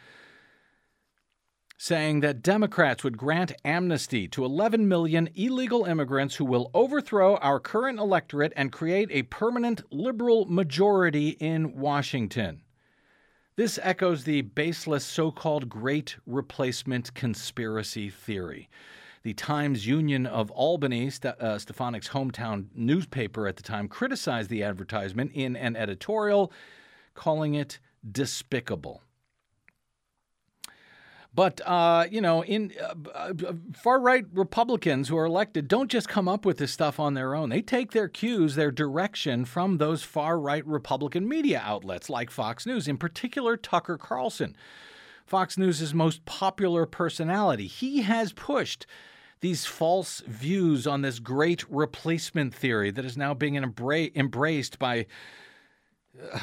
saying 1.81 2.19
that 2.21 2.43
Democrats 2.43 3.05
would 3.05 3.17
grant 3.17 3.53
amnesty 3.65 4.27
to 4.27 4.45
11 4.45 4.89
million 4.89 5.29
illegal 5.37 5.85
immigrants 5.85 6.35
who 6.35 6.45
will 6.45 6.73
overthrow 6.75 7.37
our 7.37 7.61
current 7.61 8.01
electorate 8.01 8.53
and 8.57 8.73
create 8.73 9.09
a 9.13 9.23
permanent 9.23 9.81
liberal 9.93 10.45
majority 10.47 11.31
in 11.39 11.79
Washington. 11.79 12.61
This 13.55 13.79
echoes 13.81 14.25
the 14.25 14.43
baseless 14.43 15.05
so 15.05 15.31
called 15.31 15.69
Great 15.69 16.17
Replacement 16.27 17.15
conspiracy 17.15 18.11
theory. 18.11 18.69
The 19.23 19.35
Times 19.35 19.87
Union 19.87 20.27
of 20.27 20.51
Albany, 20.51 21.11
St- 21.11 21.35
uh, 21.41 21.59
Stefanik's 21.59 22.09
hometown 22.09 22.67
newspaper 22.75 23.47
at 23.47 23.57
the 23.57 23.63
time, 23.63 23.87
criticized 23.87 24.51
the 24.51 24.65
advertisement 24.65 25.31
in 25.33 25.55
an 25.55 25.77
editorial, 25.77 26.53
calling 27.15 27.55
it 27.55 27.79
despicable. 28.11 29.03
But 31.35 31.61
uh, 31.65 32.07
you 32.11 32.21
know, 32.21 32.43
in 32.43 32.73
uh, 32.83 32.95
uh, 33.15 33.53
far 33.75 34.01
right 34.01 34.25
Republicans 34.33 35.09
who 35.09 35.17
are 35.17 35.27
elected 35.27 35.69
don't 35.69 35.91
just 35.91 36.09
come 36.09 36.27
up 36.27 36.45
with 36.45 36.59
this 36.59 36.73
stuff 36.73 36.99
on 36.99 37.15
their 37.15 37.35
own. 37.35 37.51
They 37.51 37.63
take 37.63 37.93
their 37.93 38.09
cues, 38.09 38.55
their 38.55 38.71
direction 38.71 39.45
from 39.45 39.79
those 39.79 40.03
far 40.03 40.39
right 40.39 40.67
Republican 40.67 41.29
media 41.29 41.63
outlets 41.65 42.11
like 42.11 42.31
Fox 42.31 42.67
News, 42.67 42.89
in 42.89 42.97
particular 42.97 43.57
Tucker 43.57 43.99
Carlson, 43.99 44.57
Fox 45.27 45.59
News' 45.59 45.95
most 45.95 46.25
popular 46.25 46.87
personality. 46.87 47.67
He 47.67 48.03
has 48.03 48.33
pushed 48.33 48.87
these 49.41 49.67
false 49.67 50.21
views 50.27 50.87
on 50.87 51.03
this 51.03 51.21
great 51.21 51.65
replacement 51.71 52.55
theory 52.55 52.91
that 52.91 53.05
is 53.05 53.17
now 53.17 53.35
being 53.35 53.55
embra- 53.55 54.15
embraced 54.17 54.79
by. 54.79 55.07
Uh, 56.33 56.41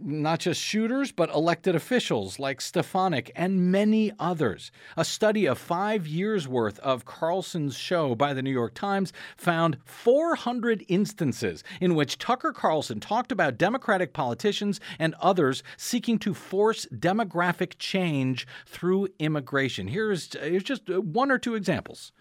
not 0.00 0.40
just 0.40 0.60
shooters, 0.60 1.12
but 1.12 1.34
elected 1.34 1.74
officials 1.74 2.38
like 2.38 2.60
Stefanik 2.60 3.30
and 3.34 3.70
many 3.70 4.12
others. 4.18 4.70
A 4.96 5.04
study 5.04 5.46
of 5.46 5.58
five 5.58 6.06
years' 6.06 6.48
worth 6.48 6.78
of 6.80 7.04
Carlson's 7.04 7.76
show 7.76 8.14
by 8.14 8.34
the 8.34 8.42
New 8.42 8.50
York 8.50 8.74
Times 8.74 9.12
found 9.36 9.78
400 9.84 10.84
instances 10.88 11.64
in 11.80 11.94
which 11.94 12.18
Tucker 12.18 12.52
Carlson 12.52 13.00
talked 13.00 13.32
about 13.32 13.58
Democratic 13.58 14.12
politicians 14.12 14.80
and 14.98 15.14
others 15.20 15.62
seeking 15.76 16.18
to 16.20 16.34
force 16.34 16.86
demographic 16.94 17.74
change 17.78 18.46
through 18.66 19.08
immigration. 19.18 19.88
Here's, 19.88 20.32
here's 20.34 20.62
just 20.62 20.88
uh, 20.90 21.00
one 21.00 21.30
or 21.30 21.38
two 21.38 21.54
examples. 21.54 22.12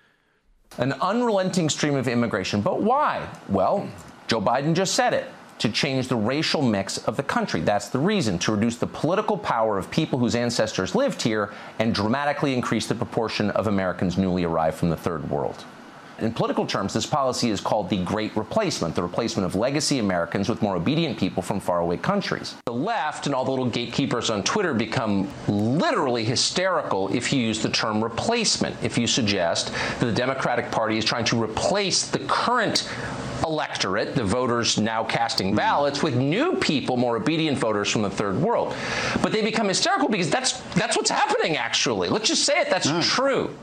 An 0.78 0.94
unrelenting 0.94 1.70
stream 1.70 1.96
of 1.96 2.08
immigration. 2.08 2.62
But 2.62 2.82
why? 2.82 3.28
Well, 3.50 3.90
Joe 4.28 4.42
Biden 4.42 4.74
just 4.74 4.96
said 4.96 5.14
it 5.14 5.30
to 5.60 5.70
change 5.70 6.08
the 6.08 6.16
racial 6.16 6.62
mix 6.62 6.98
of 7.00 7.18
the 7.18 7.24
country. 7.24 7.62
That's 7.62 7.90
the 7.90 8.00
reason, 8.00 8.38
to 8.40 8.52
reduce 8.52 8.78
the 8.78 8.88
political 8.88 9.38
power 9.38 9.78
of 9.78 9.90
people 9.90 10.20
whose 10.20 10.36
ancestors 10.36 10.96
lived 10.96 11.22
here 11.22 11.54
and 11.80 11.96
dramatically 11.96 12.54
increase 12.54 12.88
the 12.88 12.96
proportion 12.96 13.50
of 13.52 13.68
Americans 13.68 14.18
newly 14.18 14.44
arrived 14.44 14.78
from 14.78 14.90
the 14.90 14.98
third 14.98 15.30
world. 15.30 15.64
In 16.20 16.32
political 16.32 16.66
terms, 16.66 16.94
this 16.94 17.06
policy 17.06 17.50
is 17.50 17.60
called 17.60 17.90
the 17.90 18.02
Great 18.06 18.36
Replacement, 18.38 18.96
the 18.96 19.04
replacement 19.04 19.46
of 19.46 19.56
legacy 19.56 20.00
Americans 20.00 20.48
with 20.48 20.62
more 20.62 20.78
obedient 20.78 21.18
people 21.18 21.44
from 21.44 21.60
faraway 21.60 21.98
countries. 21.98 22.56
The 22.66 22.74
left 22.74 23.26
and 23.26 23.36
all 23.36 23.44
the 23.44 23.52
little 23.52 23.70
gatekeepers 23.70 24.30
on 24.30 24.42
Twitter 24.44 24.74
become 24.74 25.28
literally 25.50 26.24
hysterical 26.24 27.14
if 27.14 27.34
you 27.34 27.42
use 27.42 27.62
the 27.62 27.70
term 27.70 28.02
replacement, 28.02 28.82
if 28.82 28.98
you 28.98 29.08
suggest 29.08 29.74
that 30.00 30.06
the 30.06 30.14
Democratic 30.14 30.72
Party 30.72 30.98
is 30.98 31.04
trying 31.04 31.26
to 31.26 31.42
replace 31.42 32.08
the 32.08 32.20
current 32.20 32.90
electorate, 33.46 34.16
the 34.16 34.24
voters 34.24 34.78
now 34.78 35.04
casting 35.04 35.56
ballots, 35.56 36.04
with 36.04 36.16
new 36.16 36.56
people, 36.58 36.98
more 36.98 37.16
obedient 37.16 37.58
voters 37.58 37.90
from 37.90 38.02
the 38.02 38.10
third 38.10 38.36
world. 38.36 38.76
But 39.22 39.32
they 39.32 39.42
become 39.42 39.68
hysterical 39.68 40.10
because 40.10 40.30
that's 40.30 40.60
that's 40.74 40.98
what's 40.98 41.10
happening 41.10 41.56
actually. 41.56 42.10
Let's 42.10 42.28
just 42.28 42.44
say 42.44 42.60
it, 42.60 42.70
that's 42.70 42.88
mm. 42.88 43.02
true. 43.04 43.56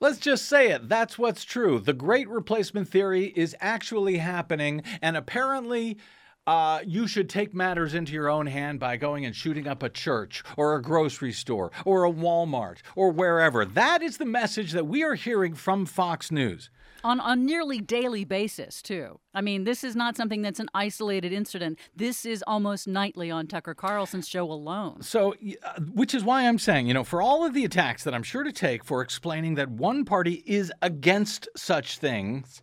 Let's 0.00 0.18
just 0.18 0.46
say 0.46 0.70
it. 0.72 0.88
That's 0.88 1.16
what's 1.16 1.44
true. 1.44 1.78
The 1.78 1.92
great 1.92 2.28
replacement 2.28 2.88
theory 2.88 3.32
is 3.36 3.56
actually 3.60 4.18
happening, 4.18 4.82
and 5.00 5.16
apparently. 5.16 5.98
Uh, 6.44 6.80
you 6.84 7.06
should 7.06 7.28
take 7.28 7.54
matters 7.54 7.94
into 7.94 8.12
your 8.12 8.28
own 8.28 8.48
hand 8.48 8.80
by 8.80 8.96
going 8.96 9.24
and 9.24 9.36
shooting 9.36 9.68
up 9.68 9.80
a 9.80 9.88
church 9.88 10.42
or 10.56 10.74
a 10.74 10.82
grocery 10.82 11.30
store 11.30 11.70
or 11.84 12.04
a 12.04 12.10
Walmart 12.10 12.78
or 12.96 13.12
wherever. 13.12 13.64
That 13.64 14.02
is 14.02 14.16
the 14.16 14.24
message 14.24 14.72
that 14.72 14.88
we 14.88 15.04
are 15.04 15.14
hearing 15.14 15.54
from 15.54 15.86
Fox 15.86 16.32
News 16.32 16.68
on 17.04 17.20
a 17.20 17.36
nearly 17.36 17.80
daily 17.80 18.24
basis 18.24 18.82
too. 18.82 19.18
I 19.34 19.40
mean, 19.40 19.64
this 19.64 19.84
is 19.84 19.96
not 19.96 20.16
something 20.16 20.42
that's 20.42 20.60
an 20.60 20.68
isolated 20.74 21.32
incident. 21.32 21.78
This 21.94 22.24
is 22.24 22.44
almost 22.46 22.86
nightly 22.86 23.30
on 23.30 23.46
Tucker 23.46 23.74
Carlson's 23.74 24.28
show 24.28 24.50
alone. 24.50 25.02
So, 25.02 25.34
uh, 25.34 25.80
which 25.92 26.14
is 26.14 26.24
why 26.24 26.46
I'm 26.46 26.58
saying, 26.58 26.86
you 26.86 26.94
know, 26.94 27.04
for 27.04 27.22
all 27.22 27.44
of 27.44 27.54
the 27.54 27.64
attacks 27.64 28.04
that 28.04 28.14
I'm 28.14 28.22
sure 28.22 28.42
to 28.42 28.52
take 28.52 28.84
for 28.84 29.02
explaining 29.02 29.54
that 29.56 29.70
one 29.70 30.04
party 30.04 30.42
is 30.46 30.72
against 30.82 31.48
such 31.56 31.98
things 31.98 32.62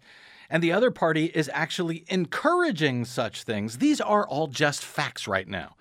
and 0.49 0.63
the 0.63 0.71
other 0.71 0.91
party 0.91 1.25
is 1.25 1.49
actually 1.53 2.05
encouraging 2.07 3.05
such 3.05 3.43
things, 3.43 3.77
these 3.77 4.01
are 4.01 4.27
all 4.27 4.47
just 4.47 4.83
facts 4.83 5.27
right 5.27 5.47
now. 5.47 5.75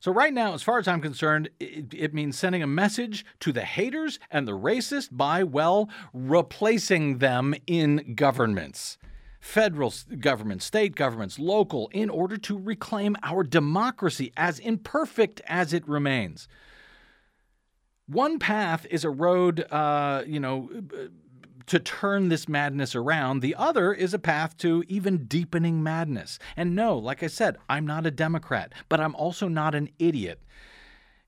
So, 0.00 0.12
right 0.12 0.32
now, 0.32 0.54
as 0.54 0.62
far 0.62 0.78
as 0.78 0.86
I'm 0.86 1.00
concerned, 1.00 1.50
it, 1.58 1.92
it, 1.92 2.14
means 2.14 2.38
sending 2.38 2.62
a 2.62 2.68
message 2.68 3.24
to 3.40 3.52
the 3.52 3.64
haters 3.64 4.20
and 4.30 4.46
the 4.46 4.56
racist 4.56 5.08
by, 5.10 5.42
well, 5.42 5.88
replacing 6.12 7.18
them 7.18 7.54
in 7.66 8.14
governments. 8.14 8.96
Federal 9.40 9.92
governments, 10.20 10.64
state 10.64 10.94
governments, 10.94 11.38
local, 11.38 11.88
in 11.92 12.10
order 12.10 12.36
to 12.36 12.56
reclaim 12.58 13.16
our 13.22 13.42
democracy 13.42 14.32
as 14.36 14.58
imperfect 14.60 15.40
as 15.46 15.72
it 15.72 15.88
remains. 15.88 16.48
One 18.06 18.38
path 18.38 18.86
is 18.90 19.04
a 19.04 19.10
road, 19.10 19.66
uh, 19.70 20.22
you 20.26 20.40
know, 20.40 20.70
to 21.68 21.78
turn 21.78 22.28
this 22.28 22.48
madness 22.48 22.94
around. 22.94 23.40
The 23.40 23.54
other 23.54 23.92
is 23.92 24.14
a 24.14 24.18
path 24.18 24.56
to 24.58 24.82
even 24.88 25.26
deepening 25.26 25.82
madness. 25.82 26.38
And 26.56 26.74
no, 26.74 26.96
like 26.96 27.22
I 27.22 27.28
said, 27.28 27.56
I'm 27.68 27.86
not 27.86 28.06
a 28.06 28.10
Democrat, 28.10 28.72
but 28.88 29.00
I'm 29.00 29.14
also 29.14 29.48
not 29.48 29.74
an 29.74 29.90
idiot. 29.98 30.42